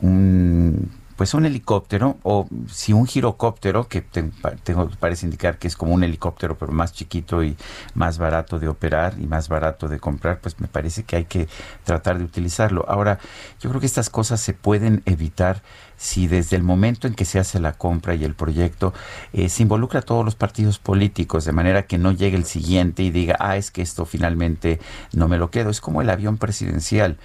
[0.00, 4.30] un pues un helicóptero o si un girocóptero que te-
[4.64, 7.56] tengo, parece indicar que es como un helicóptero pero más chiquito y
[7.94, 11.48] más barato de operar y más barato de comprar pues me parece que hay que
[11.84, 12.84] tratar de utilizarlo.
[12.86, 13.18] Ahora
[13.60, 15.62] yo creo que estas cosas se pueden evitar
[15.96, 18.92] si desde el momento en que se hace la compra y el proyecto
[19.32, 23.02] eh, se involucra a todos los partidos políticos de manera que no llegue el siguiente
[23.02, 24.80] y diga ah es que esto finalmente
[25.14, 27.16] no me lo quedo es como el avión presidencial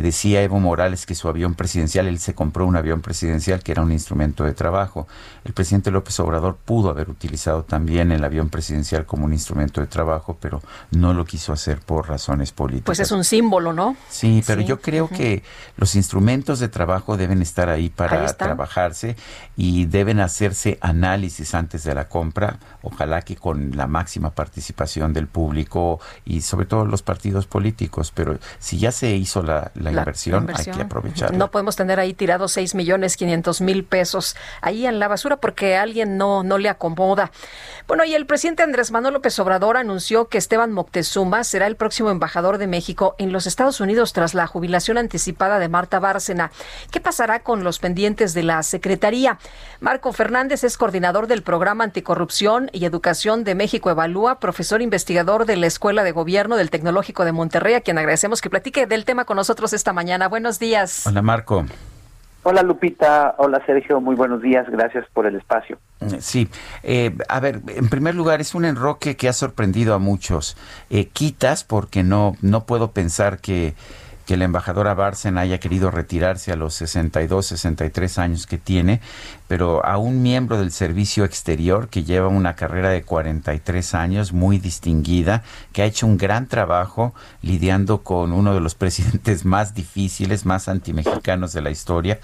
[0.00, 3.82] decía Evo Morales que su avión presidencial, él se compró un avión presidencial que era
[3.82, 5.06] un instrumento de trabajo.
[5.44, 9.86] El presidente López Obrador pudo haber utilizado también el avión presidencial como un instrumento de
[9.86, 12.86] trabajo, pero no lo quiso hacer por razones políticas.
[12.86, 13.96] Pues es un símbolo, ¿no?
[14.08, 15.42] Sí, pero Sí, yo creo que
[15.76, 19.16] los instrumentos de trabajo deben estar ahí para Ahí trabajarse
[19.56, 25.26] y deben hacerse análisis antes de la compra, ojalá que con la máxima participación del
[25.26, 30.48] público y sobre todo los partidos políticos, pero si ya se hizo la, la, inversión,
[30.54, 31.36] hay que aprovecharla.
[31.36, 35.76] No podemos tener ahí tirados 6 millones 500 mil pesos ahí en la basura porque
[35.76, 37.30] a alguien no, no le acomoda.
[37.86, 42.10] Bueno, y el presidente Andrés Manuel López Obrador anunció que Esteban Moctezuma será el próximo
[42.10, 46.50] embajador de México en los Estados Unidos tras la jubilación anticipada de Marta Bárcena.
[46.90, 49.38] ¿Qué pasará con los pendientes de la Secretaría?
[49.80, 55.56] Marco Fernández es coordinador del programa Anticorrupción y Educación de México Evalúa, profesor investigador de
[55.56, 59.24] la Escuela de Gobierno del Tecnológico de Monterrey, a quien agradecemos que platique del tema
[59.24, 60.28] con nosotros esta mañana.
[60.28, 61.06] Buenos días.
[61.06, 61.64] Hola, Marco.
[62.44, 65.78] Hola Lupita, hola Sergio, muy buenos días, gracias por el espacio.
[66.18, 66.48] Sí,
[66.82, 70.56] eh, a ver, en primer lugar es un enroque que ha sorprendido a muchos.
[70.90, 73.74] Eh, quitas porque no, no puedo pensar que
[74.32, 74.96] que la embajadora
[75.36, 79.02] haya querido retirarse a los 62, 63 años que tiene,
[79.46, 84.56] pero a un miembro del servicio exterior que lleva una carrera de 43 años muy
[84.56, 85.42] distinguida,
[85.74, 90.66] que ha hecho un gran trabajo lidiando con uno de los presidentes más difíciles, más
[90.66, 92.18] antimexicanos de la historia,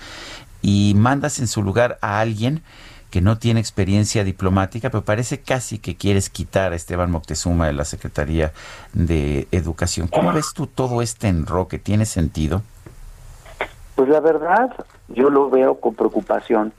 [0.63, 2.63] y mandas en su lugar a alguien
[3.11, 7.73] que no tiene experiencia diplomática, pero parece casi que quieres quitar a Esteban Moctezuma de
[7.73, 8.53] la Secretaría
[8.93, 10.09] de Educación.
[10.09, 11.79] ¿Cómo ves tú todo este enroque?
[11.79, 12.63] ¿Tiene sentido?
[13.95, 14.73] Pues la verdad,
[15.09, 16.73] yo lo veo con preocupación.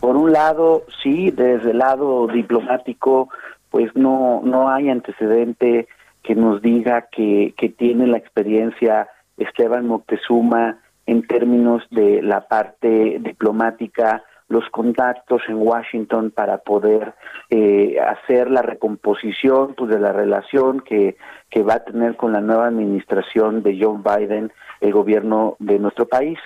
[0.00, 3.28] Por un lado, sí, desde el lado diplomático,
[3.70, 5.88] pues no, no hay antecedente
[6.22, 13.18] que nos diga que, que tiene la experiencia Esteban Moctezuma en términos de la parte
[13.20, 17.14] diplomática, los contactos en Washington para poder
[17.50, 21.16] eh, hacer la recomposición pues, de la relación que,
[21.50, 24.50] que va a tener con la nueva administración de John Biden
[24.80, 26.38] el gobierno de nuestro país.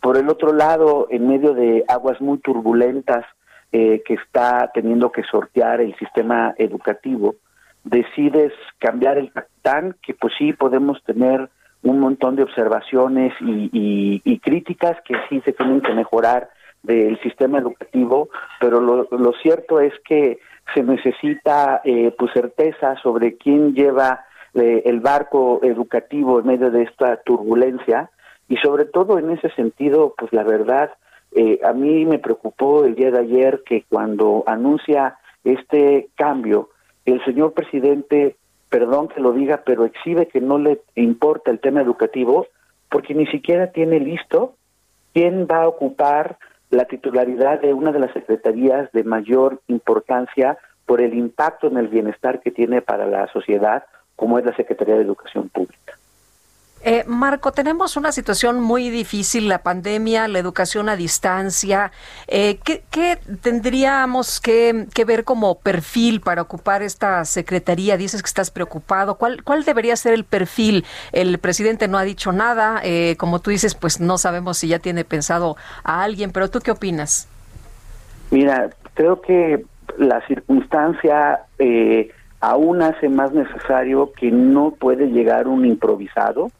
[0.00, 3.24] Por el otro lado, en medio de aguas muy turbulentas
[3.72, 7.36] eh, que está teniendo que sortear el sistema educativo,
[7.84, 11.48] decides cambiar el capitán, que pues sí podemos tener
[11.82, 16.48] un montón de observaciones y, y, y críticas que sí se tienen que mejorar
[16.82, 18.28] del sistema educativo,
[18.60, 20.38] pero lo, lo cierto es que
[20.74, 26.82] se necesita eh, pues certeza sobre quién lleva eh, el barco educativo en medio de
[26.82, 28.10] esta turbulencia.
[28.48, 30.90] Y sobre todo en ese sentido pues la verdad
[31.34, 36.68] eh, a mí me preocupó el día de ayer que cuando anuncia este cambio
[37.06, 38.36] el señor presidente
[38.68, 42.46] perdón que lo diga pero exhibe que no le importa el tema educativo
[42.90, 44.54] porque ni siquiera tiene listo
[45.14, 46.36] quién va a ocupar
[46.72, 51.88] la titularidad de una de las secretarías de mayor importancia por el impacto en el
[51.88, 53.84] bienestar que tiene para la sociedad,
[54.16, 55.98] como es la Secretaría de Educación Pública.
[56.84, 61.92] Eh, Marco, tenemos una situación muy difícil, la pandemia, la educación a distancia.
[62.26, 67.96] Eh, ¿qué, ¿qué, tendríamos que, que, ver como perfil para ocupar esta secretaría?
[67.96, 69.14] Dices que estás preocupado.
[69.14, 70.84] ¿Cuál, cuál debería ser el perfil?
[71.12, 72.80] El presidente no ha dicho nada.
[72.82, 76.58] Eh, como tú dices, pues no sabemos si ya tiene pensado a alguien, pero ¿tú
[76.58, 77.28] qué opinas?
[78.32, 79.64] Mira, creo que
[79.98, 82.10] la circunstancia eh,
[82.40, 86.50] aún hace más necesario que no puede llegar un improvisado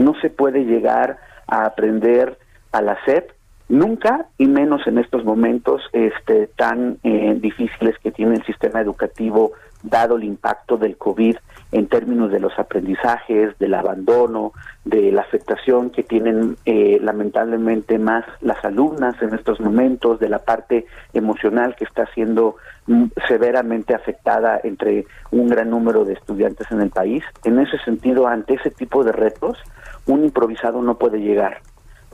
[0.00, 2.38] no se puede llegar a aprender
[2.72, 3.30] a la SEP
[3.68, 9.52] nunca y menos en estos momentos este tan eh, difíciles que tiene el sistema educativo
[9.82, 11.36] dado el impacto del COVID
[11.72, 14.52] en términos de los aprendizajes, del abandono,
[14.84, 20.40] de la afectación que tienen eh, lamentablemente más las alumnas en estos momentos, de la
[20.40, 22.56] parte emocional que está siendo
[22.86, 27.22] mm, severamente afectada entre un gran número de estudiantes en el país.
[27.44, 29.58] En ese sentido, ante ese tipo de retos,
[30.06, 31.60] un improvisado no puede llegar.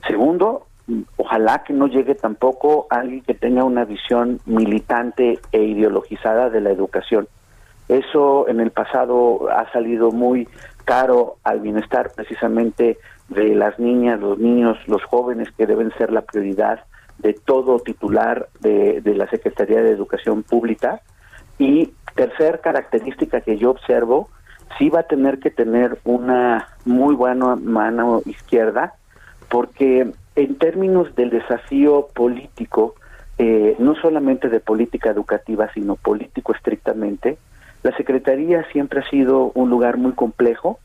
[0.07, 0.67] Segundo,
[1.17, 6.71] ojalá que no llegue tampoco alguien que tenga una visión militante e ideologizada de la
[6.71, 7.29] educación.
[7.89, 10.49] Eso en el pasado ha salido muy
[10.85, 12.99] caro al bienestar precisamente
[13.29, 16.85] de las niñas, los niños, los jóvenes que deben ser la prioridad
[17.19, 21.01] de todo titular de, de la Secretaría de Educación Pública.
[21.59, 24.29] Y tercer característica que yo observo
[24.79, 28.95] sí va a tener que tener una muy buena mano izquierda,
[29.49, 32.95] porque en términos del desafío político,
[33.39, 37.39] eh, no solamente de política educativa, sino político estrictamente,
[37.83, 40.79] la Secretaría siempre ha sido un lugar muy complejo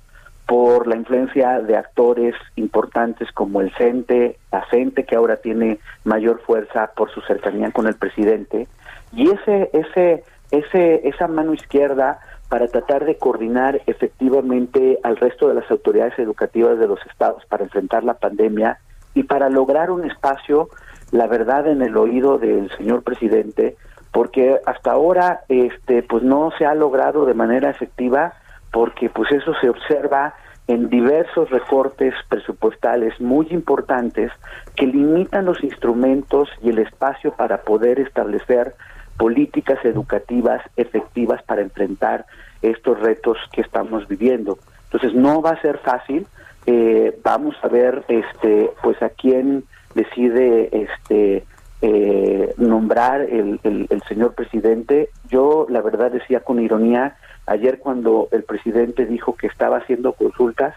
[0.46, 6.42] por la influencia de actores importantes como el CENTE, la CENTE que ahora tiene mayor
[6.42, 8.68] fuerza por su cercanía con el presidente,
[9.14, 12.20] y ese, ese, ese, esa mano izquierda
[12.52, 17.64] para tratar de coordinar efectivamente al resto de las autoridades educativas de los estados para
[17.64, 18.78] enfrentar la pandemia
[19.14, 20.68] y para lograr un espacio,
[21.12, 23.78] la verdad, en el oído del señor presidente,
[24.12, 28.34] porque hasta ahora este pues no se ha logrado de manera efectiva
[28.74, 30.34] porque pues eso se observa
[30.68, 34.30] en diversos recortes presupuestales muy importantes
[34.76, 38.76] que limitan los instrumentos y el espacio para poder establecer
[39.22, 42.26] políticas educativas efectivas para enfrentar
[42.64, 44.58] estos retos que estamos viviendo.
[44.86, 46.26] Entonces no va a ser fácil.
[46.66, 51.44] eh, vamos a ver, este, pues a quién decide, este,
[51.84, 55.10] eh, nombrar el, el, señor presidente.
[55.30, 57.16] Yo, la verdad, decía con ironía
[57.46, 60.74] ayer cuando el presidente dijo que estaba haciendo consultas,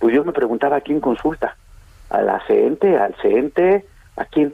[0.00, 1.56] pues yo me preguntaba a quién consulta,
[2.10, 3.84] a la CENTE, al CENTE,
[4.16, 4.52] a quién.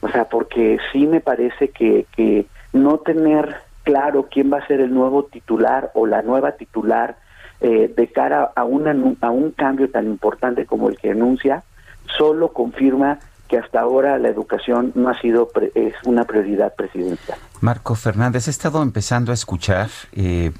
[0.00, 4.80] O sea, porque sí me parece que, que no tener claro quién va a ser
[4.80, 7.16] el nuevo titular o la nueva titular
[7.60, 11.64] eh, de cara a, una, a un cambio tan importante como el que anuncia,
[12.16, 13.18] solo confirma
[13.48, 17.38] que hasta ahora la educación no ha sido pre- es una prioridad presidencial.
[17.62, 20.52] Marco Fernández, he estado empezando a escuchar eh,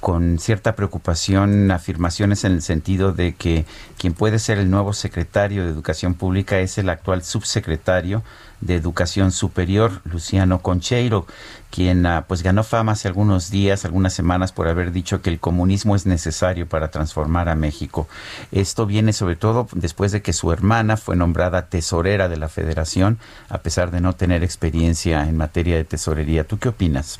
[0.00, 3.64] con cierta preocupación afirmaciones en el sentido de que
[3.98, 8.22] quien puede ser el nuevo secretario de Educación Pública es el actual subsecretario
[8.60, 11.26] de Educación Superior, Luciano Concheiro,
[11.70, 15.38] quien ah, pues ganó fama hace algunos días, algunas semanas por haber dicho que el
[15.38, 18.08] comunismo es necesario para transformar a México.
[18.52, 23.18] Esto viene sobre todo después de que su hermana fue nombrada tesorera de la Federación,
[23.48, 26.44] a pesar de no tener experiencia en materia de tesorería.
[26.44, 27.18] ¿Tú qué opinas?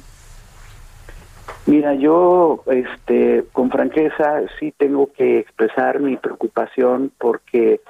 [1.66, 7.82] Mira, yo, este, con franqueza, sí tengo que expresar mi preocupación porque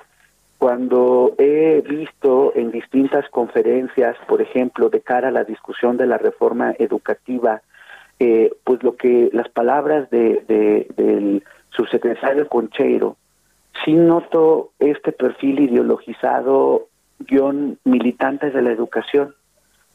[0.58, 6.18] cuando he visto en distintas conferencias, por ejemplo, de cara a la discusión de la
[6.18, 7.62] reforma educativa,
[8.18, 13.16] eh, pues lo que las palabras de, de- del subsecretario Concheiro,
[13.84, 16.88] sí noto este perfil ideologizado,
[17.20, 19.34] guion militante de la educación.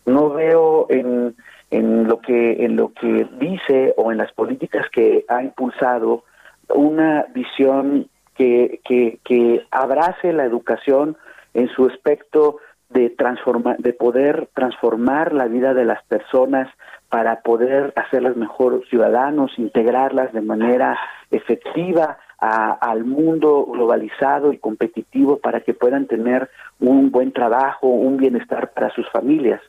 [0.06, 1.35] No veo en,
[1.72, 6.23] en lo que en lo que dice o en las políticas que ha impulsado
[6.73, 11.18] una visión que, que, que abrace la educación
[11.54, 12.58] en su aspecto
[12.90, 16.68] de transformar, de poder transformar la vida de las personas
[17.10, 20.98] para poder hacerlas mejor ciudadanos, integrarlas de manera
[21.32, 26.50] efectiva a- al mundo globalizado y competitivo para que puedan tener
[26.80, 29.62] un buen trabajo, un bienestar para sus familias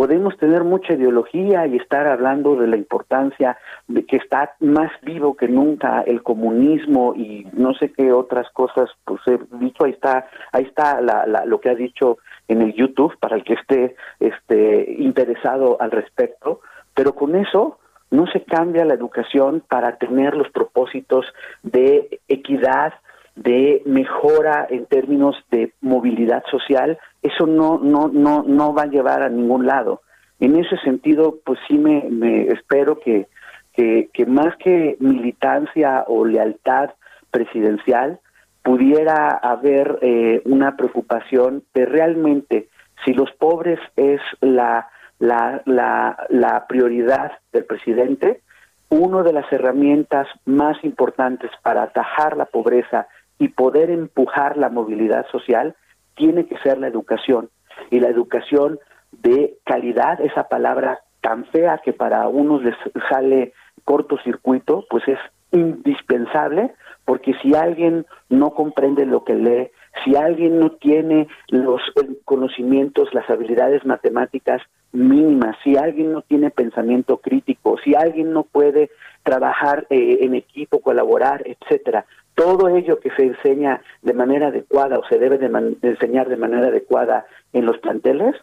[0.00, 5.36] podemos tener mucha ideología y estar hablando de la importancia de que está más vivo
[5.36, 10.26] que nunca el comunismo y no sé qué otras cosas pues he dicho ahí está
[10.52, 12.16] ahí está la, la- lo que ha dicho
[12.48, 16.60] en el YouTube para el que esté este interesado al respecto
[16.94, 17.78] pero con eso
[18.10, 21.26] no se cambia la educación para tener los propósitos
[21.62, 22.94] de equidad
[23.36, 29.22] de mejora en términos de movilidad social, eso no, no, no, no va a llevar
[29.22, 30.02] a ningún lado.
[30.38, 33.28] En ese sentido, pues sí me, me espero que,
[33.74, 36.90] que, más que militancia o lealtad
[37.30, 38.20] presidencial,
[38.62, 42.68] pudiera haber eh, una preocupación de realmente
[43.04, 44.88] si los pobres es la,
[45.18, 48.42] la, la, la prioridad del presidente,
[48.90, 53.06] una de las herramientas más importantes para atajar la pobreza
[53.38, 55.74] y poder empujar la movilidad social
[56.14, 57.50] tiene que ser la educación.
[57.90, 58.78] Y la educación
[59.12, 62.76] de calidad, esa palabra tan fea que para unos les
[63.08, 63.52] sale
[63.84, 65.18] cortocircuito, pues es
[65.52, 66.72] indispensable,
[67.04, 69.70] porque si alguien no comprende lo que lee,
[70.04, 71.80] si alguien no tiene los
[72.24, 78.90] conocimientos, las habilidades matemáticas mínimas, si alguien no tiene pensamiento crítico, si alguien no puede
[79.22, 85.04] trabajar eh, en equipo, colaborar, etcétera, todo ello que se enseña de manera adecuada o
[85.06, 85.46] se debe de,
[85.82, 88.34] enseñar de manera adecuada en los planteles,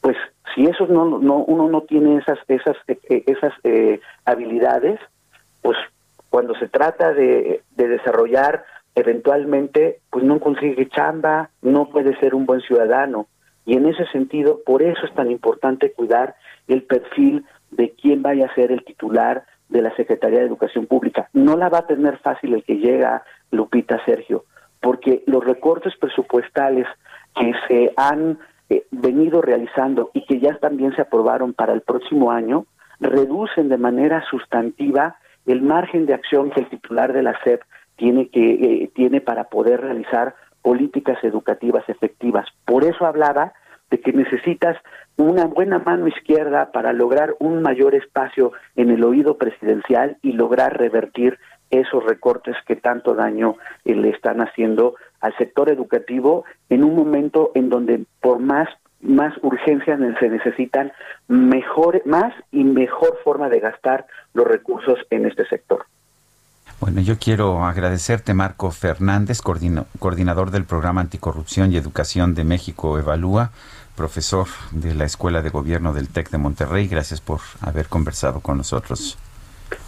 [0.00, 0.16] pues
[0.54, 5.00] si esos no, no uno no tiene esas esas eh, eh, esas eh, habilidades,
[5.62, 5.76] pues
[6.30, 8.64] cuando se trata de, de desarrollar
[8.94, 13.28] eventualmente, pues no consigue chamba, no puede ser un buen ciudadano.
[13.68, 16.36] Y en ese sentido, por eso es tan importante cuidar
[16.68, 21.28] el perfil de quién vaya a ser el titular de la Secretaría de Educación Pública.
[21.34, 24.46] No la va a tener fácil el que llega Lupita Sergio,
[24.80, 26.86] porque los recortes presupuestales
[27.38, 28.38] que se han
[28.70, 32.64] eh, venido realizando y que ya también se aprobaron para el próximo año,
[33.00, 37.60] reducen de manera sustantiva el margen de acción que el titular de la SEP
[37.96, 40.36] tiene que eh, tiene para poder realizar
[40.68, 42.46] políticas educativas efectivas.
[42.66, 43.54] Por eso hablaba
[43.90, 44.76] de que necesitas
[45.16, 50.76] una buena mano izquierda para lograr un mayor espacio en el oído presidencial y lograr
[50.76, 51.38] revertir
[51.70, 57.50] esos recortes que tanto daño eh, le están haciendo al sector educativo en un momento
[57.54, 58.68] en donde por más
[59.00, 60.92] más urgencia se necesitan
[61.28, 65.86] mejor más y mejor forma de gastar los recursos en este sector.
[66.80, 72.98] Bueno, yo quiero agradecerte, Marco Fernández, coordino- coordinador del programa Anticorrupción y Educación de México
[72.98, 73.50] Evalúa,
[73.96, 76.86] profesor de la Escuela de Gobierno del TEC de Monterrey.
[76.86, 79.18] Gracias por haber conversado con nosotros.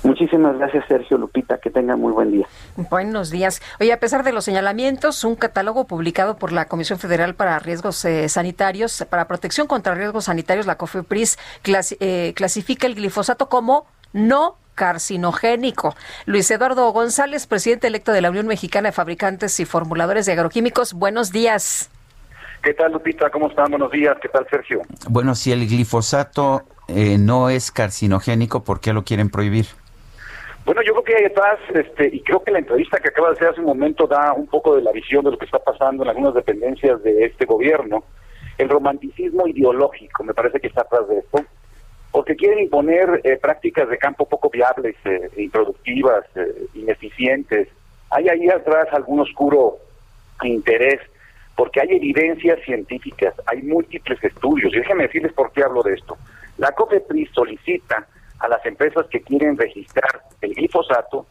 [0.03, 1.59] Muchísimas gracias, Sergio Lupita.
[1.59, 2.47] Que tengan muy buen día.
[2.91, 3.63] Buenos días.
[3.79, 8.05] Oye, a pesar de los señalamientos, un catálogo publicado por la Comisión Federal para Riesgos
[8.05, 13.87] eh, Sanitarios, para protección contra riesgos sanitarios, la COFEPRIS, clasi- eh, clasifica el glifosato como
[14.13, 15.95] no carcinogénico.
[16.27, 20.95] Luis Eduardo González, presidente electo de la Unión Mexicana de Fabricantes y Formuladores de Agroquímicos,
[20.95, 21.91] buenos días.
[22.63, 23.31] ¿Qué tal, Lupita?
[23.31, 23.71] ¿Cómo están?
[23.71, 24.17] Buenos días.
[24.21, 24.83] ¿Qué tal, Sergio?
[25.09, 29.67] Bueno, si el glifosato eh, no es carcinogénico, ¿por qué lo quieren prohibir?
[30.67, 33.35] Bueno, yo creo que hay detrás, este, y creo que la entrevista que acaba de
[33.35, 36.03] hacer hace un momento da un poco de la visión de lo que está pasando
[36.03, 38.05] en algunas dependencias de este gobierno.
[38.59, 41.45] El romanticismo ideológico, me parece que está atrás de esto,
[42.13, 47.69] porque quieren imponer eh, prácticas de campo poco viables, eh, improductivas, eh, ineficientes.
[48.11, 49.79] Hay ahí atrás algún oscuro
[50.43, 51.01] interés,
[51.55, 56.17] porque hay evidencias científicas, hay múltiples estudios, y déjenme decirles por qué hablo de esto.
[56.59, 58.07] La COFEPRIS solicita
[58.39, 61.27] a las empresas que quieren registrar el glifosato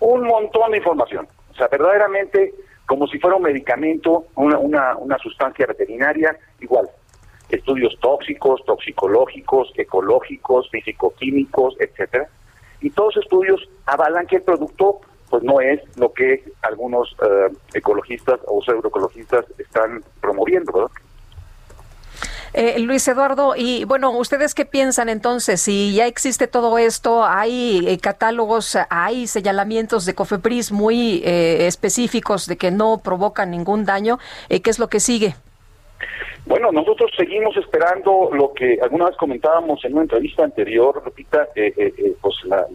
[0.00, 1.28] un montón de información.
[1.50, 2.54] O sea, verdaderamente
[2.86, 6.88] como si fuera un medicamento, una, una, una sustancia veterinaria, igual.
[7.52, 12.28] Estudios tóxicos, toxicológicos, ecológicos, fisicoquímicos, etcétera.
[12.80, 15.00] Y todos estudios avalan que el producto
[15.30, 20.90] pues no es lo que algunos eh, ecologistas o pseudoecologistas están promoviendo, ¿verdad?
[22.54, 25.62] Eh, Luis Eduardo, y bueno, ¿ustedes qué piensan entonces?
[25.62, 32.46] Si ya existe todo esto, hay eh, catálogos, hay señalamientos de COFEPRIS muy eh, específicos
[32.46, 34.18] de que no provocan ningún daño,
[34.50, 35.34] eh, ¿qué es lo que sigue?
[36.44, 41.72] Bueno, nosotros seguimos esperando lo que alguna vez comentábamos en una entrevista anterior, Lupita, eh,
[41.76, 42.66] eh, eh, pues la,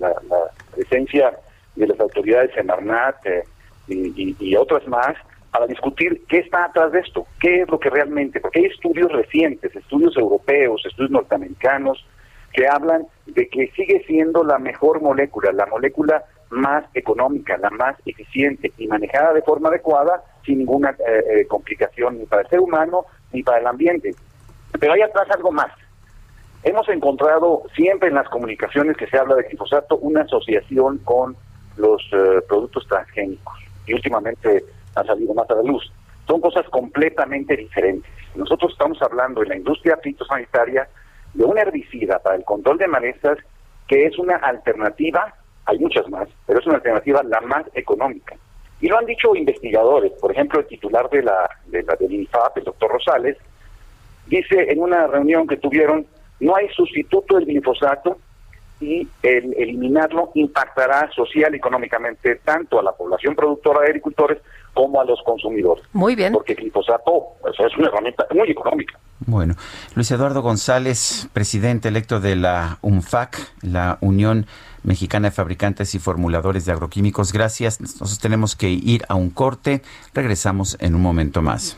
[0.73, 1.37] presencia
[1.75, 3.43] de las autoridades Semarnat eh,
[3.87, 5.15] y, otras más
[5.51, 9.11] para discutir qué está atrás de esto, qué es lo que realmente, porque hay estudios
[9.11, 12.05] recientes, estudios europeos, estudios norteamericanos,
[12.53, 17.97] que hablan de que sigue siendo la mejor molécula, la molécula más económica, la más
[18.05, 20.95] eficiente y manejada de forma adecuada sin ninguna
[21.49, 24.15] complicación ni para el ser humano ni para el ambiente.
[24.79, 25.71] Pero hay atrás algo más.
[26.63, 31.35] Hemos encontrado siempre en las comunicaciones que se habla de glifosato una asociación con
[31.77, 33.53] los eh, productos transgénicos
[33.85, 34.63] y últimamente
[34.95, 35.91] ha salido más a la luz.
[36.27, 38.11] Son cosas completamente diferentes.
[38.35, 40.87] Nosotros estamos hablando en la industria fitosanitaria
[41.33, 43.37] de un herbicida para el control de malezas
[43.87, 45.33] que es una alternativa,
[45.65, 48.35] hay muchas más, pero es una alternativa la más económica.
[48.79, 52.57] Y lo han dicho investigadores, por ejemplo, el titular de la, de la del INFAP,
[52.57, 53.37] el doctor Rosales,
[54.27, 56.05] dice en una reunión que tuvieron,
[56.39, 58.17] no hay sustituto del glifosato
[58.79, 64.39] y el eliminarlo impactará social y económicamente tanto a la población productora de agricultores
[64.73, 65.83] como a los consumidores.
[65.93, 66.33] Muy bien.
[66.33, 68.99] Porque el glifosato es una herramienta muy económica.
[69.25, 69.55] Bueno,
[69.95, 74.45] Luis Eduardo González, presidente electo de la UNFAC, la Unión
[74.83, 77.81] Mexicana de Fabricantes y Formuladores de Agroquímicos, gracias.
[77.81, 79.81] Nosotros tenemos que ir a un corte.
[80.13, 81.77] Regresamos en un momento más.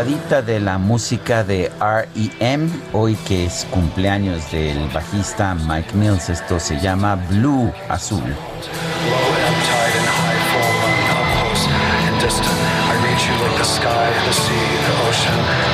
[0.00, 2.70] Probadita de la música de R.E.M.
[2.94, 6.30] Hoy que es cumpleaños del bajista Mike Mills.
[6.30, 8.22] Esto se llama Blue Azul.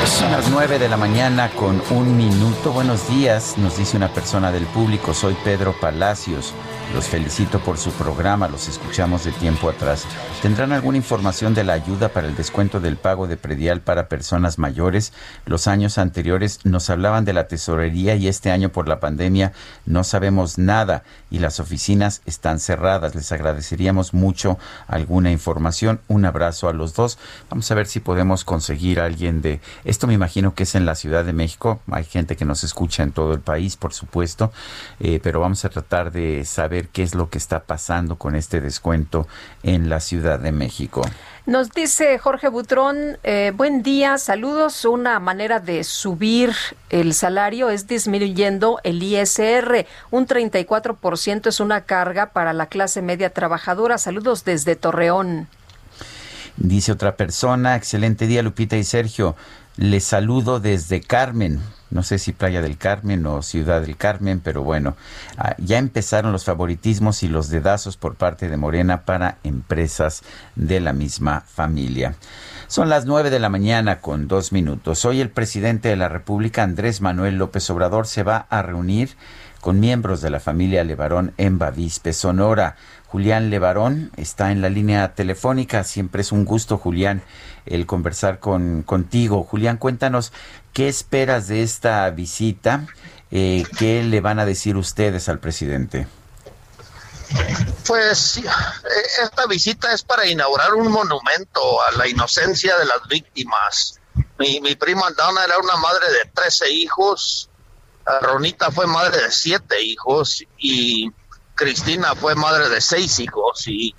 [0.07, 2.73] Son las 9 de la mañana con un minuto.
[2.73, 5.15] Buenos días, nos dice una persona del público.
[5.15, 6.53] Soy Pedro Palacios.
[6.95, 10.07] Los felicito por su programa, los escuchamos de tiempo atrás.
[10.41, 14.59] ¿Tendrán alguna información de la ayuda para el descuento del pago de predial para personas
[14.59, 15.13] mayores?
[15.45, 19.53] Los años anteriores nos hablaban de la tesorería y este año por la pandemia
[19.85, 23.15] no sabemos nada y las oficinas están cerradas.
[23.15, 26.01] Les agradeceríamos mucho alguna información.
[26.07, 27.19] Un abrazo a los dos.
[27.51, 29.61] Vamos a ver si podemos conseguir a alguien de...
[29.85, 31.81] Esto me imagino que es en la Ciudad de México.
[31.91, 34.53] Hay gente que nos escucha en todo el país, por supuesto,
[35.01, 38.61] eh, pero vamos a tratar de saber qué es lo que está pasando con este
[38.61, 39.27] descuento
[39.63, 41.03] en la Ciudad de México.
[41.47, 44.85] Nos dice Jorge Butrón, eh, buen día, saludos.
[44.85, 46.53] Una manera de subir
[46.91, 49.87] el salario es disminuyendo el ISR.
[50.11, 53.97] Un 34% es una carga para la clase media trabajadora.
[53.97, 55.49] Saludos desde Torreón.
[56.57, 59.37] Dice otra persona, excelente día Lupita y Sergio.
[59.77, 64.63] Les saludo desde Carmen no sé si Playa del Carmen o Ciudad del Carmen, pero
[64.63, 64.97] bueno,
[65.39, 70.23] ah, ya empezaron los favoritismos y los dedazos por parte de Morena para empresas
[70.57, 72.15] de la misma familia.
[72.67, 75.05] Son las nueve de la mañana con dos minutos.
[75.05, 79.11] Hoy el presidente de la República, Andrés Manuel López Obrador, se va a reunir
[79.61, 82.77] con miembros de la familia Levarón en Bavispe, Sonora.
[83.09, 85.85] Julián Levarón está en la línea telefónica.
[85.85, 87.23] Siempre es un gusto, Julián,
[87.65, 89.45] el conversar con, contigo.
[89.45, 90.33] Julián, cuéntanos
[90.73, 92.87] qué esperas de esta visita.
[93.31, 96.07] Eh, ¿Qué le van a decir ustedes al presidente?
[97.87, 98.41] Pues
[99.23, 104.01] esta visita es para inaugurar un monumento a la inocencia de las víctimas.
[104.39, 107.51] Mi, mi prima Dana era una madre de 13 hijos,
[108.23, 111.11] Ronita fue madre de siete hijos y
[111.57, 113.95] Cristina fue madre de seis hijos y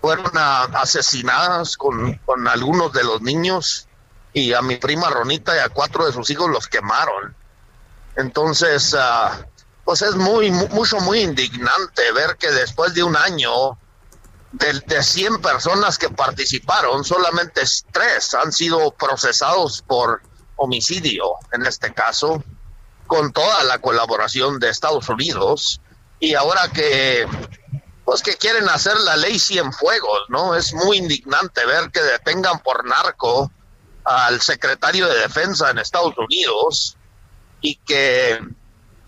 [0.00, 3.88] fueron asesinadas con, algunos de los niños
[4.32, 7.34] y a mi prima Ronita y a cuatro de sus hijos los quemaron.
[8.16, 9.44] Entonces, uh,
[9.84, 13.78] pues es muy, mucho, muy indignante ver que después de un año
[14.52, 20.22] de, de 100 personas que participaron, solamente tres han sido procesados por
[20.56, 22.42] homicidio en este caso,
[23.06, 25.81] con toda la colaboración de Estados Unidos.
[26.22, 27.26] Y ahora que
[28.04, 29.40] pues que quieren hacer la ley
[29.76, 30.54] fuegos, ¿no?
[30.54, 33.50] Es muy indignante ver que detengan por narco
[34.04, 36.96] al secretario de Defensa en Estados Unidos
[37.60, 38.40] y que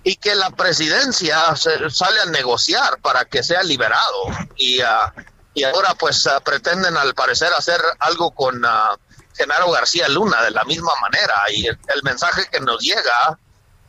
[0.02, 4.24] y que la presidencia sale a negociar para que sea liberado
[4.56, 5.22] y uh,
[5.54, 8.98] y ahora pues uh, pretenden al parecer hacer algo con uh,
[9.36, 13.38] Genaro García Luna de la misma manera y el mensaje que nos llega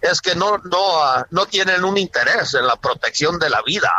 [0.06, 3.91] es que no no no tienen un interés en la protección de la vida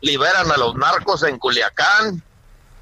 [0.00, 2.22] liberan a los narcos en Culiacán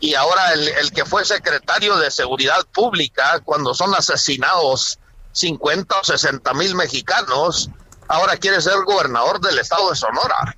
[0.00, 4.98] y ahora el, el que fue secretario de Seguridad Pública cuando son asesinados
[5.32, 7.70] 50 o 60 mil mexicanos,
[8.08, 10.56] ahora quiere ser gobernador del estado de Sonora.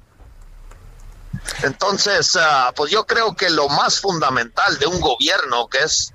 [1.63, 6.13] Entonces, uh, pues yo creo que lo más fundamental de un gobierno, que es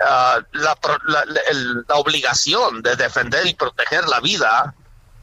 [0.00, 4.74] uh, la, la, la, obligación de defender y proteger la vida,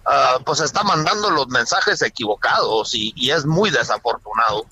[0.07, 4.65] uh, pues está mandando los mensajes equivocados y, y es muy desafortunado.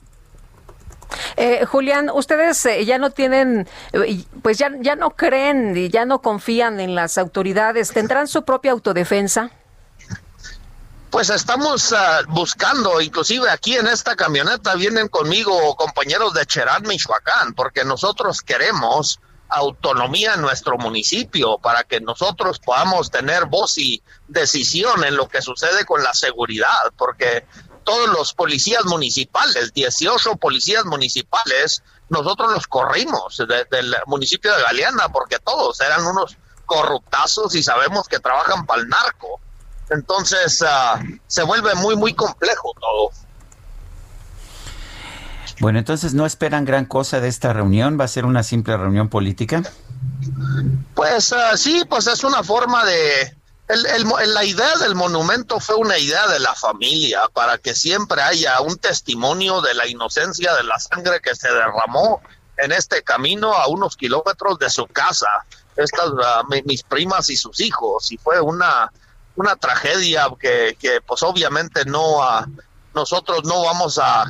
[1.38, 6.06] Eh, Julián, ustedes eh, ya no tienen, eh, pues ya, ya no creen y ya
[6.06, 7.92] no confían en las autoridades.
[7.92, 9.52] ¿Tendrán su propia autodefensa?
[11.10, 11.96] Pues estamos uh,
[12.28, 19.22] buscando, inclusive aquí en esta camioneta vienen conmigo compañeros de Cherán, Michoacán, porque nosotros queremos
[19.50, 25.42] autonomía en nuestro municipio para que nosotros podamos tener voz y decisión en lo que
[25.42, 27.46] sucede con la seguridad, porque
[27.84, 35.10] todos los policías municipales, 18 policías municipales, nosotros los corrimos de, del municipio de Galeana
[35.10, 39.40] porque todos eran unos corruptazos y sabemos que trabajan para el narco.
[39.90, 43.12] Entonces uh, se vuelve muy, muy complejo todo.
[45.66, 49.10] Bueno, entonces no esperan gran cosa de esta reunión, va a ser una simple reunión
[49.10, 49.64] política.
[50.94, 53.36] Pues uh, sí, pues es una forma de,
[53.70, 58.62] el, la idea del monumento fue una idea de la familia para que siempre haya
[58.62, 62.22] un testimonio de la inocencia de la sangre que se derramó
[62.58, 65.26] en este camino a unos kilómetros de su casa.
[65.76, 68.92] Estas, uh, mi, mis primas y sus hijos, y fue una,
[69.36, 72.46] una tragedia que, que pues obviamente no, uh,
[72.96, 74.26] nosotros no vamos a,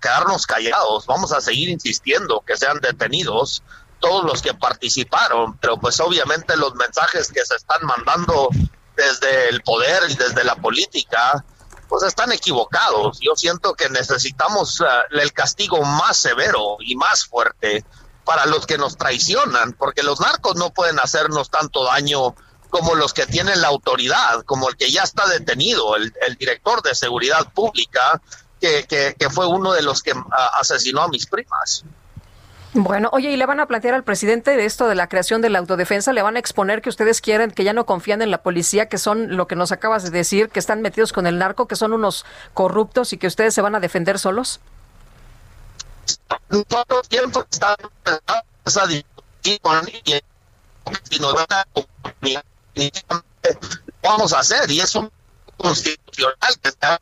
[0.00, 3.62] quedarnos callados, vamos a seguir insistiendo que sean detenidos
[4.00, 8.48] todos los que participaron, pero pues obviamente los mensajes que se están mandando
[8.96, 11.44] desde el poder y desde la política,
[11.88, 13.18] pues están equivocados.
[13.20, 17.84] Yo siento que necesitamos uh, el castigo más severo y más fuerte
[18.24, 22.34] para los que nos traicionan, porque los narcos no pueden hacernos tanto daño
[22.70, 26.82] como los que tienen la autoridad, como el que ya está detenido, el, el director
[26.82, 28.20] de seguridad pública,
[28.60, 30.12] que, que, que fue uno de los que
[30.54, 31.84] asesinó a mis primas.
[32.74, 35.48] Bueno, oye, ¿y le van a plantear al presidente de esto de la creación de
[35.48, 36.12] la autodefensa?
[36.12, 38.98] ¿Le van a exponer que ustedes quieren, que ya no confían en la policía, que
[38.98, 41.94] son lo que nos acabas de decir, que están metidos con el narco, que son
[41.94, 44.60] unos corruptos y que ustedes se van a defender solos?
[47.08, 48.18] Siempre estamos en
[48.66, 49.88] esa discusión
[51.10, 51.66] y nos van a
[54.02, 55.10] vamos a hacer y es un
[55.56, 57.00] constitucional que está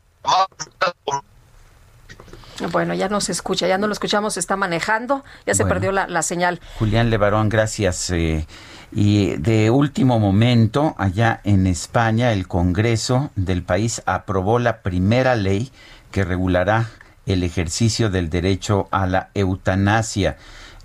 [2.71, 5.75] Bueno, ya no se escucha, ya no lo escuchamos, se está manejando, ya se Bueno.
[5.75, 6.59] perdió la, la señal.
[6.79, 8.09] Julián Levarón, gracias.
[8.09, 8.47] eh,
[8.91, 15.71] y de último momento, allá en España, el Congreso del país aprobó la primera ley
[16.11, 16.89] que regulará
[17.25, 20.37] el ejercicio del derecho a la eutanasia.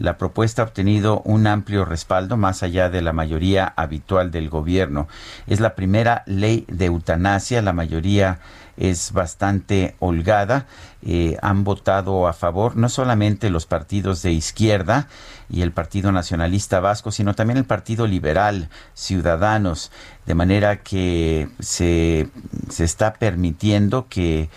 [0.02, 5.06] La propuesta ha obtenido un amplio respaldo más allá de la mayoría habitual del gobierno.
[5.46, 8.40] Es la primera ley de eutanasia, la mayoría
[8.76, 10.66] es bastante holgada.
[11.06, 15.06] Eh, han votado a favor no solamente los partidos de izquierda
[15.48, 19.92] y el Partido Nacionalista Vasco, sino también el Partido Liberal, Ciudadanos,
[20.26, 22.28] de manera que se,
[22.68, 24.50] se está permitiendo que,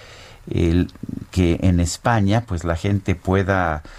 [1.30, 3.90] que en España pues la gente pueda pu-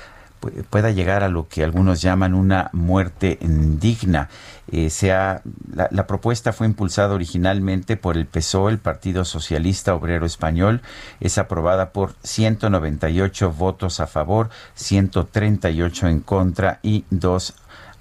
[0.70, 4.28] pueda llegar a lo que algunos llaman una muerte digna.
[4.70, 5.42] Eh, sea,
[5.72, 10.82] la, la propuesta fue impulsada originalmente por el PSOE, el Partido Socialista Obrero Español.
[11.20, 17.54] Es aprobada por 198 votos a favor, 138 en contra y dos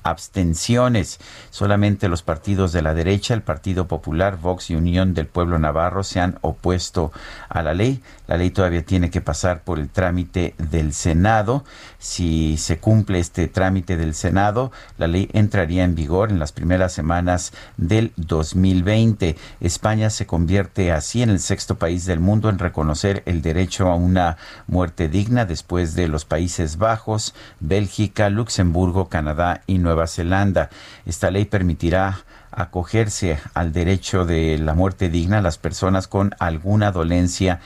[0.05, 1.19] abstenciones.
[1.49, 6.03] Solamente los partidos de la derecha, el Partido Popular, Vox y Unión del Pueblo Navarro
[6.03, 7.11] se han opuesto
[7.49, 8.01] a la ley.
[8.27, 11.65] La ley todavía tiene que pasar por el trámite del Senado.
[11.97, 16.93] Si se cumple este trámite del Senado, la ley entraría en vigor en las primeras
[16.93, 19.35] semanas del 2020.
[19.59, 23.95] España se convierte así en el sexto país del mundo en reconocer el derecho a
[23.95, 24.37] una
[24.67, 30.69] muerte digna después de los Países Bajos, Bélgica, Luxemburgo, Canadá y Nueva Zelanda.
[31.05, 36.91] Esta ley permitirá acogerse al derecho de la muerte digna a las personas con alguna
[36.91, 37.59] dolencia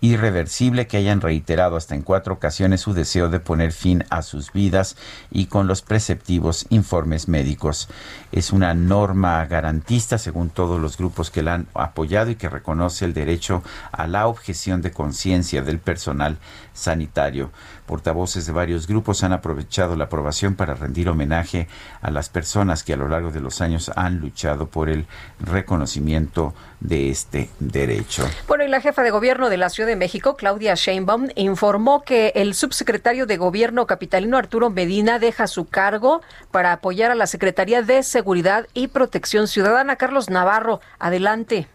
[0.00, 4.52] irreversible que hayan reiterado hasta en cuatro ocasiones su deseo de poner fin a sus
[4.52, 4.96] vidas
[5.30, 7.88] y con los preceptivos informes médicos.
[8.30, 13.04] Es una norma garantista según todos los grupos que la han apoyado y que reconoce
[13.04, 16.38] el derecho a la objeción de conciencia del personal
[16.76, 17.50] sanitario.
[17.86, 21.68] Portavoces de varios grupos han aprovechado la aprobación para rendir homenaje
[22.00, 25.06] a las personas que a lo largo de los años han luchado por el
[25.40, 28.28] reconocimiento de este derecho.
[28.46, 32.32] Bueno, y la jefa de gobierno de la Ciudad de México, Claudia Sheinbaum, informó que
[32.34, 36.20] el subsecretario de Gobierno capitalino Arturo Medina deja su cargo
[36.50, 39.96] para apoyar a la Secretaría de Seguridad y Protección Ciudadana.
[39.96, 41.68] Carlos Navarro, adelante.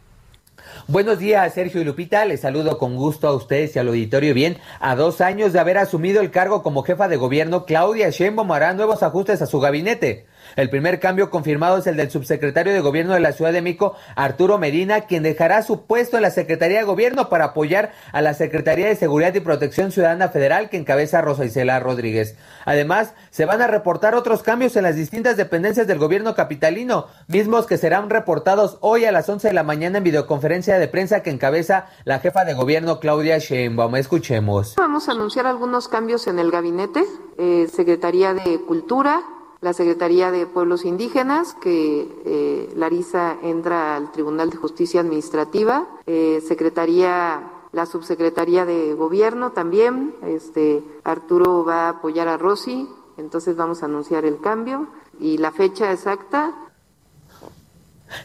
[0.88, 2.26] Buenos días, Sergio y Lupita.
[2.26, 4.34] Les saludo con gusto a ustedes y al auditorio.
[4.34, 8.52] Bien, a dos años de haber asumido el cargo como jefa de gobierno, Claudia Sheinbaum
[8.52, 10.26] hará nuevos ajustes a su gabinete.
[10.56, 13.96] El primer cambio confirmado es el del subsecretario de Gobierno de la Ciudad de México,
[14.16, 18.34] Arturo Medina, quien dejará su puesto en la Secretaría de Gobierno para apoyar a la
[18.34, 22.36] Secretaría de Seguridad y Protección Ciudadana Federal que encabeza Rosa Isela Rodríguez.
[22.66, 27.66] Además, se van a reportar otros cambios en las distintas dependencias del gobierno capitalino, mismos
[27.66, 31.30] que serán reportados hoy a las 11 de la mañana en videoconferencia de prensa que
[31.30, 33.96] encabeza la jefa de gobierno Claudia Sheinbaum.
[33.96, 34.76] Escuchemos.
[34.78, 37.04] Vamos a anunciar algunos cambios en el gabinete,
[37.38, 39.22] eh, Secretaría de Cultura,
[39.62, 46.42] la Secretaría de Pueblos Indígenas, que eh, Larisa entra al Tribunal de Justicia Administrativa, eh,
[46.46, 53.84] Secretaría, la Subsecretaría de Gobierno también, este, Arturo va a apoyar a Rosy, entonces vamos
[53.84, 54.88] a anunciar el cambio.
[55.20, 56.71] Y la fecha exacta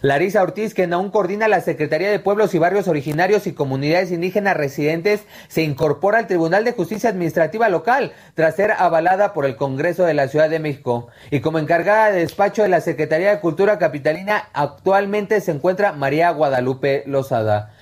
[0.02, 4.56] Larisa Ortiz, quien aún coordina la Secretaría de Pueblos y Barrios Originarios y Comunidades Indígenas
[4.56, 10.04] Residentes, se incorpora al Tribunal de Justicia Administrativa Local tras ser avalada por el Congreso
[10.04, 11.08] de la Ciudad de México.
[11.30, 16.30] Y como encargada de despacho de la Secretaría de Cultura Capitalina, actualmente se encuentra María
[16.30, 17.72] Guadalupe Lozada.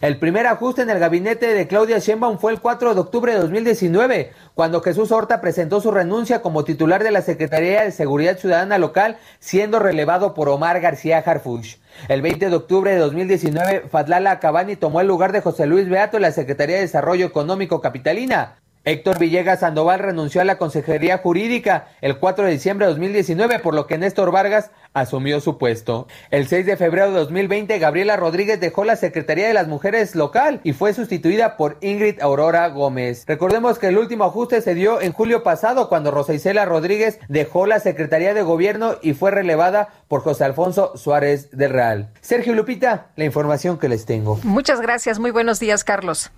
[0.00, 3.38] El primer ajuste en el gabinete de Claudia Sheinbaum fue el 4 de octubre de
[3.38, 8.78] 2019, cuando Jesús Horta presentó su renuncia como titular de la Secretaría de Seguridad Ciudadana
[8.78, 11.78] Local, siendo relevado por Omar García Harfuch.
[12.08, 16.16] El 20 de octubre de 2019, Fadlala Cabani tomó el lugar de José Luis Beato
[16.16, 18.56] en la Secretaría de Desarrollo Económico Capitalina.
[18.90, 23.72] Héctor Villegas Sandoval renunció a la Consejería Jurídica el 4 de diciembre de 2019, por
[23.72, 26.08] lo que Néstor Vargas asumió su puesto.
[26.32, 30.60] El 6 de febrero de 2020, Gabriela Rodríguez dejó la Secretaría de las Mujeres local
[30.64, 33.22] y fue sustituida por Ingrid Aurora Gómez.
[33.28, 37.66] Recordemos que el último ajuste se dio en julio pasado cuando Rosa Isela Rodríguez dejó
[37.66, 42.10] la Secretaría de Gobierno y fue relevada por José Alfonso Suárez del Real.
[42.22, 44.40] Sergio Lupita, la información que les tengo.
[44.42, 46.32] Muchas gracias, muy buenos días, Carlos.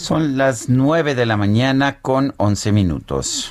[0.00, 3.50] Son las 9 de la mañana con 11 minutos.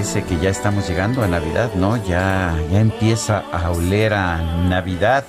[0.00, 2.02] Parece que ya estamos llegando a Navidad, ¿no?
[2.06, 5.26] Ya, ya empieza a oler a Navidad.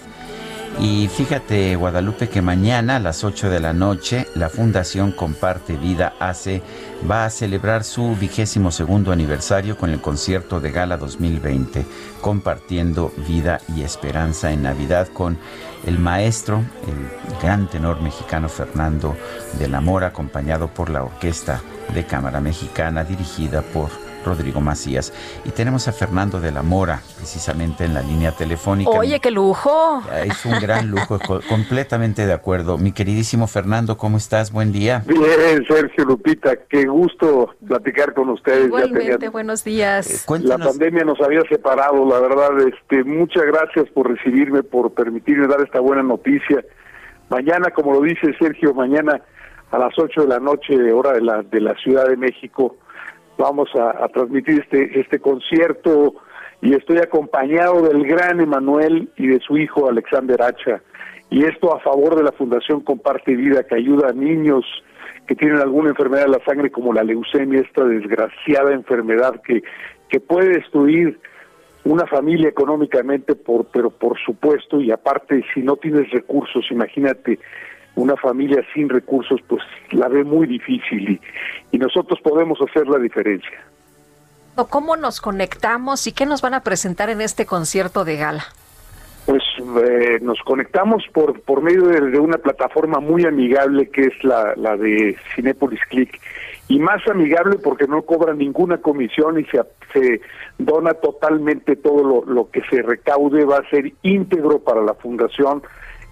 [0.79, 6.13] Y fíjate, Guadalupe, que mañana a las 8 de la noche la Fundación Comparte Vida
[6.21, 6.61] Hace
[7.09, 11.85] va a celebrar su vigésimo segundo aniversario con el concierto de Gala 2020,
[12.21, 15.37] compartiendo vida y esperanza en Navidad con
[15.85, 19.17] el maestro, el gran tenor mexicano Fernando
[19.59, 21.61] de la Mora, acompañado por la Orquesta
[21.93, 23.89] de Cámara Mexicana dirigida por
[24.25, 25.13] Rodrigo Macías.
[25.45, 28.89] Y tenemos a Fernando de la Mora, precisamente en la línea telefónica.
[28.91, 30.01] Oye, qué lujo.
[30.25, 32.77] Es un gran lujo, co- completamente de acuerdo.
[32.77, 34.51] Mi queridísimo Fernando, ¿cómo estás?
[34.51, 35.03] Buen día.
[35.07, 38.59] Bien, Sergio Lupita, qué gusto platicar con ustedes.
[38.61, 40.25] Ya Igualmente, tenía- buenos días.
[40.43, 42.49] la pandemia nos había separado, la verdad.
[42.67, 46.63] Este, muchas gracias por recibirme, por permitirme dar esta buena noticia.
[47.29, 49.21] Mañana, como lo dice Sergio, mañana
[49.71, 52.75] a las 8 de la noche, hora de la, de la Ciudad de México,
[53.41, 56.13] vamos a, transmitir este, este concierto
[56.61, 60.81] y estoy acompañado del gran Emanuel y de su hijo Alexander Hacha.
[61.31, 64.63] Y esto a favor de la Fundación Comparte Vida, que ayuda a niños
[65.27, 69.63] que tienen alguna enfermedad de la sangre como la leucemia, esta desgraciada enfermedad que,
[70.09, 71.19] que puede destruir
[71.83, 77.39] una familia económicamente, por, pero por supuesto, y aparte, si no tienes recursos, imagínate,
[77.95, 79.61] una familia sin recursos, pues
[79.91, 81.21] la ve muy difícil y,
[81.71, 83.59] y nosotros podemos hacer la diferencia.
[84.69, 88.43] ¿Cómo nos conectamos y qué nos van a presentar en este concierto de gala?
[89.25, 94.23] Pues eh, nos conectamos por, por medio de, de una plataforma muy amigable que es
[94.23, 96.19] la, la de Cinepolis Click
[96.67, 99.61] y más amigable porque no cobra ninguna comisión y se,
[99.93, 100.21] se
[100.57, 105.61] dona totalmente todo lo, lo que se recaude, va a ser íntegro para la fundación.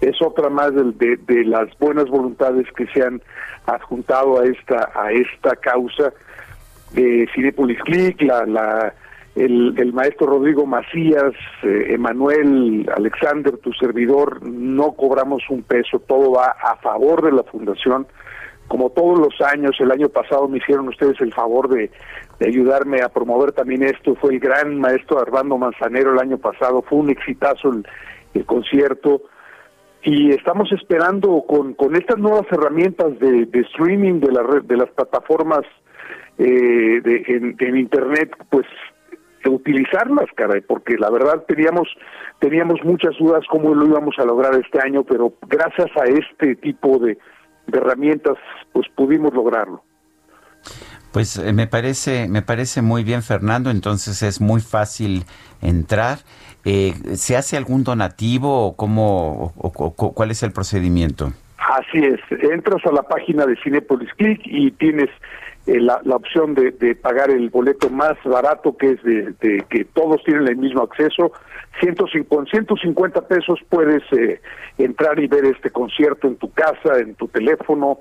[0.00, 3.20] Es otra más de, de, de las buenas voluntades que se han
[3.66, 6.12] adjuntado a esta, a esta causa
[6.92, 8.94] de Cinepolis Click, la, la,
[9.36, 16.32] el, el maestro Rodrigo Macías, eh, Emanuel, Alexander, tu servidor, no cobramos un peso, todo
[16.32, 18.06] va a favor de la fundación.
[18.66, 21.90] Como todos los años, el año pasado me hicieron ustedes el favor de,
[22.38, 24.14] de ayudarme a promover también esto.
[24.14, 27.86] Fue el gran maestro Armando Manzanero el año pasado, fue un exitazo el,
[28.32, 29.22] el concierto.
[30.02, 34.76] Y estamos esperando con, con estas nuevas herramientas de, de streaming de, la red, de
[34.76, 35.60] las plataformas
[36.38, 38.66] eh, de, en, internet, pues
[39.44, 41.88] utilizarlas, caray, porque la verdad teníamos
[42.38, 46.98] teníamos muchas dudas cómo lo íbamos a lograr este año, pero gracias a este tipo
[46.98, 47.18] de,
[47.66, 48.36] de herramientas,
[48.72, 49.82] pues pudimos lograrlo.
[51.12, 53.70] Pues eh, me parece, me parece muy bien, Fernando.
[53.70, 55.24] Entonces es muy fácil
[55.60, 56.18] entrar.
[56.64, 61.32] Eh, ¿Se hace algún donativo o cómo, o- o- cuál es el procedimiento?
[61.58, 62.20] Así es,
[62.50, 65.08] entras a la página de Cinepolis Click y tienes
[65.66, 70.22] eh, la, la opción de, pagar el boleto más barato, que es de, que todos
[70.24, 71.32] tienen el mismo acceso.
[71.80, 74.40] 150, con 150 pesos puedes eh,
[74.78, 78.00] entrar y ver este concierto en tu casa, en tu teléfono,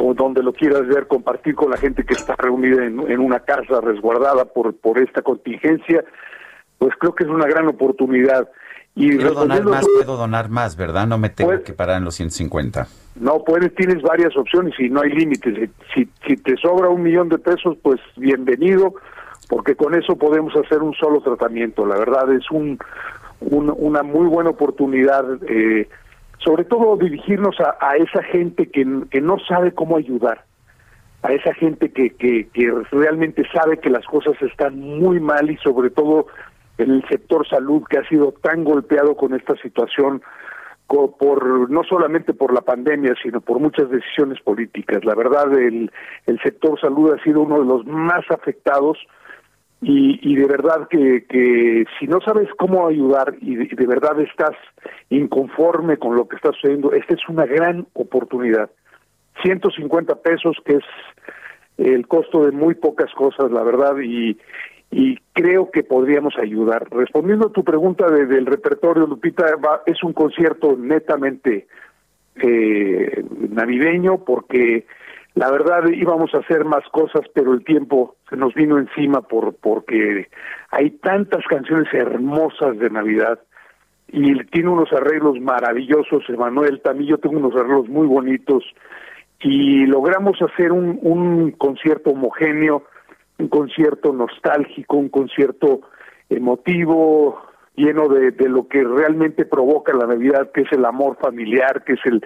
[0.00, 3.40] o donde lo quieras ver, compartir con la gente que está reunida en, en una
[3.40, 6.04] casa resguardada por, por esta contingencia.
[6.78, 8.48] Pues creo que es una gran oportunidad.
[8.94, 11.06] Y Quiero donar más, puedo donar más, ¿verdad?
[11.06, 12.86] No me tengo que parar en los 150.
[13.20, 15.70] No, puedes, tienes varias opciones y no hay límites.
[15.94, 18.94] Si, si te sobra un millón de pesos, pues bienvenido,
[19.48, 21.86] porque con eso podemos hacer un solo tratamiento.
[21.86, 22.78] La verdad es un,
[23.40, 25.88] un- una muy buena oportunidad, eh,
[26.38, 30.44] sobre todo dirigirnos a, a esa gente que, que no sabe cómo ayudar,
[31.22, 35.56] a esa gente que, que, que realmente sabe que las cosas están muy mal y
[35.58, 36.26] sobre todo
[36.78, 40.22] el sector salud que ha sido tan golpeado con esta situación
[40.88, 45.04] por no solamente por la pandemia, sino por muchas decisiones políticas.
[45.04, 45.90] La verdad, el,
[46.26, 48.96] el sector salud ha sido uno de los más afectados
[49.82, 54.18] y, y de verdad que, que si no sabes cómo ayudar y de, de verdad
[54.20, 54.56] estás
[55.10, 58.70] inconforme con lo que está sucediendo, esta es una gran oportunidad.
[59.42, 60.84] 150 pesos, que es
[61.76, 64.36] el costo de muy pocas cosas, la verdad, y,
[64.90, 66.86] y creo que podríamos ayudar.
[66.90, 69.44] Respondiendo a tu pregunta de- del repertorio, Lupita,
[69.86, 71.66] es un concierto netamente
[72.40, 74.86] eh, navideño porque
[75.34, 79.54] la verdad íbamos a hacer más cosas, pero el tiempo se nos vino encima por
[79.56, 80.28] porque
[80.70, 83.40] hay tantas canciones hermosas de Navidad
[84.10, 88.64] y tiene unos arreglos maravillosos, Emanuel, también yo tengo unos arreglos muy bonitos
[89.40, 92.84] y logramos hacer un, un concierto homogéneo,
[93.38, 95.82] un concierto nostálgico, un concierto
[96.28, 97.40] emotivo,
[97.74, 101.94] lleno de, de lo que realmente provoca la Navidad, que es el amor familiar, que
[101.94, 102.24] es el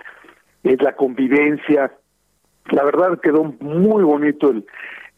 [0.63, 1.93] es la convivencia.
[2.71, 4.65] La verdad quedó muy bonito el,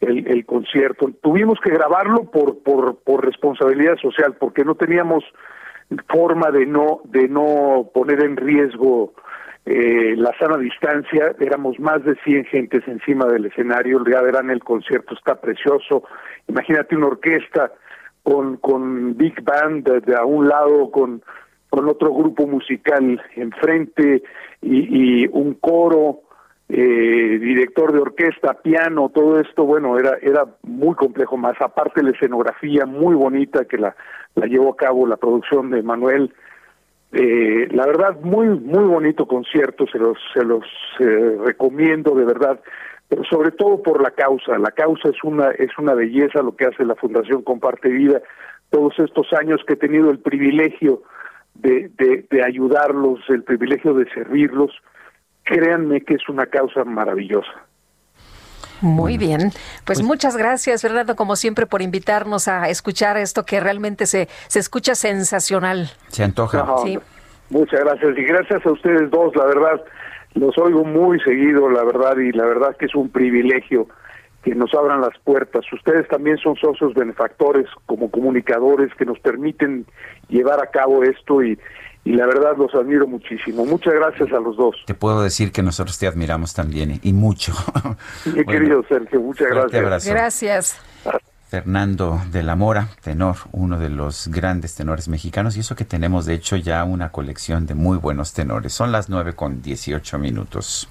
[0.01, 1.09] el, concierto.
[1.21, 5.23] Tuvimos que grabarlo por, por, por responsabilidad social, porque no teníamos
[6.09, 9.13] forma de no de no poner en riesgo
[9.65, 11.35] eh, la sana distancia.
[11.39, 14.03] Éramos más de 100 gentes encima del escenario.
[14.05, 16.03] Ya verán, el concierto está precioso.
[16.47, 17.71] Imagínate una orquesta
[18.23, 21.21] con, con Big Band de, de a un lado, con,
[21.69, 24.23] con otro grupo musical enfrente
[24.61, 26.21] y, y un coro,
[26.67, 31.55] eh, director de orquesta, piano, todo esto, bueno, era, era muy complejo más.
[31.61, 33.95] Aparte la escenografía muy bonita que la,
[34.33, 36.33] la llevó a cabo la producción de Manuel.
[37.17, 40.65] Eh, la verdad, muy, muy bonito concierto, se los, se los
[40.99, 42.59] eh, recomiendo de verdad,
[43.07, 44.57] pero sobre todo por la causa.
[44.57, 48.21] La causa es una, es una belleza lo que hace la Fundación Comparte Vida.
[48.69, 51.03] Todos estos años que he tenido el privilegio
[51.53, 54.71] de, de, de ayudarlos, el privilegio de servirlos,
[55.43, 57.65] créanme que es una causa maravillosa.
[58.85, 59.51] Muy bien.
[59.83, 64.59] Pues, muchas gracias, Fernando, como siempre, por invitarnos a escuchar esto que realmente se, se
[64.59, 65.89] escucha sensacional.
[66.09, 66.63] Se antoja.
[66.63, 66.99] No, Sí.
[67.49, 69.79] Muchas gracias y gracias a ustedes dos, la verdad,
[70.33, 73.87] los oigo muy seguido, la verdad, y la verdad que es un privilegio
[74.43, 75.63] que nos abran las puertas.
[75.71, 79.85] Ustedes también son socios benefactores como comunicadores que nos permiten
[80.27, 81.59] llevar a cabo esto y,
[82.05, 83.65] y la verdad los admiro muchísimo.
[83.65, 84.75] Muchas gracias a los dos.
[84.85, 87.51] Te puedo decir que nosotros te admiramos también y mucho.
[88.25, 90.11] Mi querido Sergio, muchas fuerte gracias.
[90.11, 90.11] abrazo.
[90.11, 90.77] Gracias.
[91.49, 96.25] Fernando de la Mora, tenor, uno de los grandes tenores mexicanos, y eso que tenemos
[96.25, 98.73] de hecho ya una colección de muy buenos tenores.
[98.73, 100.89] Son las 9 con 18 minutos.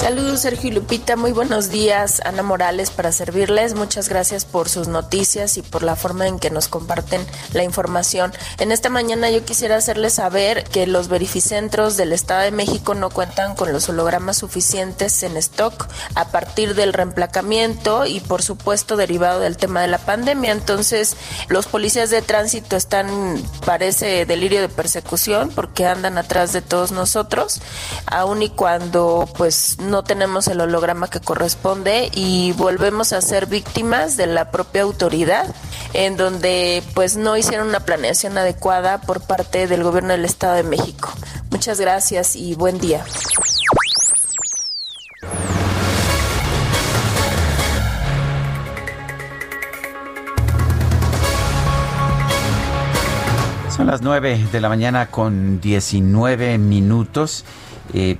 [0.00, 2.22] Saludos Sergio y Lupita, muy buenos días.
[2.24, 3.74] Ana Morales para servirles.
[3.74, 7.20] Muchas gracias por sus noticias y por la forma en que nos comparten
[7.52, 8.32] la información.
[8.58, 13.10] En esta mañana yo quisiera hacerles saber que los verificentros del Estado de México no
[13.10, 19.40] cuentan con los hologramas suficientes en stock a partir del reemplacamiento y por supuesto derivado
[19.40, 20.52] del tema de la pandemia.
[20.52, 21.14] Entonces
[21.48, 23.36] los policías de tránsito están,
[23.66, 27.60] parece delirio de persecución porque andan atrás de todos nosotros,
[28.06, 34.16] aun y cuando pues no tenemos el holograma que corresponde y volvemos a ser víctimas
[34.16, 35.52] de la propia autoridad
[35.92, 40.62] en donde pues no hicieron una planeación adecuada por parte del gobierno del Estado de
[40.62, 41.10] México.
[41.50, 43.04] Muchas gracias y buen día.
[53.76, 57.44] Son las 9 de la mañana con 19 minutos.
[57.92, 58.18] Eh,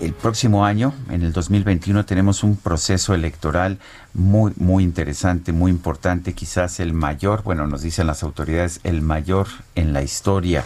[0.00, 3.78] el próximo año, en el 2021, tenemos un proceso electoral
[4.12, 9.46] muy, muy interesante, muy importante, quizás el mayor, bueno, nos dicen las autoridades, el mayor
[9.74, 10.64] en la historia.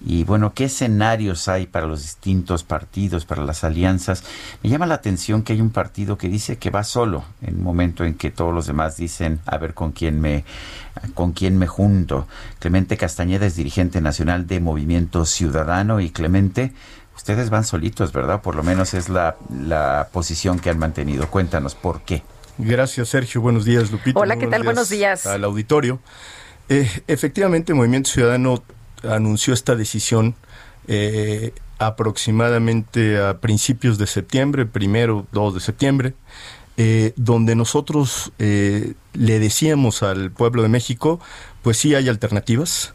[0.00, 4.22] Y bueno, ¿qué escenarios hay para los distintos partidos, para las alianzas?
[4.62, 7.64] Me llama la atención que hay un partido que dice que va solo, en un
[7.64, 10.44] momento en que todos los demás dicen, a ver con quién me,
[11.14, 12.28] con quién me junto.
[12.60, 16.72] Clemente Castañeda es dirigente nacional de Movimiento Ciudadano y Clemente,
[17.28, 18.40] ustedes van solitos, ¿verdad?
[18.40, 21.28] Por lo menos es la, la posición que han mantenido.
[21.28, 22.22] Cuéntanos, ¿por qué?
[22.56, 23.42] Gracias, Sergio.
[23.42, 24.18] Buenos días, Lupita.
[24.18, 24.62] Hola, ¿qué tal?
[24.62, 25.26] Buenos días.
[25.26, 26.00] Al auditorio.
[26.70, 28.62] Eh, efectivamente, Movimiento Ciudadano
[29.02, 30.36] anunció esta decisión
[30.86, 36.14] eh, aproximadamente a principios de septiembre, primero, 2 de septiembre,
[36.78, 41.20] eh, donde nosotros eh, le decíamos al pueblo de México,
[41.60, 42.94] pues sí hay alternativas,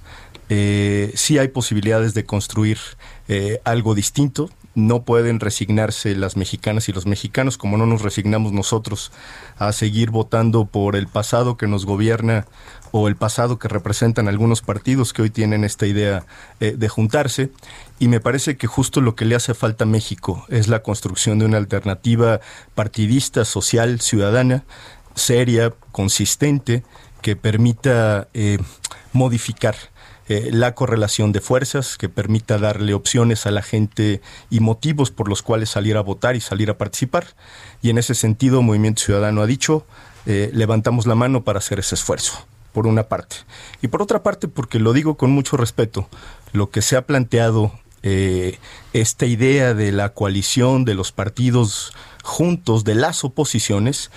[0.50, 2.80] eh, sí hay posibilidades de construir
[3.28, 8.54] eh, algo distinto, no pueden resignarse las mexicanas y los mexicanos, como no nos resignamos
[8.54, 9.12] nosotros
[9.58, 12.46] a seguir votando por el pasado que nos gobierna
[12.92, 16.26] o el pasado que representan algunos partidos que hoy tienen esta idea
[16.60, 17.52] eh, de juntarse.
[18.00, 21.40] Y me parece que justo lo que le hace falta a México es la construcción
[21.40, 22.40] de una alternativa
[22.76, 24.64] partidista, social, ciudadana,
[25.16, 26.84] seria, consistente,
[27.22, 28.58] que permita eh,
[29.14, 29.76] modificar
[30.34, 34.20] eh, la correlación de fuerzas, que permita darle opciones a la gente
[34.50, 37.28] y motivos por los cuales salir a votar y salir a participar.
[37.84, 39.86] Y en ese sentido, Movimiento Ciudadano ha dicho,
[40.26, 43.36] eh, levantamos la mano para hacer ese esfuerzo, por una parte.
[43.84, 46.08] Y por otra parte, porque lo digo con mucho respeto,
[46.52, 48.58] lo que se ha planteado, eh,
[48.94, 51.94] esta idea de la coalición de los partidos
[52.24, 54.10] juntos de las oposiciones,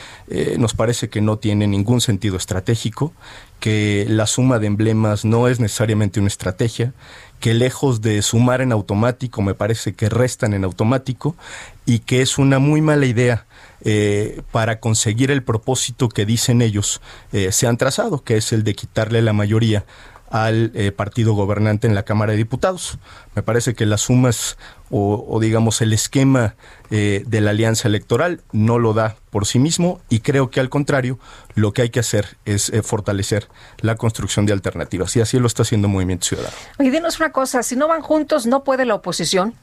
[0.58, 3.12] nos parece que no tiene ningún sentido estratégico,
[3.60, 6.92] que la suma de emblemas no es necesariamente una estrategia,
[7.40, 11.36] que lejos de sumar en automático, me parece que restan en automático
[11.84, 13.46] y que es una muy mala idea
[13.82, 17.00] eh, para conseguir el propósito que dicen ellos
[17.32, 19.84] eh, se han trazado, que es el de quitarle la mayoría
[20.30, 22.98] al eh, partido gobernante en la Cámara de Diputados.
[23.34, 24.56] Me parece que las sumas
[24.90, 26.54] o, digamos el esquema
[26.90, 30.68] eh, de la alianza electoral no lo da por sí mismo y creo que al
[30.68, 31.18] contrario
[31.54, 33.48] lo que hay que hacer es eh, fortalecer
[33.80, 36.54] la construcción de alternativas y así lo está haciendo Movimiento Ciudadano.
[36.78, 39.54] Oye, dinos una cosa, si no van juntos, ¿no puede la oposición?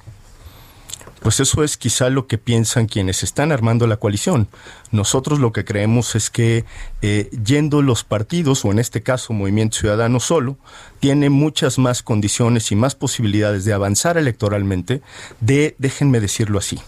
[1.23, 4.49] Pues eso es quizá lo que piensan quienes están armando la coalición.
[4.91, 6.65] Nosotros lo que creemos es que
[7.01, 10.57] eh, yendo los partidos, o en este caso Movimiento Ciudadano solo,
[10.99, 15.01] tiene muchas más condiciones y más posibilidades de avanzar electoralmente,
[15.39, 16.81] de, déjenme decirlo así,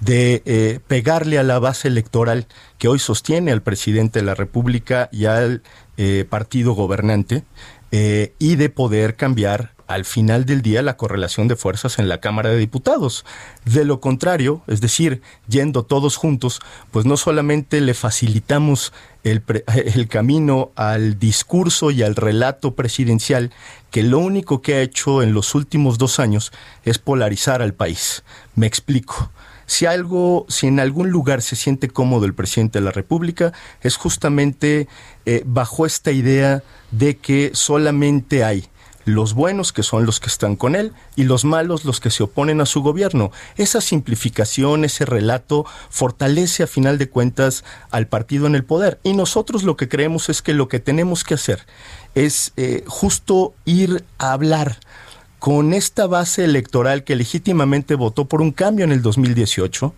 [0.00, 2.46] de eh, pegarle a la base electoral
[2.76, 5.62] que hoy sostiene al presidente de la República y al
[5.96, 7.44] eh, partido gobernante,
[7.92, 12.50] y de poder cambiar al final del día la correlación de fuerzas en la Cámara
[12.50, 13.24] de Diputados.
[13.64, 16.60] De lo contrario, es decir, yendo todos juntos,
[16.92, 18.92] pues no solamente le facilitamos
[19.24, 23.50] el, camino al discurso y al relato presidencial,
[23.90, 26.52] que lo único que ha hecho en los últimos dos años
[26.84, 28.22] es polarizar al país.
[28.54, 29.32] Me explico.
[29.66, 33.52] Si algo, si en algún lugar se siente cómodo el presidente de la República,
[33.82, 34.86] es justamente
[35.26, 36.62] eh, bajo esta idea
[36.92, 38.68] de que solamente hay
[39.14, 42.22] los buenos, que son los que están con él, y los malos, los que se
[42.22, 43.30] oponen a su gobierno.
[43.56, 48.98] Esa simplificación, ese relato, fortalece a final de cuentas al partido en el poder.
[49.02, 51.66] Y nosotros lo que creemos es que lo que tenemos que hacer
[52.14, 54.78] es eh, justo ir a hablar
[55.38, 59.94] con esta base electoral que legítimamente votó por un cambio en el 2018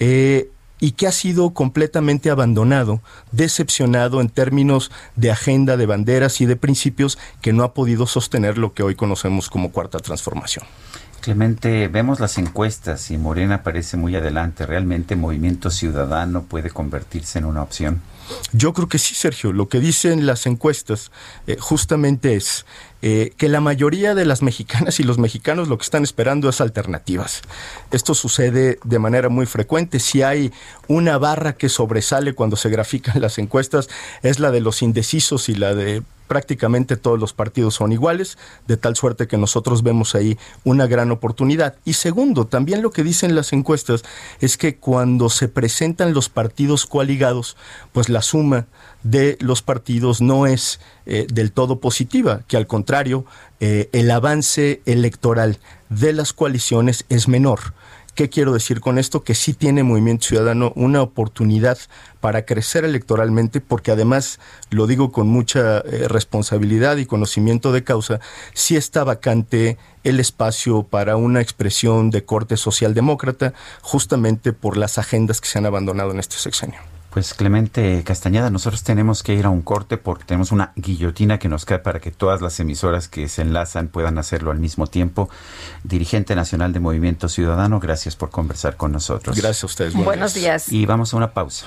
[0.00, 0.50] eh,
[0.80, 3.00] y que ha sido completamente abandonado,
[3.32, 8.58] decepcionado en términos de agenda, de banderas y de principios que no ha podido sostener
[8.58, 10.64] lo que hoy conocemos como cuarta transformación.
[11.20, 14.64] Clemente, vemos las encuestas y Morena parece muy adelante.
[14.64, 18.00] ¿Realmente Movimiento Ciudadano puede convertirse en una opción?
[18.52, 19.52] Yo creo que sí, Sergio.
[19.52, 21.10] Lo que dicen las encuestas
[21.46, 22.64] eh, justamente es
[23.02, 26.60] eh, que la mayoría de las mexicanas y los mexicanos lo que están esperando es
[26.60, 27.42] alternativas.
[27.90, 30.00] Esto sucede de manera muy frecuente.
[30.00, 30.52] Si hay
[30.88, 33.88] una barra que sobresale cuando se grafican las encuestas,
[34.22, 38.38] es la de los indecisos y la de prácticamente todos los partidos son iguales,
[38.68, 41.74] de tal suerte que nosotros vemos ahí una gran oportunidad.
[41.84, 44.04] Y segundo, también lo que dicen las encuestas
[44.40, 47.56] es que cuando se presentan los partidos coaligados,
[47.90, 48.68] pues la suma
[49.02, 53.24] de los partidos no es eh, del todo positiva, que al contrario,
[53.58, 55.58] eh, el avance electoral
[55.88, 57.74] de las coaliciones es menor.
[58.14, 59.22] ¿Qué quiero decir con esto?
[59.22, 61.78] Que sí tiene Movimiento Ciudadano una oportunidad
[62.20, 68.20] para crecer electoralmente, porque además, lo digo con mucha eh, responsabilidad y conocimiento de causa,
[68.52, 75.40] sí está vacante el espacio para una expresión de corte socialdemócrata, justamente por las agendas
[75.40, 76.99] que se han abandonado en este sexenio.
[77.10, 81.48] Pues Clemente Castañeda, nosotros tenemos que ir a un corte porque tenemos una guillotina que
[81.48, 85.28] nos cae para que todas las emisoras que se enlazan puedan hacerlo al mismo tiempo.
[85.82, 89.36] Dirigente nacional de Movimiento Ciudadano, gracias por conversar con nosotros.
[89.36, 89.94] Gracias a ustedes.
[89.94, 90.70] Buenos días.
[90.72, 91.66] Y vamos a una pausa.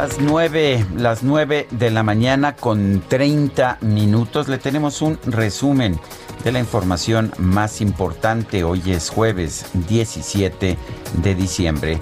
[0.00, 6.00] Las nueve, las nueve de la mañana con 30 minutos le tenemos un resumen
[6.42, 8.64] de la información más importante.
[8.64, 10.78] Hoy es jueves 17
[11.22, 12.00] de diciembre.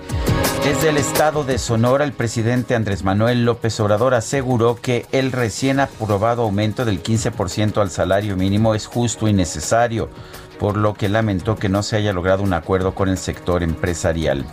[0.62, 5.80] Desde el estado de Sonora, el presidente Andrés Manuel López Obrador aseguró que el recién
[5.80, 10.08] aprobado aumento del 15% al salario mínimo es justo y necesario,
[10.60, 14.46] por lo que lamentó que no se haya logrado un acuerdo con el sector empresarial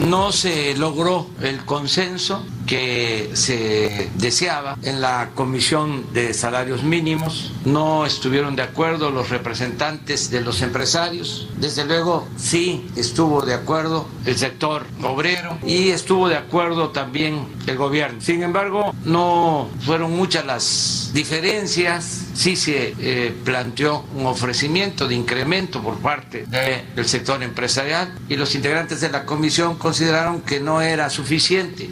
[0.00, 8.06] no se logró el consenso que se deseaba en la Comisión de Salarios Mínimos, no
[8.06, 14.36] estuvieron de acuerdo los representantes de los empresarios, desde luego sí estuvo de acuerdo el
[14.36, 18.20] sector obrero y estuvo de acuerdo también el gobierno.
[18.20, 25.82] Sin embargo, no fueron muchas las diferencias, sí se eh, planteó un ofrecimiento de incremento
[25.82, 31.10] por parte del sector empresarial y los integrantes de la comisión consideraron que no era
[31.10, 31.90] suficiente.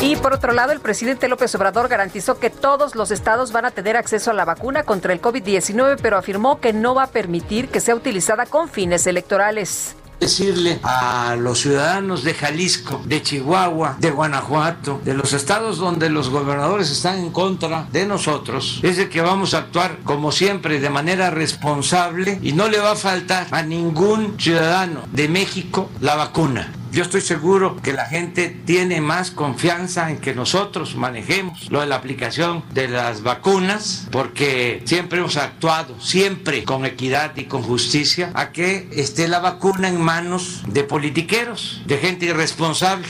[0.00, 3.72] Y por otro lado, el presidente López Obrador garantizó que todos los estados van a
[3.72, 7.68] tener acceso a la vacuna contra el COVID-19, pero afirmó que no va a permitir
[7.68, 14.10] que sea utilizada con fines electorales decirle a los ciudadanos de Jalisco, de Chihuahua, de
[14.10, 19.20] Guanajuato, de los estados donde los gobernadores están en contra de nosotros, es de que
[19.20, 23.62] vamos a actuar como siempre de manera responsable y no le va a faltar a
[23.62, 26.72] ningún ciudadano de México la vacuna.
[26.94, 31.86] Yo estoy seguro que la gente tiene más confianza en que nosotros manejemos lo de
[31.86, 38.30] la aplicación de las vacunas, porque siempre hemos actuado, siempre con equidad y con justicia,
[38.34, 43.08] a que esté la vacuna en manos de politiqueros, de gente irresponsable.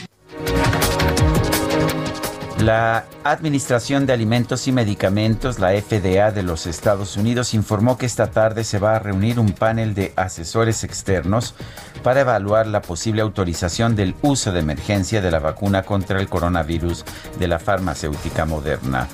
[2.65, 8.31] La Administración de Alimentos y Medicamentos, la FDA de los Estados Unidos, informó que esta
[8.31, 11.55] tarde se va a reunir un panel de asesores externos
[12.03, 17.05] para evaluar la posible autorización del uso de emergencia de la vacuna contra el coronavirus
[17.39, 19.09] de la farmacéutica moderna.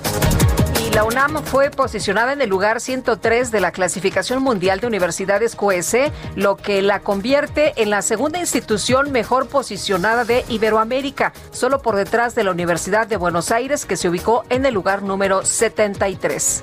[0.95, 6.11] La UNAM fue posicionada en el lugar 103 de la clasificación mundial de universidades QS,
[6.35, 12.35] lo que la convierte en la segunda institución mejor posicionada de Iberoamérica, solo por detrás
[12.35, 16.63] de la Universidad de Buenos Aires, que se ubicó en el lugar número 73.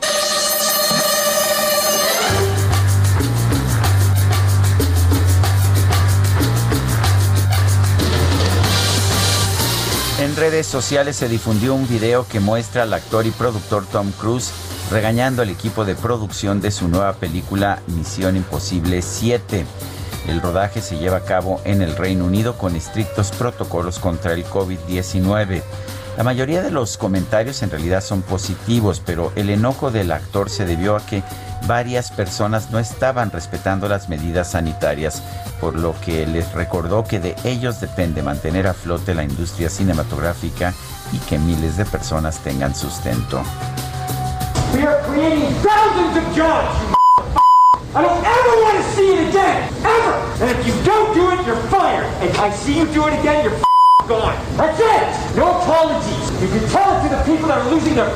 [10.37, 14.51] Redes sociales se difundió un video que muestra al actor y productor Tom Cruise
[14.91, 19.65] regañando al equipo de producción de su nueva película Misión Imposible 7.
[20.27, 24.45] El rodaje se lleva a cabo en el Reino Unido con estrictos protocolos contra el
[24.45, 25.63] COVID-19.
[26.17, 30.65] La mayoría de los comentarios en realidad son positivos, pero el enojo del actor se
[30.65, 31.21] debió a que
[31.67, 35.21] varias personas no estaban respetando las medidas sanitarias,
[35.61, 40.73] por lo que les recordó que de ellos depende mantener a flote la industria cinematográfica
[41.13, 43.43] y que miles de personas tengan sustento.
[44.73, 45.03] We are
[53.43, 53.76] you
[54.07, 54.35] gone.
[54.55, 55.35] That's it.
[55.35, 56.31] No apologies.
[56.41, 58.09] You can tell it to the people that are losing their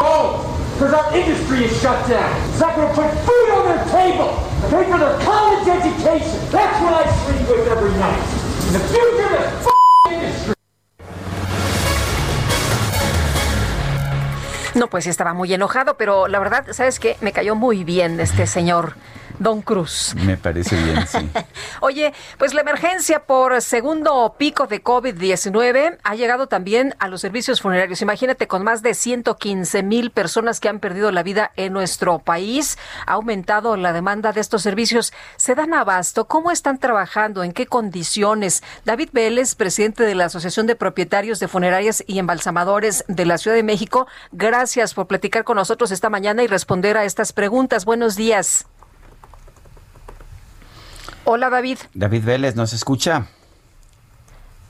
[0.00, 0.56] homes.
[0.74, 2.28] Because our industry is shut down.
[2.48, 4.36] It's not going to put food on their table.
[4.68, 6.36] Pay for their college education.
[6.50, 8.20] That's what I sleep with every night.
[8.66, 9.72] And the future of
[10.04, 10.54] this industry.
[14.74, 17.16] No, pues estaba muy enojado, pero la verdad, ¿sabes qué?
[17.22, 18.96] Me cayó muy bien este señor.
[19.38, 20.14] Don Cruz.
[20.24, 21.28] Me parece bien, sí.
[21.80, 27.60] Oye, pues la emergencia por segundo pico de COVID-19 ha llegado también a los servicios
[27.60, 28.02] funerarios.
[28.02, 32.78] Imagínate, con más de 115 mil personas que han perdido la vida en nuestro país,
[33.06, 35.12] ha aumentado la demanda de estos servicios.
[35.36, 36.26] ¿Se dan abasto?
[36.26, 37.42] ¿Cómo están trabajando?
[37.42, 38.62] ¿En qué condiciones?
[38.84, 43.56] David Vélez, presidente de la Asociación de Propietarios de Funerarias y Embalsamadores de la Ciudad
[43.56, 47.84] de México, gracias por platicar con nosotros esta mañana y responder a estas preguntas.
[47.84, 48.66] Buenos días.
[51.28, 51.78] Hola, David.
[51.92, 53.26] David Vélez, ¿nos escucha?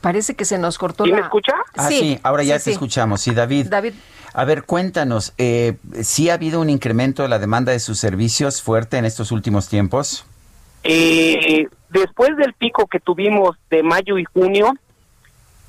[0.01, 1.16] Parece que se nos cortó ¿Sí la...
[1.16, 1.53] me escucha?
[1.77, 3.20] Ah, sí, ahora ya te escuchamos.
[3.20, 3.66] Sí, David.
[3.69, 3.93] David.
[4.33, 8.62] A ver, cuéntanos, eh, ¿sí ha habido un incremento de la demanda de sus servicios
[8.62, 10.24] fuerte en estos últimos tiempos?
[10.83, 14.73] Eh, después del pico que tuvimos de mayo y junio,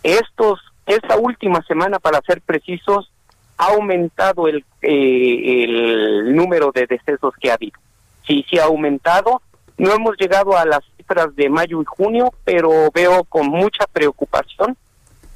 [0.04, 3.12] estos, esta última semana, para ser precisos,
[3.58, 7.78] ha aumentado el, eh, el número de decesos que ha habido.
[8.26, 9.42] Sí, sí ha aumentado.
[9.78, 14.76] No hemos llegado a las cifras de mayo y junio, pero veo con mucha preocupación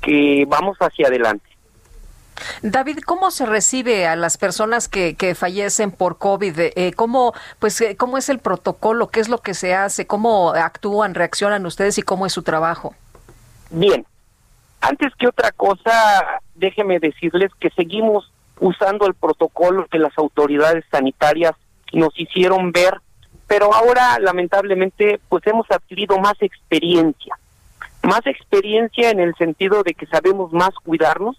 [0.02, 1.46] que vamos hacia adelante.
[2.64, 6.58] David, ¿cómo se recibe a las personas que, que fallecen por COVID?
[6.58, 9.10] Eh, ¿cómo, pues, eh, ¿Cómo es el protocolo?
[9.10, 10.08] ¿Qué es lo que se hace?
[10.08, 12.96] ¿Cómo actúan, reaccionan ustedes y cómo es su trabajo?
[13.70, 14.06] Bien,
[14.82, 21.54] Antes que otra cosa, déjeme decirles que seguimos usando el protocolo que las autoridades sanitarias
[21.94, 23.00] nos hicieron ver,
[23.52, 27.38] pero ahora lamentablemente pues hemos adquirido más experiencia,
[28.02, 31.36] más experiencia en el sentido de que sabemos más cuidarnos,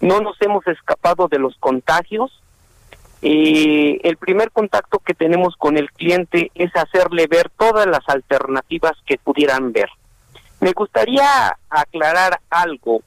[0.00, 2.42] no nos hemos escapado de los contagios.
[3.22, 8.94] Eh, el primer contacto que tenemos con el cliente es hacerle ver todas las alternativas
[9.06, 9.90] que pudieran ver.
[10.58, 13.02] Me gustaría aclarar algo.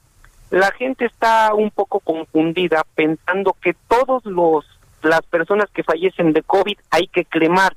[0.48, 4.64] La gente está un poco confundida pensando que todos los
[5.02, 7.76] las personas que fallecen de COVID hay que cremar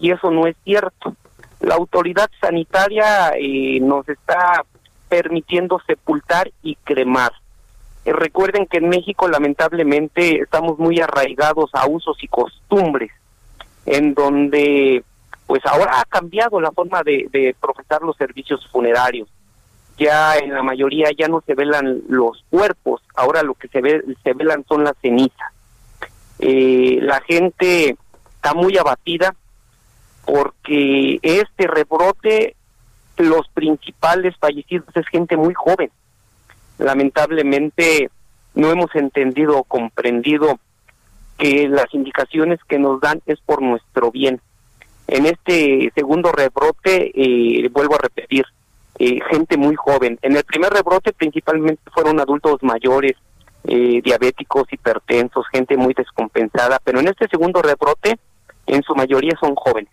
[0.00, 1.14] y eso no es cierto.
[1.60, 4.64] La autoridad sanitaria eh, nos está
[5.08, 7.32] permitiendo sepultar y cremar.
[8.04, 13.12] Eh, recuerden que en México lamentablemente estamos muy arraigados a usos y costumbres,
[13.84, 15.04] en donde
[15.46, 19.28] pues ahora ha cambiado la forma de, de profesar los servicios funerarios.
[19.98, 24.02] Ya en la mayoría ya no se velan los cuerpos, ahora lo que se ve
[24.24, 25.52] se velan son las cenizas.
[26.38, 27.96] Eh, la gente
[28.36, 29.34] está muy abatida
[30.30, 32.54] porque este rebrote,
[33.16, 35.90] los principales fallecidos es gente muy joven.
[36.78, 38.10] Lamentablemente
[38.54, 40.60] no hemos entendido o comprendido
[41.36, 44.40] que las indicaciones que nos dan es por nuestro bien.
[45.08, 48.44] En este segundo rebrote, eh, vuelvo a repetir,
[49.00, 50.16] eh, gente muy joven.
[50.22, 53.16] En el primer rebrote principalmente fueron adultos mayores,
[53.64, 58.16] eh, diabéticos, hipertensos, gente muy descompensada, pero en este segundo rebrote,
[58.66, 59.90] en su mayoría son jóvenes.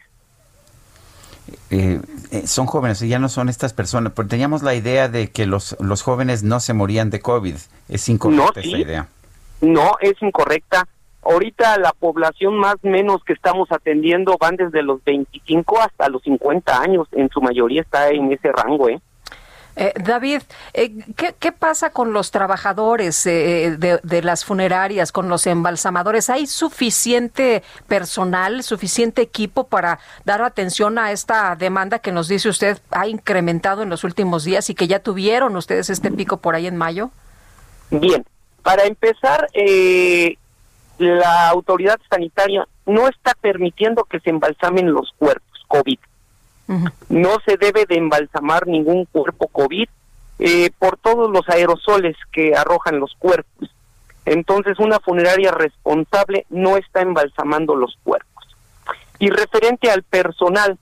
[1.70, 2.00] Eh,
[2.32, 5.46] eh, son jóvenes y ya no son estas personas, porque teníamos la idea de que
[5.46, 7.56] los, los jóvenes no se morían de COVID.
[7.90, 8.76] Es incorrecta No, esta sí.
[8.76, 9.08] idea.
[9.62, 10.88] No, es incorrecta.
[11.24, 16.80] Ahorita la población más menos que estamos atendiendo van desde los 25 hasta los 50
[16.82, 19.00] años, en su mayoría está en ese rango, ¿eh?
[19.80, 20.42] Eh, David,
[20.74, 26.32] eh, ¿qué, pasa con los trabajadores eh, de, de las funerarias, con los embalsamadores?
[26.32, 32.80] ¿Hay suficiente personal, suficiente equipo para dar atención a esta demanda que nos dice usted
[32.90, 36.66] ha incrementado en los últimos días y que ya tuvieron ustedes este pico por ahí
[36.66, 37.12] en mayo?
[37.92, 38.26] Bien,
[38.64, 40.38] para empezar, eh,
[40.98, 46.00] la autoridad sanitaria no está permitiendo que se embalsamen los cuerpos COVID.
[47.10, 49.88] No se debe de embalsamar ningún cuerpo COVID
[50.40, 53.70] eh, por todos los aerosoles que arrojan los cuerpos.
[54.26, 58.44] Entonces, una funeraria responsable no está embalsamando los cuerpos.
[59.20, 60.78] Y referente al personal,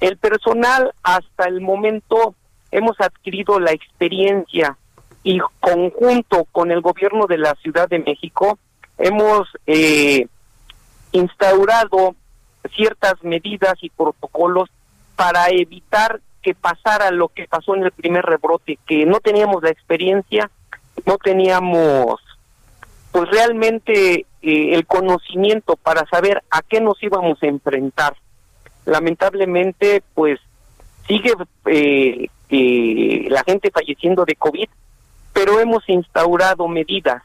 [0.00, 2.34] el personal hasta el momento
[2.70, 4.76] hemos adquirido la experiencia
[5.22, 8.58] y conjunto con el gobierno de la Ciudad de México
[8.98, 10.26] hemos eh,
[11.12, 12.14] instaurado
[12.74, 14.68] ciertas medidas y protocolos
[15.16, 19.70] para evitar que pasara lo que pasó en el primer rebrote, que no teníamos la
[19.70, 20.50] experiencia,
[21.06, 22.20] no teníamos
[23.10, 28.16] pues realmente eh, el conocimiento para saber a qué nos íbamos a enfrentar.
[28.84, 30.40] Lamentablemente, pues
[31.06, 31.32] sigue
[31.66, 34.68] eh, eh, la gente falleciendo de COVID,
[35.32, 37.22] pero hemos instaurado medidas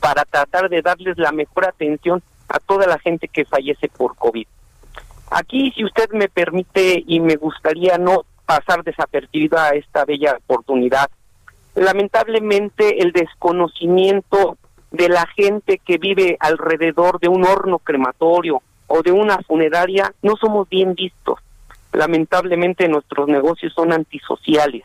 [0.00, 4.46] para tratar de darles la mejor atención a toda la gente que fallece por COVID.
[5.30, 11.10] Aquí, si usted me permite y me gustaría no pasar desapercibida a esta bella oportunidad,
[11.74, 14.58] lamentablemente el desconocimiento
[14.90, 20.36] de la gente que vive alrededor de un horno crematorio o de una funeraria no
[20.36, 21.40] somos bien vistos.
[21.92, 24.84] Lamentablemente nuestros negocios son antisociales,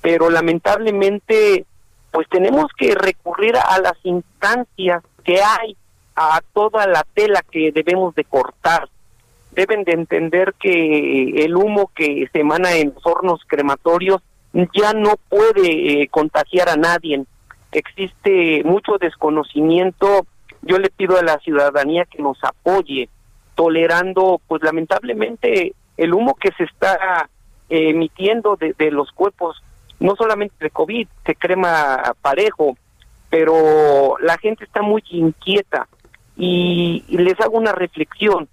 [0.00, 1.66] pero lamentablemente
[2.10, 5.76] pues tenemos que recurrir a las instancias que hay,
[6.16, 8.88] a toda la tela que debemos de cortar.
[9.52, 14.22] Deben de entender que el humo que se emana en los hornos crematorios
[14.52, 17.24] ya no puede eh, contagiar a nadie.
[17.72, 20.26] Existe mucho desconocimiento.
[20.62, 23.08] Yo le pido a la ciudadanía que nos apoye,
[23.54, 27.28] tolerando, pues lamentablemente, el humo que se está
[27.68, 29.62] eh, emitiendo de, los cuerpos,
[30.00, 32.76] no solamente de COVID, se crema parejo,
[33.28, 35.86] pero la gente está muy inquieta
[36.36, 38.48] y les hago una reflexión,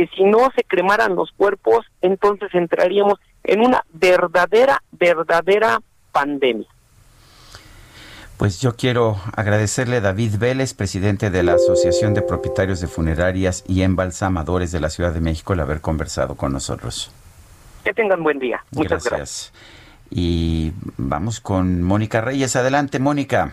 [0.00, 6.66] que si no se cremaran los cuerpos, entonces entraríamos en una verdadera, verdadera pandemia.
[8.38, 13.62] Pues yo quiero agradecerle a David Vélez, presidente de la Asociación de Propietarios de Funerarias
[13.68, 17.12] y Embalsamadores de la Ciudad de México, el haber conversado con nosotros.
[17.84, 18.64] Que tengan buen día.
[18.70, 19.52] Muchas gracias.
[20.08, 22.56] Y vamos con Mónica Reyes.
[22.56, 23.52] Adelante, Mónica.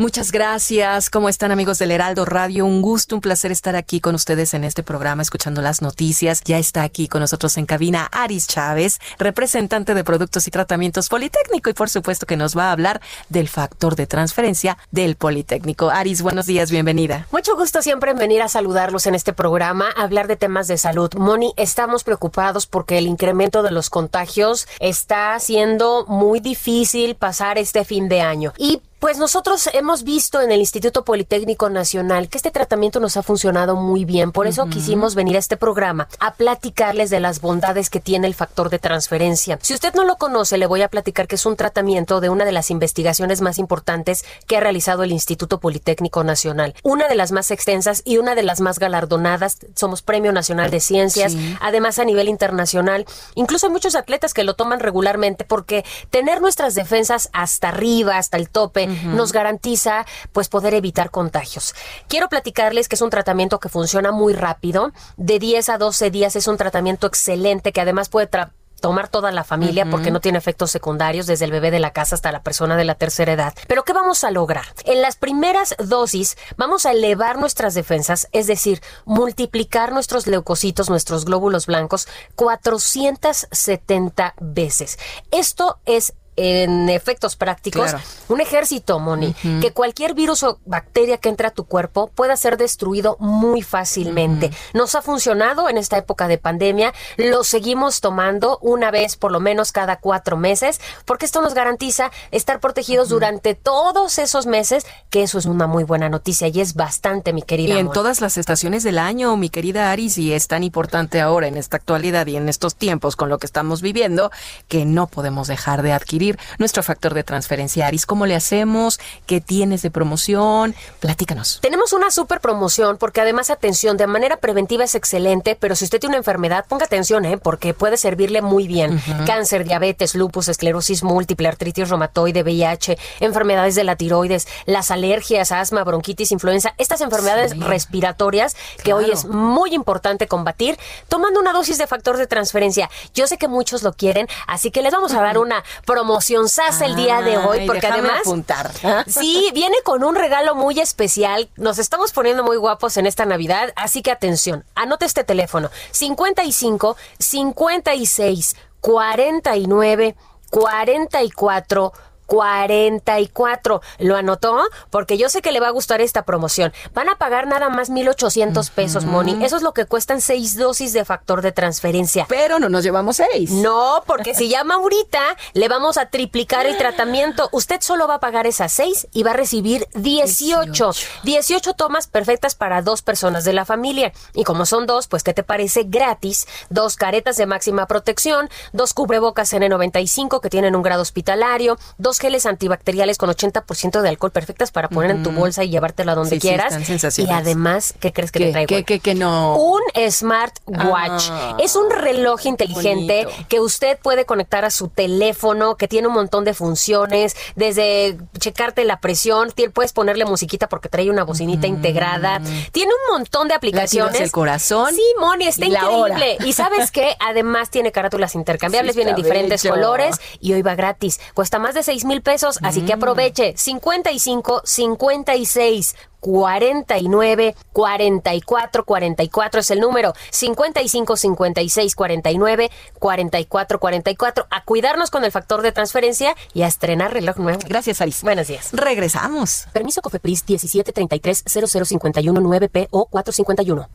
[0.00, 1.10] Muchas gracias.
[1.10, 2.64] ¿Cómo están amigos del Heraldo Radio?
[2.64, 6.40] Un gusto, un placer estar aquí con ustedes en este programa escuchando las noticias.
[6.42, 11.68] Ya está aquí con nosotros en cabina Aris Chávez, representante de Productos y Tratamientos Politécnico
[11.68, 15.90] y por supuesto que nos va a hablar del factor de transferencia del Politécnico.
[15.90, 17.26] Aris, buenos días, bienvenida.
[17.30, 21.12] Mucho gusto siempre en venir a saludarlos en este programa, hablar de temas de salud.
[21.18, 27.84] Moni, estamos preocupados porque el incremento de los contagios está haciendo muy difícil pasar este
[27.84, 28.54] fin de año.
[28.56, 33.22] Y pues nosotros hemos visto en el Instituto Politécnico Nacional que este tratamiento nos ha
[33.22, 34.30] funcionado muy bien.
[34.30, 38.34] Por eso quisimos venir a este programa a platicarles de las bondades que tiene el
[38.34, 39.58] factor de transferencia.
[39.62, 42.44] Si usted no lo conoce, le voy a platicar que es un tratamiento de una
[42.44, 46.74] de las investigaciones más importantes que ha realizado el Instituto Politécnico Nacional.
[46.82, 49.56] Una de las más extensas y una de las más galardonadas.
[49.76, 51.32] Somos Premio Nacional de Ciencias.
[51.32, 51.56] Sí.
[51.62, 56.74] Además, a nivel internacional, incluso hay muchos atletas que lo toman regularmente porque tener nuestras
[56.74, 61.74] defensas hasta arriba, hasta el tope, nos garantiza pues poder evitar contagios.
[62.08, 66.36] Quiero platicarles que es un tratamiento que funciona muy rápido, de 10 a 12 días
[66.36, 70.38] es un tratamiento excelente que además puede tra- tomar toda la familia porque no tiene
[70.38, 73.52] efectos secundarios desde el bebé de la casa hasta la persona de la tercera edad.
[73.68, 74.64] Pero ¿qué vamos a lograr?
[74.86, 81.26] En las primeras dosis vamos a elevar nuestras defensas, es decir, multiplicar nuestros leucocitos, nuestros
[81.26, 84.98] glóbulos blancos 470 veces.
[85.30, 88.04] Esto es en efectos prácticos, Claro.
[88.28, 92.56] un ejército, Moni, que cualquier virus o bacteria que entre a tu cuerpo pueda ser
[92.56, 94.50] destruido muy fácilmente.
[94.72, 99.40] Nos ha funcionado en esta época de pandemia, lo seguimos tomando una vez por lo
[99.40, 105.22] menos cada cuatro meses, porque esto nos garantiza estar protegidos durante todos esos meses, que
[105.22, 107.78] eso es una muy buena noticia y es bastante, mi Y querida.
[107.78, 107.94] en Moni.
[107.94, 111.76] todas las estaciones del año, mi querida Aris, y es tan importante ahora en esta
[111.76, 114.30] actualidad y en estos tiempos con lo que estamos viviendo,
[114.68, 116.19] que no podemos dejar de adquirir
[116.58, 117.86] nuestro factor de transferencia.
[117.86, 119.00] Aris, ¿cómo le hacemos?
[119.26, 120.74] ¿Qué tienes de promoción?
[121.00, 121.58] Platícanos.
[121.62, 125.98] Tenemos una super promoción porque además, atención, de manera preventiva es excelente, pero si usted
[126.00, 127.38] tiene una enfermedad, ponga atención, ¿eh?
[127.38, 129.00] porque puede servirle muy bien.
[129.26, 135.84] Cáncer, diabetes, lupus, esclerosis múltiple, artritis reumatoide, VIH, enfermedades de la tiroides, las alergias, asma,
[135.84, 141.86] bronquitis, influenza, estas enfermedades respiratorias que hoy es muy importante combatir, tomando una dosis de
[141.86, 142.90] factor de transferencia.
[143.14, 146.80] Yo sé que muchos lo quieren, así que les vamos a dar una promoción SAS
[146.80, 148.20] el día de hoy, porque además...
[148.20, 148.70] apuntar.
[149.06, 151.48] Sí, viene con un regalo muy especial.
[151.56, 156.96] Nos estamos poniendo muy guapos en esta Navidad, así que atención, anote este teléfono: 55
[157.18, 160.16] 56 49
[160.50, 161.92] 44
[162.30, 163.82] 44.
[163.98, 164.62] ¿Lo anotó?
[164.88, 166.72] Porque yo sé que le va a gustar esta promoción.
[166.94, 169.44] Van a pagar nada más 1,800 pesos, Moni.
[169.44, 172.26] Eso es lo que cuestan seis dosis de factor de transferencia.
[172.28, 173.50] Pero no nos llevamos seis.
[173.50, 175.20] No, porque si llama ahorita,
[175.54, 177.48] le vamos a triplicar el tratamiento.
[177.50, 180.90] Usted solo va a pagar esas seis y va a recibir 18.
[181.24, 184.12] 18 tomas perfectas para dos personas de la familia.
[184.34, 185.82] Y como son dos, pues ¿qué te parece?
[185.82, 186.46] Gratis.
[186.68, 192.46] Dos caretas de máxima protección, dos cubrebocas N95 que tienen un grado hospitalario, dos geles
[192.46, 196.40] antibacteriales con 80% de alcohol perfectas para poner en tu bolsa y llevártela donde Sí,
[196.40, 196.74] sí, quieras.
[196.76, 199.00] están y además, ¿qué crees que ¿Qué, le traigo?
[199.02, 199.56] qué no?
[199.56, 201.24] Un smartwatch.
[201.30, 203.46] Ah, es un reloj inteligente bonito.
[203.48, 208.84] que usted puede conectar a su teléfono, que tiene un montón de funciones, desde checarte
[208.84, 212.40] la presión, puedes ponerle musiquita porque trae una bocinita integrada,
[212.72, 214.18] tiene un montón de aplicaciones.
[214.20, 216.36] Del corazón Sí, Moni, está y increíble.
[216.44, 219.74] Y sabes qué, además tiene carátulas intercambiables, Sí, vienen diferentes bello.
[219.74, 221.20] colores y hoy va gratis.
[221.34, 222.86] Cuesta más de 6 mil pesos, así Mm.
[222.86, 223.54] que aproveche.
[223.56, 235.10] 55 56 49 44 44 es el número 55 56 49 44 44 a cuidarnos
[235.10, 237.60] con el factor de transferencia y a estrenar reloj nuevo.
[237.66, 238.22] Gracias, Aris.
[238.22, 238.68] Buenos días.
[238.72, 239.66] Regresamos.
[239.72, 243.88] Permiso Cofepris 1733 0051 9P o 451.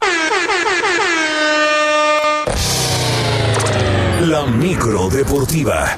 [4.22, 5.96] La micro deportiva.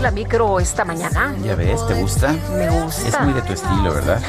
[0.00, 1.34] La micro esta mañana.
[1.42, 2.32] Ya ves, ¿te gusta?
[2.56, 3.08] Me gusta.
[3.08, 4.20] Es muy de tu estilo, ¿verdad?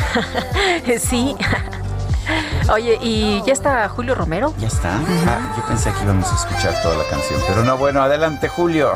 [0.99, 1.35] sí.
[2.73, 4.53] Oye, ¿y ya está Julio Romero?
[4.59, 4.95] Ya está.
[5.27, 8.93] Ah, yo pensé que íbamos a escuchar toda la canción, pero no, bueno, adelante, Julio.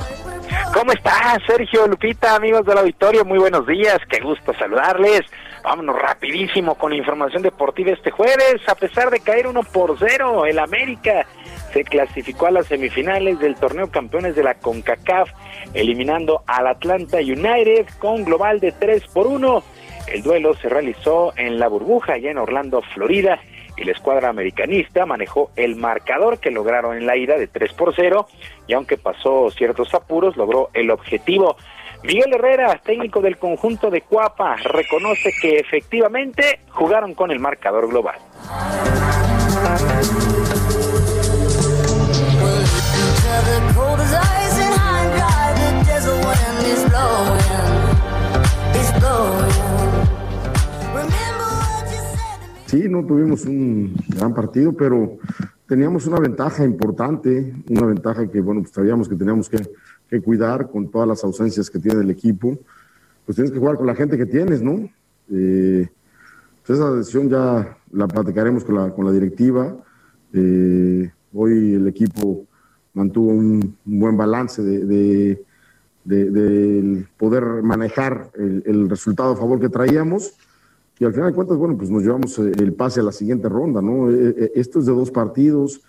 [0.73, 3.25] ¿Cómo estás, Sergio Lupita, amigos del auditorio?
[3.25, 5.21] Muy buenos días, qué gusto saludarles.
[5.63, 8.61] Vámonos rapidísimo con la información deportiva este jueves.
[8.67, 11.25] A pesar de caer uno por cero, el América
[11.73, 15.31] se clasificó a las semifinales del torneo campeones de la CONCACAF,
[15.73, 19.63] eliminando al Atlanta United con global de 3 por 1.
[20.07, 23.39] El duelo se realizó en la burbuja, allá en Orlando, Florida,
[23.75, 27.95] y la escuadra americanista manejó el marcador que lograron en la ida de 3 por
[27.95, 28.27] 0,
[28.67, 31.57] y aunque pasó ciertos apuros, logró el objetivo.
[32.03, 38.19] Miguel Herrera, técnico del conjunto de Cuapa, reconoce que efectivamente jugaron con el marcador global.
[52.73, 55.17] Sí, no tuvimos un gran partido, pero
[55.67, 59.61] teníamos una ventaja importante, una ventaja que, bueno, pues sabíamos que teníamos que,
[60.09, 62.57] que cuidar con todas las ausencias que tiene el equipo.
[63.25, 64.89] Pues tienes que jugar con la gente que tienes, ¿no?
[65.31, 65.87] Eh,
[66.65, 69.75] pues esa decisión ya la platicaremos con la, con la directiva.
[70.33, 72.47] Eh, hoy el equipo
[72.93, 75.43] mantuvo un, buen balance de, de,
[76.05, 80.33] de- del poder manejar el, el resultado a favor que traíamos.
[80.99, 83.81] Y al final de cuentas, bueno, pues nos llevamos el pase a la siguiente ronda,
[83.81, 84.11] ¿no?
[84.11, 85.81] Eh, eh, Esto es de dos partidos.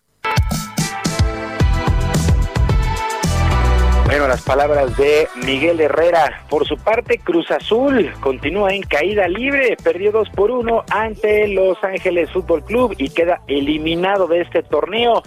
[4.15, 6.45] Bueno, las palabras de Miguel Herrera.
[6.49, 9.77] Por su parte, Cruz Azul continúa en caída libre.
[9.83, 15.25] Perdió 2 por 1 ante Los Ángeles Fútbol Club y queda eliminado de este torneo.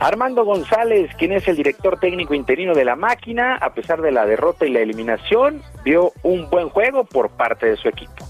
[0.00, 4.26] Armando González, quien es el director técnico interino de la máquina, a pesar de la
[4.26, 8.26] derrota y la eliminación, vio un buen juego por parte de su equipo.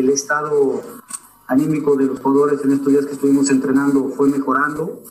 [0.00, 0.82] El estado
[1.46, 5.02] anímico de los jugadores en estos días que estuvimos entrenando fue mejorando.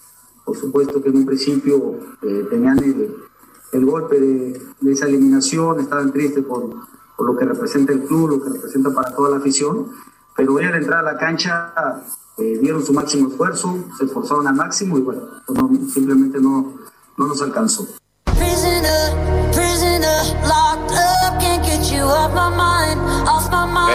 [0.45, 3.15] Por supuesto que en un principio eh, tenían el,
[3.73, 6.69] el golpe de, de esa eliminación, estaban tristes por,
[7.15, 9.87] por lo que representa el club, lo que representa para toda la afición,
[10.35, 11.73] pero hoy al entrar a la cancha
[12.37, 16.73] eh, dieron su máximo esfuerzo, se esforzaron al máximo y bueno, pues no- simplemente no,
[17.17, 17.85] no nos alcanzó.
[18.23, 20.23] Prisoner, prisoner,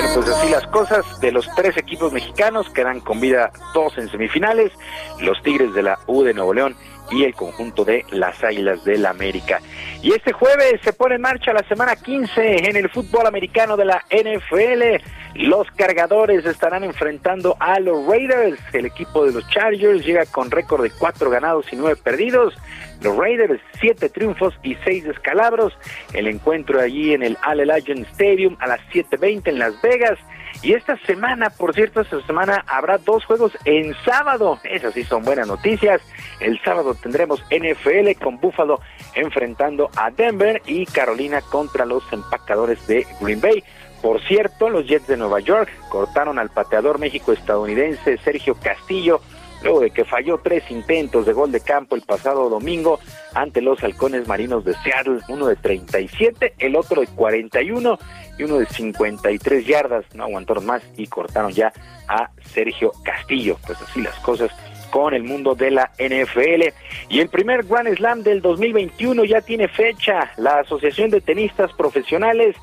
[0.01, 1.21] Bueno, pues así las cosas.
[1.21, 4.73] De los tres equipos mexicanos quedan con vida dos en semifinales,
[5.21, 6.77] los Tigres de la U de Nuevo León
[7.11, 9.61] y el conjunto de las Águilas del la América.
[10.03, 13.85] Y este jueves se pone en marcha la semana 15 en el fútbol americano de
[13.85, 15.03] la NFL.
[15.35, 18.59] Los cargadores estarán enfrentando a los Raiders.
[18.73, 22.55] El equipo de los Chargers llega con récord de cuatro ganados y nueve perdidos.
[23.03, 25.77] Los Raiders, siete triunfos y seis descalabros.
[26.13, 30.19] El encuentro allí en el Allegiant Stadium a las 7.20 en Las Vegas.
[30.63, 34.59] Y esta semana, por cierto, esta semana habrá dos juegos en sábado.
[34.65, 36.01] Esas sí son buenas noticias.
[36.41, 38.81] El sábado tendremos NFL con Buffalo
[39.15, 43.63] enfrentando a Denver y Carolina contra los empacadores de Green Bay.
[44.01, 49.21] Por cierto, los Jets de Nueva York cortaron al pateador México-estadounidense Sergio Castillo
[49.65, 53.01] luego de que falló tres intentos de gol de campo el pasado domingo
[53.35, 57.99] ante los halcones marinos de Seattle, uno de 37, el otro de 41
[58.39, 61.73] y uno de 53 yardas, no aguantaron más y cortaron ya
[62.09, 64.51] a Sergio Castillo, pues así las cosas
[64.95, 66.73] con el mundo de la NFL.
[67.09, 70.31] Y el primer Grand Slam del 2021 ya tiene fecha.
[70.37, 72.55] La Asociación de Tenistas Profesionales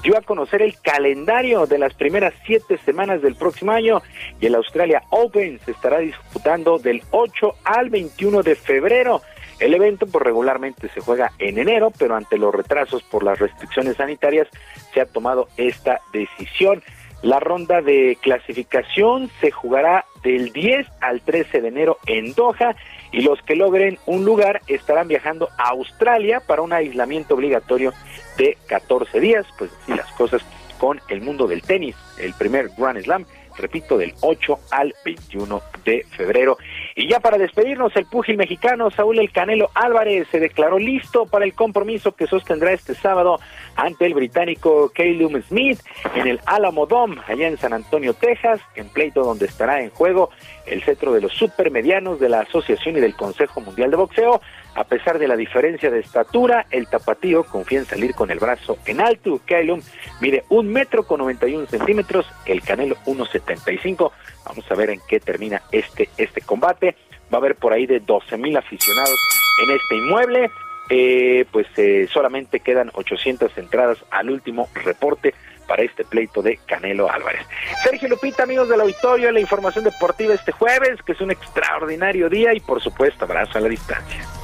[0.00, 4.02] dio a conocer el calendario de las primeras siete semanas del próximo año
[4.40, 9.20] y el Australia Open se estará disputando del 8 al 21 de febrero.
[9.58, 13.96] El evento pues regularmente se juega en enero, pero ante los retrasos por las restricciones
[13.96, 14.46] sanitarias
[14.94, 16.84] se ha tomado esta decisión.
[17.22, 22.74] La ronda de clasificación se jugará del 10 al 13 de enero en Doha
[23.12, 27.92] y los que logren un lugar estarán viajando a Australia para un aislamiento obligatorio
[28.38, 29.46] de 14 días.
[29.58, 30.42] Pues así las cosas
[30.78, 31.94] con el mundo del tenis.
[32.18, 33.26] El primer Grand Slam,
[33.60, 36.58] repito, del 8 al 21 de febrero.
[36.94, 41.44] Y ya para despedirnos, el púgil mexicano Saúl El Canelo Álvarez se declaró listo para
[41.44, 43.38] el compromiso que sostendrá este sábado
[43.76, 45.80] ante el británico Calum Smith
[46.14, 50.30] en el Alamo Dome, allá en San Antonio, Texas, en pleito donde estará en juego
[50.66, 54.40] el cetro de los supermedianos de la Asociación y del Consejo Mundial de Boxeo.
[54.74, 58.78] A pesar de la diferencia de estatura, el tapatío confía en salir con el brazo
[58.86, 59.40] en alto.
[59.44, 59.80] Calum
[60.20, 64.12] mide un metro con 91 centímetros, el Canelo 1.75.
[64.46, 66.96] Vamos a ver en qué termina este, este combate.
[67.32, 69.18] Va a haber por ahí de 12 mil aficionados
[69.64, 70.50] en este inmueble.
[70.92, 75.34] Eh, pues eh, solamente quedan 800 entradas al último reporte
[75.68, 77.46] para este pleito de Canelo Álvarez.
[77.84, 82.52] Sergio Lupita, amigos del auditorio, la información deportiva este jueves, que es un extraordinario día
[82.54, 84.39] y por supuesto abrazo a la distancia.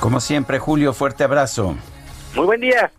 [0.00, 1.76] Como siempre, Julio, fuerte abrazo.
[2.34, 2.92] Muy buen día.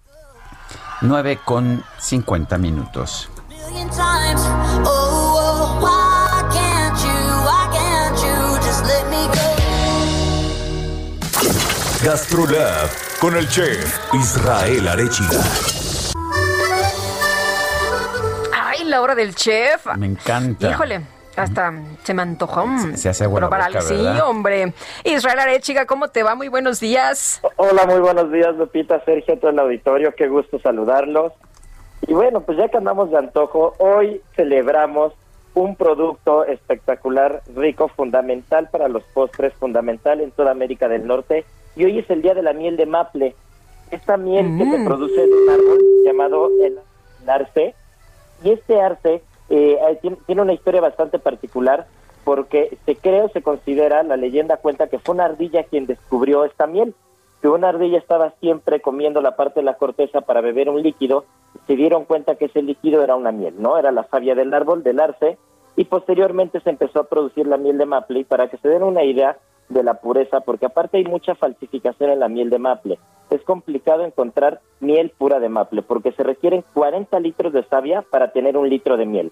[1.01, 3.30] 9 con 50 minutos.
[3.67, 4.42] million times.
[4.85, 7.19] Oh, oh, why can't you?
[7.45, 9.45] Why can't you just let me go?
[12.03, 15.42] GastroLab con el chef Israel Arechiga.
[18.53, 19.85] Ay, la hora del chef.
[19.98, 20.69] Me encanta.
[20.72, 21.01] Híjole,
[21.38, 22.66] hasta se me antojó.
[22.95, 23.82] Se hace la probar algo.
[23.82, 24.74] Sí, hombre.
[25.03, 26.35] Israel Arechiga, ¿cómo te va?
[26.35, 27.41] Muy buenos días.
[27.56, 31.33] Hola, muy buenos días, Lupita, Sergio, todo el auditorio, qué gusto saludarlos.
[32.07, 35.14] Y bueno, pues ya que andamos de antojo, hoy celebramos
[35.53, 41.45] un producto espectacular, rico, fundamental para los postres, fundamental en toda América del Norte.
[41.75, 43.35] Y hoy es el día de la miel de maple.
[43.91, 44.85] Esta miel que se Mm.
[44.85, 46.80] produce de un árbol llamado el
[47.27, 47.74] arce.
[48.43, 51.88] Y este arce eh, eh, tiene, una historia bastante particular
[52.24, 56.43] porque se cree o se considera, la leyenda cuenta que fue una ardilla quien descubrió
[56.43, 56.93] esta miel,
[57.42, 61.26] que una ardilla estaba siempre comiendo la parte de la corteza para beber un líquido,
[61.67, 63.77] se dieron cuenta que ese líquido era una miel, ¿no?
[63.77, 65.38] Era la savia del árbol, del arce,
[65.77, 68.84] y posteriormente se empezó a producir la miel de maple, y para que se den
[68.84, 69.38] una idea
[69.70, 74.06] de la pureza, porque aparte hay mucha falsificación en la miel de maple, es complicado
[74.06, 78.70] encontrar miel pura de maple, porque se requieren 40 litros de savia para tener un
[78.70, 79.32] litro de miel.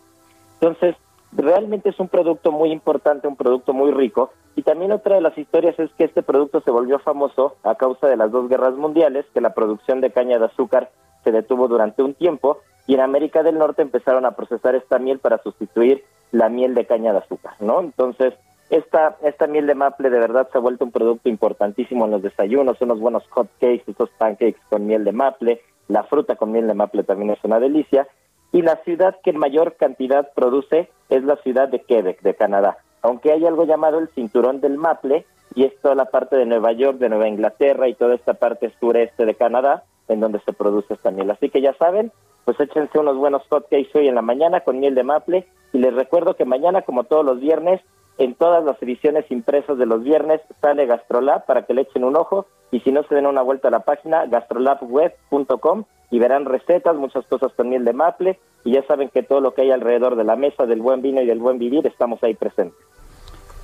[0.60, 0.96] Entonces,
[1.32, 4.32] realmente es un producto muy importante, un producto muy rico.
[4.56, 8.08] Y también otra de las historias es que este producto se volvió famoso a causa
[8.08, 10.90] de las dos guerras mundiales, que la producción de caña de azúcar
[11.24, 15.20] se detuvo durante un tiempo y en América del Norte empezaron a procesar esta miel
[15.20, 17.80] para sustituir la miel de caña de azúcar, ¿no?
[17.82, 18.34] Entonces,
[18.69, 22.22] esta, esta miel de maple de verdad se ha vuelto un producto importantísimo en los
[22.22, 26.68] desayunos, unos buenos hot cakes, estos pancakes con miel de maple, la fruta con miel
[26.68, 28.08] de maple también es una delicia.
[28.52, 32.77] Y la ciudad que mayor cantidad produce es la ciudad de Quebec, de Canadá.
[33.02, 36.74] Aunque hay algo llamado el cinturón del maple, y es toda la parte de Nueva
[36.74, 40.94] York, de Nueva Inglaterra y toda esta parte sureste de Canadá, en donde se produce
[40.94, 41.32] esta miel.
[41.32, 42.11] Así que ya saben,
[42.44, 45.48] pues échense unos buenos hotcakes hoy en la mañana con miel de maple.
[45.72, 47.82] Y les recuerdo que mañana, como todos los viernes,
[48.18, 52.16] en todas las ediciones impresas de los viernes sale Gastrolab para que le echen un
[52.16, 56.95] ojo y si no se den una vuelta a la página gastrolabweb.com y verán recetas,
[56.95, 60.16] muchas cosas con miel de maple y ya saben que todo lo que hay alrededor
[60.16, 62.80] de la mesa del buen vino y del buen vivir estamos ahí presentes.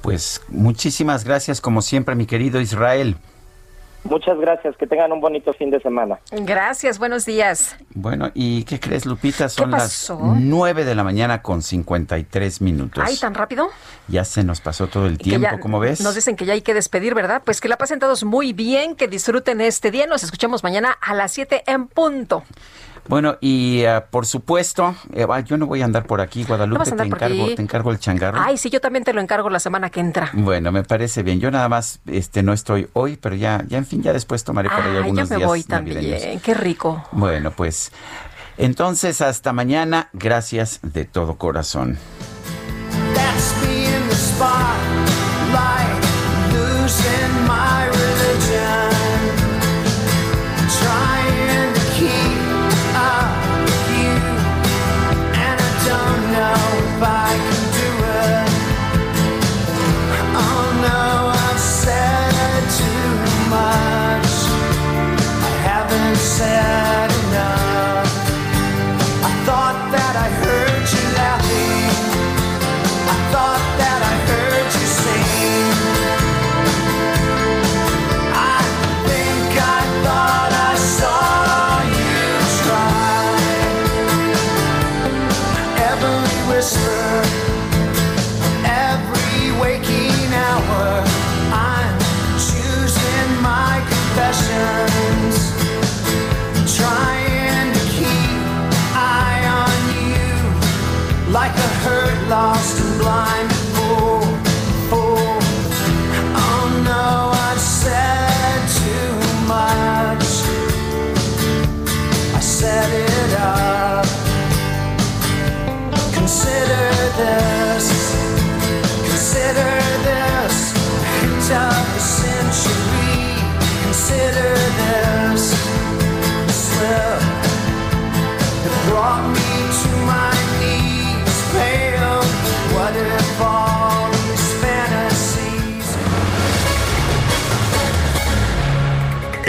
[0.02, 3.16] Pues muchísimas gracias, como siempre, mi querido Israel.
[4.04, 6.20] Muchas gracias, que tengan un bonito fin de semana.
[6.32, 7.78] Gracias, buenos días.
[7.94, 9.48] Bueno, ¿y qué crees, Lupita?
[9.48, 10.20] Son pasó?
[10.20, 13.04] las 9 de la mañana con 53 minutos.
[13.06, 13.70] Ay, tan rápido.
[14.08, 16.02] Ya se nos pasó todo el tiempo, ¿cómo ves?
[16.02, 17.44] Nos dicen que ya hay que despedir, ¿verdad?
[17.46, 20.08] Pues que la pasen todos muy bien, que disfruten este día.
[20.08, 22.44] Nos escuchamos mañana a las 7 en punto.
[23.08, 26.90] Bueno, y ah, por supuesto, eh, ah, yo no voy a andar por aquí, Guadalupe,
[26.90, 27.56] No te, encargo, aquí.
[27.56, 28.40] te encargo el changarro.
[28.42, 30.30] Ay, sí, yo también te lo encargo la semana que entra.
[30.34, 31.40] Bueno, me parece bien.
[31.40, 34.70] Yo nada más este no estoy hoy, pero ya ya en fin, ya después tomaré
[34.70, 36.20] por ahí Ay, yo algunos me días voy navideños.
[36.22, 36.40] también.
[36.40, 37.06] Qué rico.
[37.12, 37.92] Bueno, pues
[38.58, 40.10] entonces hasta mañana.
[40.14, 41.98] Gracias de todo corazón.
[43.14, 44.91] That's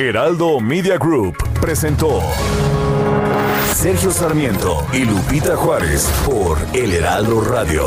[0.09, 2.21] Heraldo Media Group presentó
[3.73, 7.87] Sergio Sarmiento y Lupita Juárez por El Heraldo Radio.